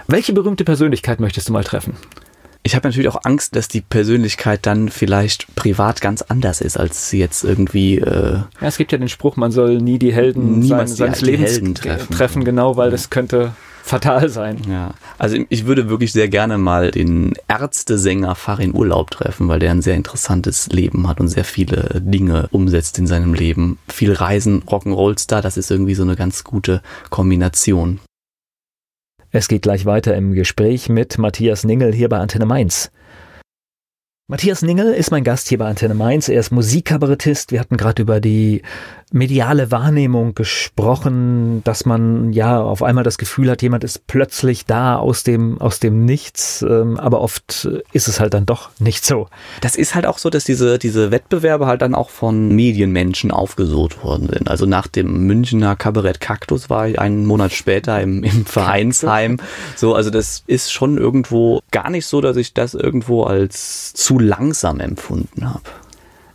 Welche 0.07 0.33
berühmte 0.33 0.63
Persönlichkeit 0.63 1.19
möchtest 1.19 1.49
du 1.49 1.53
mal 1.53 1.63
treffen? 1.63 1.97
Ich 2.65 2.75
habe 2.75 2.87
natürlich 2.87 3.09
auch 3.09 3.19
Angst, 3.25 3.57
dass 3.57 3.67
die 3.67 3.81
Persönlichkeit 3.81 4.65
dann 4.65 4.87
vielleicht 4.87 5.53
privat 5.55 5.99
ganz 5.99 6.21
anders 6.21 6.61
ist, 6.61 6.77
als 6.77 7.09
sie 7.09 7.19
jetzt 7.19 7.43
irgendwie. 7.43 7.97
Äh, 7.99 8.35
Ja, 8.37 8.47
es 8.61 8.77
gibt 8.77 8.93
ja 8.93 8.97
den 8.97 9.09
Spruch, 9.09 9.35
man 9.35 9.51
soll 9.51 9.79
nie 9.79 9.99
die 9.99 10.13
Helden 10.13 10.63
sein, 10.63 10.87
seines 10.87 11.19
die 11.19 11.25
Lebens 11.25 11.51
Helden 11.51 11.75
treffen. 11.75 12.13
treffen, 12.15 12.45
genau, 12.45 12.77
weil 12.77 12.89
das 12.89 13.09
könnte 13.09 13.51
fatal 13.84 14.29
sein. 14.29 14.61
ja. 14.67 14.93
Also 15.17 15.38
ich 15.49 15.65
würde 15.65 15.89
wirklich 15.89 16.13
sehr 16.13 16.29
gerne 16.29 16.57
mal 16.57 16.89
den 16.89 17.34
Ärztesänger 17.47 18.34
Farin 18.34 18.73
Urlaub 18.73 19.11
treffen, 19.11 19.49
weil 19.49 19.59
der 19.59 19.71
ein 19.71 19.81
sehr 19.81 19.95
interessantes 19.95 20.67
Leben 20.67 21.07
hat 21.07 21.19
und 21.19 21.27
sehr 21.27 21.43
viele 21.43 22.01
Dinge 22.01 22.47
umsetzt 22.51 22.97
in 22.97 23.07
seinem 23.07 23.34
Leben. 23.34 23.77
Viel 23.89 24.13
Reisen, 24.13 24.63
Rock'n'Roll-Star, 24.63 25.41
das 25.41 25.57
ist 25.57 25.69
irgendwie 25.69 25.95
so 25.95 26.03
eine 26.03 26.15
ganz 26.15 26.43
gute 26.43 26.81
Kombination. 27.09 27.99
Es 29.31 29.47
geht 29.47 29.63
gleich 29.63 29.86
weiter 29.86 30.15
im 30.15 30.34
Gespräch 30.34 30.89
mit 30.89 31.17
Matthias 31.17 31.63
Ningel 31.63 31.93
hier 31.93 32.07
bei 32.07 32.19
Antenne 32.19 32.45
Mainz. 32.45 32.91
Matthias 34.27 34.61
Ningel 34.61 34.93
ist 34.93 35.11
mein 35.11 35.25
Gast 35.25 35.49
hier 35.49 35.57
bei 35.57 35.67
Antenne 35.67 35.95
Mainz. 35.95 36.29
Er 36.29 36.39
ist 36.39 36.51
Musikkabarettist. 36.51 37.51
Wir 37.51 37.59
hatten 37.59 37.75
gerade 37.75 38.01
über 38.01 38.21
die 38.21 38.61
mediale 39.14 39.70
Wahrnehmung 39.70 40.34
gesprochen, 40.34 41.61
dass 41.64 41.86
man 41.86 42.34
ja 42.34 42.59
auf 42.59 42.82
einmal 42.82 43.03
das 43.03 43.20
Gefühl 43.20 43.49
hat, 43.51 43.61
jemand 43.61 43.84
ist 43.84 44.07
plötzlich 44.07 44.66
da 44.66 44.95
aus 44.97 45.24
dem, 45.24 45.61
aus 45.61 45.80
dem 45.80 46.03
Nichts. 46.03 46.64
Ähm, 46.64 46.99
aber 46.99 47.22
oft 47.22 47.70
ist 47.91 48.07
es 48.07 48.20
halt 48.20 48.34
dann 48.34 48.47
doch 48.47 48.72
nicht 48.80 49.05
so. 49.05 49.28
Das 49.61 49.76
ist 49.76 49.93
halt 49.93 50.07
auch 50.07 50.18
so, 50.18 50.32
dass 50.32 50.45
diese, 50.45 50.80
diese 50.80 51.11
Wettbewerbe 51.11 51.68
halt 51.68 51.84
dann 51.84 51.93
auch 51.93 52.09
von 52.09 52.49
Medienmenschen 52.49 53.30
aufgesucht 53.30 54.03
worden 54.03 54.30
sind. 54.34 54.49
Also 54.49 54.66
nach 54.66 54.88
dem 54.88 55.28
Münchner 55.28 55.76
Kabarett 55.76 56.20
Kaktus 56.20 56.72
war 56.72 56.88
ich 56.88 56.97
einen 56.99 57.28
Monat 57.28 57.53
später 57.53 58.01
im, 58.01 58.24
im 58.24 58.45
Vereinsheim. 58.47 59.38
So, 59.76 59.93
also 59.93 60.09
das 60.09 60.43
ist 60.47 60.74
schon 60.74 60.97
irgendwo 60.97 61.61
gar 61.70 61.91
nicht 61.91 62.07
so, 62.07 62.20
dass 62.20 62.36
ich 62.36 62.55
das 62.55 62.74
irgendwo 62.74 63.24
als 63.24 63.93
zu 63.93 64.18
langsam 64.18 64.80
empfunden 64.80 65.47
habe. 65.47 65.82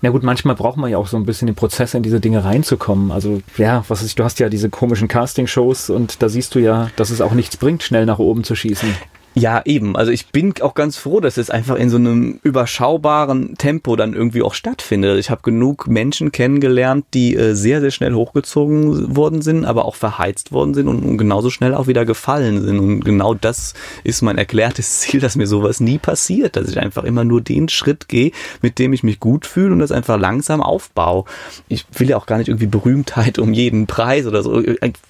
Na 0.00 0.10
gut, 0.10 0.22
manchmal 0.22 0.54
braucht 0.54 0.76
man 0.76 0.90
ja 0.90 0.98
auch 0.98 1.08
so 1.08 1.16
ein 1.16 1.26
bisschen 1.26 1.46
den 1.46 1.56
Prozess, 1.56 1.94
in 1.94 2.04
diese 2.04 2.20
Dinge 2.20 2.44
reinzukommen. 2.44 3.10
Also 3.10 3.42
ja, 3.56 3.84
was 3.88 4.02
ist, 4.02 4.18
du 4.18 4.24
hast 4.24 4.38
ja 4.38 4.48
diese 4.48 4.70
komischen 4.70 5.08
Casting-Shows 5.08 5.90
und 5.90 6.22
da 6.22 6.28
siehst 6.28 6.54
du 6.54 6.60
ja, 6.60 6.90
dass 6.96 7.10
es 7.10 7.20
auch 7.20 7.32
nichts 7.32 7.56
bringt, 7.56 7.82
schnell 7.82 8.06
nach 8.06 8.18
oben 8.18 8.44
zu 8.44 8.54
schießen. 8.54 8.94
Ja, 9.38 9.62
eben. 9.64 9.96
Also 9.96 10.10
ich 10.10 10.28
bin 10.28 10.52
auch 10.60 10.74
ganz 10.74 10.96
froh, 10.96 11.20
dass 11.20 11.36
es 11.36 11.50
einfach 11.50 11.76
in 11.76 11.90
so 11.90 11.96
einem 11.96 12.40
überschaubaren 12.42 13.56
Tempo 13.56 13.94
dann 13.94 14.14
irgendwie 14.14 14.42
auch 14.42 14.54
stattfindet. 14.54 15.18
Ich 15.18 15.30
habe 15.30 15.42
genug 15.42 15.86
Menschen 15.86 16.32
kennengelernt, 16.32 17.06
die 17.14 17.36
äh, 17.36 17.54
sehr, 17.54 17.80
sehr 17.80 17.90
schnell 17.90 18.14
hochgezogen 18.14 19.16
worden 19.16 19.42
sind, 19.42 19.64
aber 19.64 19.84
auch 19.84 19.94
verheizt 19.94 20.50
worden 20.52 20.74
sind 20.74 20.88
und, 20.88 21.18
genauso 21.18 21.50
schnell 21.50 21.74
auch 21.74 21.86
wieder 21.86 22.04
gefallen 22.04 22.62
sind. 22.62 22.78
Und 22.78 23.04
genau 23.04 23.34
das 23.34 23.74
ist 24.04 24.22
mein 24.22 24.38
erklärtes 24.38 25.00
Ziel, 25.00 25.20
dass 25.20 25.36
mir 25.36 25.46
sowas 25.46 25.80
nie 25.80 25.98
passiert, 25.98 26.56
dass 26.56 26.68
ich 26.68 26.78
einfach 26.78 27.04
immer 27.04 27.24
nur 27.24 27.40
den 27.40 27.68
Schritt 27.68 28.08
gehe, 28.08 28.32
mit 28.62 28.78
dem 28.78 28.92
ich 28.92 29.02
mich 29.02 29.20
gut 29.20 29.46
fühle 29.46 29.72
und 29.72 29.78
das 29.78 29.92
einfach 29.92 30.18
langsam 30.18 30.62
aufbaue. 30.62 31.24
Ich 31.68 31.86
will 31.96 32.08
ja 32.08 32.16
auch 32.16 32.26
gar 32.26 32.38
nicht 32.38 32.48
irgendwie 32.48 32.66
Berühmtheit 32.66 33.38
um 33.38 33.52
jeden 33.52 33.86
Preis 33.86 34.26
oder 34.26 34.42
so. 34.42 34.60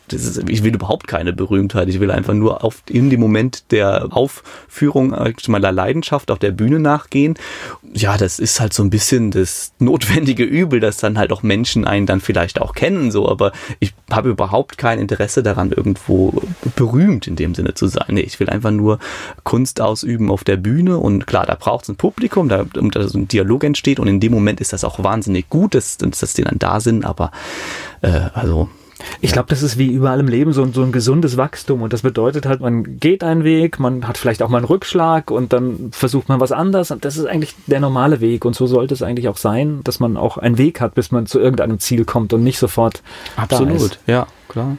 Das 0.09 0.24
ist, 0.24 0.49
ich 0.49 0.64
will 0.64 0.74
überhaupt 0.74 1.07
keine 1.07 1.33
Berühmtheit. 1.33 1.89
Ich 1.89 2.01
will 2.01 2.11
einfach 2.11 2.35
nur 2.35 2.64
auf, 2.64 2.83
in 2.89 3.11
dem 3.11 3.20
Moment 3.20 3.70
der 3.70 4.09
Aufführung 4.19 5.12
äh, 5.14 5.33
meiner 5.47 5.71
Leidenschaft 5.71 6.31
auf 6.31 6.39
der 6.39 6.51
Bühne 6.51 6.81
nachgehen. 6.81 7.35
Ja, 7.95 8.16
das 8.16 8.39
ist 8.39 8.59
halt 8.61 8.73
so 8.73 8.83
ein 8.83 8.91
bisschen 8.91 9.31
das 9.31 9.73
notwendige 9.79 10.43
Übel, 10.45 10.81
dass 10.81 10.97
dann 10.97 11.16
halt 11.16 11.33
auch 11.33 11.43
Menschen 11.43 11.85
einen 11.85 12.07
dann 12.07 12.21
vielleicht 12.21 12.61
auch 12.61 12.75
kennen, 12.75 13.11
so, 13.11 13.29
aber 13.29 13.53
ich 13.79 13.95
habe 14.11 14.31
überhaupt 14.31 14.77
kein 14.77 14.99
Interesse 14.99 15.43
daran, 15.43 15.71
irgendwo 15.71 16.43
berühmt 16.75 17.27
in 17.27 17.37
dem 17.37 17.55
Sinne 17.55 17.75
zu 17.75 17.87
sein. 17.87 18.07
Nee, 18.09 18.23
ich 18.23 18.41
will 18.41 18.51
einfach 18.51 18.73
nur 18.73 18.99
Kunst 19.45 19.81
ausüben 19.81 20.31
auf 20.31 20.43
der 20.45 20.57
Bühne 20.57 20.99
und 20.99 21.27
klar, 21.27 21.47
da 21.47 21.55
braucht 21.55 21.85
es 21.85 21.91
ein 21.91 21.97
Publikum, 21.97 22.49
da, 22.49 22.64
da 22.64 23.09
so 23.09 23.19
ein 23.19 23.29
Dialog 23.29 23.64
entsteht 23.64 24.01
und 24.01 24.09
in 24.09 24.21
dem 24.21 24.33
Moment 24.33 24.61
ist 24.61 24.73
das 24.73 24.85
auch 24.85 25.03
wahnsinnig 25.03 25.49
gut, 25.49 25.75
dass, 25.75 25.97
dass 25.99 26.35
die 26.35 26.43
dann 26.43 26.59
da 26.59 26.81
sind, 26.81 27.05
aber 27.05 27.31
äh, 28.03 28.29
also 28.35 28.69
ich 29.20 29.32
glaube, 29.32 29.49
das 29.49 29.62
ist 29.62 29.78
wie 29.78 29.92
überall 29.92 30.20
im 30.20 30.28
Leben 30.28 30.53
so, 30.53 30.66
so 30.72 30.82
ein 30.82 30.92
gesundes 30.92 31.36
Wachstum. 31.36 31.82
Und 31.82 31.92
das 31.92 32.03
bedeutet 32.03 32.46
halt, 32.46 32.61
man 32.61 32.99
geht 32.99 33.22
einen 33.22 33.44
Weg, 33.44 33.78
man 33.78 34.07
hat 34.07 34.18
vielleicht 34.18 34.42
auch 34.42 34.49
mal 34.49 34.59
einen 34.59 34.66
Rückschlag 34.66 35.30
und 35.30 35.53
dann 35.53 35.90
versucht 35.92 36.28
man 36.28 36.40
was 36.40 36.53
anderes 36.53 36.90
und 36.90 37.05
das 37.05 37.16
ist 37.16 37.26
eigentlich 37.26 37.55
der 37.66 37.80
normale 37.80 38.20
Weg. 38.20 38.44
Und 38.44 38.55
so 38.55 38.66
sollte 38.66 38.94
es 38.94 39.03
eigentlich 39.03 39.28
auch 39.28 39.36
sein, 39.36 39.80
dass 39.84 40.01
man 40.01 40.16
auch 40.16 40.38
einen 40.38 40.59
Weg 40.59 40.80
hat, 40.80 40.94
bis 40.94 41.11
man 41.11 41.26
zu 41.26 41.38
irgendeinem 41.40 41.78
Ziel 41.78 42.05
kommt 42.05 42.32
und 42.32 42.42
nicht 42.42 42.59
sofort 42.59 43.03
Absolut, 43.36 43.99
ja, 44.07 44.26
klar 44.49 44.76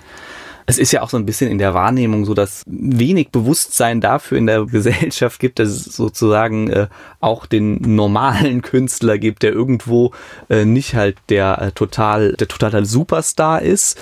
es 0.69 0.77
ist 0.77 0.91
ja 0.91 1.01
auch 1.01 1.09
so 1.09 1.17
ein 1.17 1.25
bisschen 1.25 1.49
in 1.49 1.57
der 1.57 1.73
Wahrnehmung 1.73 2.25
so, 2.25 2.35
dass 2.35 2.63
wenig 2.67 3.29
Bewusstsein 3.29 4.01
dafür 4.01 4.37
in 4.37 4.45
der 4.45 4.65
Gesellschaft 4.67 5.39
gibt, 5.39 5.57
dass 5.57 5.69
es 5.69 5.83
sozusagen 5.85 6.69
äh, 6.69 6.87
auch 7.19 7.47
den 7.47 7.95
normalen 7.95 8.61
Künstler 8.61 9.17
gibt, 9.17 9.41
der 9.41 9.51
irgendwo 9.51 10.13
äh, 10.47 10.65
nicht 10.65 10.93
halt 10.93 11.17
der 11.29 11.59
äh, 11.59 11.71
total 11.71 12.33
der 12.33 12.47
totale 12.47 12.85
Superstar 12.85 13.63
ist 13.63 13.99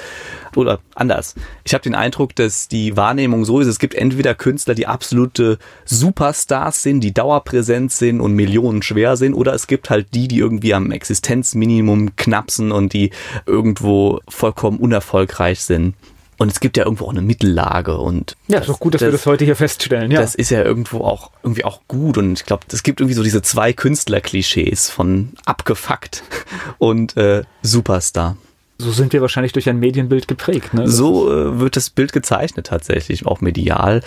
oder 0.57 0.80
anders. 0.93 1.36
Ich 1.63 1.74
habe 1.74 1.84
den 1.84 1.95
Eindruck, 1.95 2.36
dass 2.36 2.68
die 2.68 2.97
Wahrnehmung 2.97 3.45
so 3.45 3.61
ist, 3.61 3.68
es 3.68 3.80
gibt 3.80 3.95
entweder 3.95 4.36
Künstler, 4.36 4.76
die 4.76 4.88
absolute 4.88 5.59
Superstars 5.86 6.84
sind, 6.84 6.99
die 6.99 7.13
dauerpräsent 7.13 7.93
sind 7.93 8.20
und 8.20 8.34
Millionen 8.34 8.82
schwer 8.82 9.15
sind, 9.15 9.36
oder 9.36 9.53
es 9.53 9.68
gibt 9.68 9.89
halt 9.89 10.07
die, 10.13 10.28
die 10.28 10.39
irgendwie 10.39 10.74
am 10.74 10.91
Existenzminimum 10.91 12.18
knapsen 12.18 12.74
und 12.74 12.91
die 12.91 13.11
irgendwo 13.45 14.20
vollkommen 14.28 14.80
unerfolgreich 14.80 15.61
sind. 15.61 15.93
Und 16.38 16.52
es 16.52 16.60
gibt 16.60 16.78
ja 16.78 16.86
irgendwo 16.86 17.06
auch 17.06 17.12
eine 17.12 17.22
Mittellage 17.22 17.98
und. 17.98 18.36
Ja, 18.48 18.60
ist 18.60 18.70
doch 18.70 18.80
gut, 18.80 18.94
dass 18.94 19.00
das, 19.00 19.08
wir 19.08 19.12
das 19.12 19.26
heute 19.26 19.46
hier 19.46 19.56
feststellen, 19.56 20.12
ja. 20.12 20.22
Das 20.22 20.36
ist 20.36 20.52
ja 20.52 20.64
irgendwo 20.64 21.00
auch, 21.00 21.32
irgendwie 21.44 21.66
auch 21.66 21.82
gut 21.88 22.18
und 22.18 22.34
ich 22.34 22.46
glaube, 22.46 22.64
es 22.72 22.84
gibt 22.84 23.00
irgendwie 23.00 23.16
so 23.16 23.24
diese 23.24 23.42
zwei 23.42 23.74
Künstlerklischees 23.74 24.90
von 24.90 25.34
abgefuckt 25.46 26.24
und 26.78 27.18
äh, 27.18 27.44
Superstar. 27.64 28.38
So 28.80 28.92
sind 28.92 29.12
wir 29.12 29.22
wahrscheinlich 29.22 29.54
durch 29.54 29.68
ein 29.70 29.80
Medienbild 29.80 30.28
geprägt. 30.28 30.76
Ne? 30.76 30.88
So 30.88 31.32
äh, 31.32 31.60
wird 31.60 31.76
das 31.76 31.90
Bild 31.90 32.14
gezeichnet 32.14 32.68
tatsächlich, 32.68 33.26
auch 33.26 33.42
medial. 33.42 34.04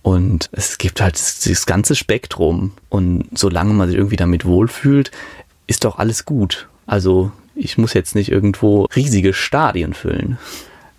Und 0.00 0.48
es 0.52 0.78
gibt 0.78 1.02
halt 1.02 1.14
dieses 1.16 1.66
ganze 1.66 1.94
Spektrum. 1.94 2.72
Und 2.88 3.26
solange 3.34 3.74
man 3.74 3.88
sich 3.88 3.98
irgendwie 3.98 4.16
damit 4.16 4.46
wohlfühlt, 4.46 5.10
ist 5.66 5.84
doch 5.84 5.98
alles 5.98 6.24
gut. 6.24 6.68
Also 6.86 7.32
ich 7.54 7.76
muss 7.76 7.92
jetzt 7.92 8.14
nicht 8.14 8.30
irgendwo 8.30 8.86
riesige 8.96 9.34
Stadien 9.34 9.92
füllen. 9.92 10.38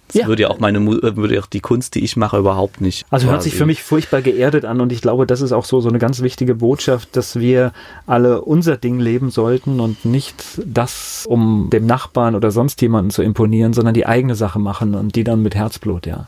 Das 0.08 0.16
ja. 0.16 0.28
würde 0.28 0.44
ja 0.44 0.50
auch 0.50 0.60
meine 0.60 0.78
äh, 0.78 1.16
würde 1.16 1.40
auch 1.40 1.48
die 1.48 1.60
Kunst, 1.60 1.96
die 1.96 2.04
ich 2.04 2.16
mache, 2.16 2.38
überhaupt 2.38 2.82
nicht. 2.82 3.06
Also 3.10 3.30
hört 3.30 3.44
sich 3.44 3.56
für 3.56 3.66
mich 3.66 3.82
furchtbar 3.82 4.22
geerdet 4.22 4.66
an 4.66 4.82
und 4.82 4.92
ich 4.92 5.02
glaube, 5.02 5.26
das 5.26 5.42
ist 5.42 5.52
auch 5.52 5.66
so 5.66 5.82
so 5.82 5.90
eine 5.90 6.00
ganz 6.00 6.22
wichtige 6.22 6.56
Botschaft, 6.56 7.16
dass 7.16 7.40
wir 7.40 7.72
alle 8.06 8.42
unser 8.42 8.78
Ding 8.78 9.00
leben 9.00 9.32
sollten 9.32 9.80
und 9.80 10.06
nicht 10.06 10.44
das, 10.66 11.26
um 11.28 11.70
dem 11.72 11.86
Nachbarn 11.86 12.36
oder 12.36 12.52
sonst 12.52 12.82
jemanden 12.82 13.10
zu 13.10 13.24
imponieren, 13.24 13.74
sondern 13.74 13.94
die 13.94 14.06
eigene 14.06 14.36
Sache 14.36 14.60
machen 14.60 14.96
und 14.96 15.16
die 15.16 15.24
dann 15.24 15.42
mit 15.42 15.56
Herzblut, 15.56 16.06
ja. 16.06 16.28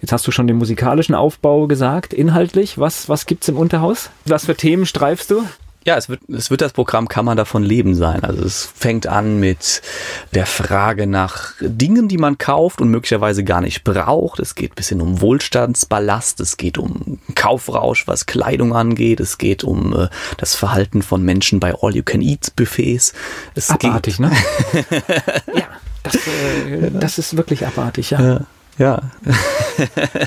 Jetzt 0.00 0.12
hast 0.12 0.26
du 0.26 0.30
schon 0.32 0.46
den 0.46 0.56
musikalischen 0.56 1.14
Aufbau 1.14 1.66
gesagt, 1.66 2.12
inhaltlich. 2.14 2.78
Was, 2.78 3.08
was 3.08 3.26
gibt's 3.26 3.48
im 3.48 3.56
Unterhaus? 3.56 4.10
Was 4.24 4.46
für 4.46 4.54
Themen 4.54 4.86
streifst 4.86 5.30
du? 5.30 5.44
Ja, 5.84 5.96
es 5.96 6.08
wird, 6.08 6.20
es 6.28 6.50
wird 6.50 6.60
das 6.60 6.72
Programm 6.72 7.08
Kann 7.08 7.24
man 7.24 7.36
davon 7.36 7.62
leben 7.62 7.94
sein. 7.94 8.22
Also 8.22 8.44
es 8.44 8.64
fängt 8.64 9.06
an 9.06 9.40
mit 9.40 9.82
der 10.32 10.46
Frage 10.46 11.06
nach 11.06 11.54
Dingen, 11.60 12.08
die 12.08 12.18
man 12.18 12.38
kauft 12.38 12.80
und 12.80 12.88
möglicherweise 12.88 13.42
gar 13.42 13.60
nicht 13.60 13.82
braucht. 13.82 14.38
Es 14.38 14.54
geht 14.54 14.74
bisschen 14.76 15.00
um 15.00 15.20
Wohlstandsballast, 15.20 16.40
es 16.40 16.56
geht 16.56 16.78
um 16.78 17.18
Kaufrausch, 17.34 18.06
was 18.06 18.26
Kleidung 18.26 18.74
angeht, 18.74 19.18
es 19.20 19.38
geht 19.38 19.64
um 19.64 19.92
äh, 19.92 20.08
das 20.36 20.54
Verhalten 20.54 21.02
von 21.02 21.22
Menschen 21.22 21.58
bei 21.58 21.74
All-You-Can-Eat-Buffets. 21.80 23.12
Abartig, 23.68 24.20
ne? 24.20 24.30
ja, 25.54 25.66
das, 26.04 26.14
äh, 26.14 26.90
das 26.92 27.18
ist 27.18 27.36
wirklich 27.36 27.66
abartig, 27.66 28.10
ja. 28.10 28.20
Ja. 28.20 28.40
ja. 28.78 29.02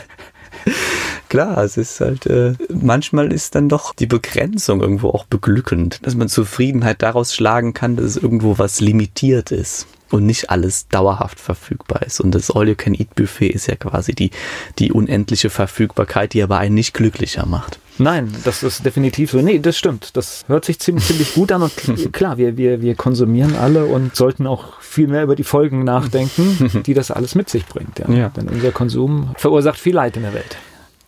Klar, 1.36 1.57
es 1.57 1.75
ist 1.75 1.99
halt, 1.99 2.27
äh, 2.27 2.53
manchmal 2.69 3.33
ist 3.33 3.55
dann 3.55 3.67
doch 3.67 3.93
die 3.93 4.05
Begrenzung 4.05 4.79
irgendwo 4.79 5.09
auch 5.09 5.25
beglückend, 5.25 5.99
dass 6.03 6.15
man 6.15 6.29
Zufriedenheit 6.29 7.01
daraus 7.01 7.36
schlagen 7.36 7.73
kann, 7.73 7.97
dass 7.97 8.15
irgendwo 8.15 8.57
was 8.57 8.79
limitiert 8.79 9.51
ist 9.51 9.86
und 10.11 10.25
nicht 10.25 10.49
alles 10.49 10.88
dauerhaft 10.88 11.41
verfügbar 11.41 12.03
ist. 12.03 12.21
Und 12.21 12.31
das 12.31 12.51
All-You-Can-Eat-Buffet 12.51 13.49
ist 13.49 13.67
ja 13.67 13.75
quasi 13.75 14.15
die, 14.15 14.31
die 14.79 14.93
unendliche 14.93 15.49
Verfügbarkeit, 15.49 16.31
die 16.31 16.41
aber 16.41 16.57
einen 16.59 16.73
nicht 16.73 16.93
glücklicher 16.93 17.45
macht. 17.45 17.79
Nein, 17.97 18.33
das 18.45 18.63
ist 18.63 18.86
definitiv 18.86 19.31
so. 19.31 19.41
Nee, 19.41 19.59
das 19.59 19.77
stimmt. 19.77 20.15
Das 20.15 20.45
hört 20.47 20.63
sich 20.63 20.79
ziemlich, 20.79 21.05
ziemlich 21.05 21.33
gut 21.33 21.51
an. 21.51 21.63
Und 21.63 21.73
klar, 22.13 22.38
wir, 22.38 22.55
wir, 22.55 22.81
wir 22.81 22.95
konsumieren 22.95 23.57
alle 23.57 23.83
und 23.88 24.15
sollten 24.15 24.47
auch 24.47 24.79
viel 24.79 25.09
mehr 25.09 25.23
über 25.23 25.36
die 25.36 25.43
Folgen 25.43 25.83
nachdenken, 25.83 26.83
die 26.86 26.93
das 26.93 27.11
alles 27.11 27.36
mit 27.36 27.49
sich 27.49 27.65
bringt. 27.65 27.99
Ja. 27.99 28.09
ja. 28.09 28.29
Denn 28.29 28.47
unser 28.47 28.71
Konsum 28.71 29.31
verursacht 29.36 29.77
viel 29.77 29.95
Leid 29.95 30.15
in 30.15 30.23
der 30.23 30.33
Welt. 30.33 30.55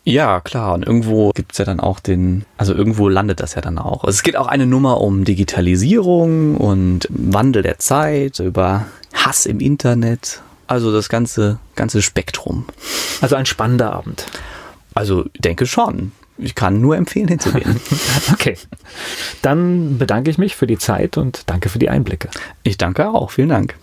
Ja, 0.04 0.40
klar. 0.40 0.74
Und 0.74 0.86
irgendwo 0.86 1.30
gibt's 1.32 1.58
ja 1.58 1.64
dann 1.64 1.80
auch 1.80 2.00
den, 2.00 2.44
also 2.56 2.74
irgendwo 2.74 3.08
landet 3.08 3.40
das 3.40 3.54
ja 3.54 3.60
dann 3.60 3.78
auch. 3.78 4.04
Also 4.04 4.16
es 4.16 4.22
geht 4.22 4.36
auch 4.36 4.46
eine 4.46 4.66
Nummer 4.66 5.00
um 5.00 5.24
Digitalisierung 5.24 6.56
und 6.56 7.06
Wandel 7.10 7.62
der 7.62 7.78
Zeit, 7.78 8.38
über 8.40 8.86
Hass 9.12 9.46
im 9.46 9.60
Internet. 9.60 10.40
Also 10.66 10.92
das 10.92 11.08
ganze, 11.08 11.58
ganze 11.76 12.02
Spektrum. 12.02 12.66
Also 13.20 13.36
ein 13.36 13.46
spannender 13.46 13.92
Abend. 13.92 14.26
Also 14.94 15.24
denke 15.38 15.66
schon. 15.66 16.12
Ich 16.38 16.54
kann 16.54 16.80
nur 16.80 16.96
empfehlen, 16.96 17.28
hinzugehen. 17.28 17.80
okay. 18.32 18.56
Dann 19.42 19.98
bedanke 19.98 20.30
ich 20.30 20.38
mich 20.38 20.54
für 20.54 20.66
die 20.66 20.78
Zeit 20.78 21.16
und 21.16 21.42
danke 21.46 21.68
für 21.68 21.78
die 21.78 21.88
Einblicke. 21.88 22.28
Ich 22.62 22.78
danke 22.78 23.08
auch. 23.08 23.30
Vielen 23.32 23.48
Dank. 23.48 23.74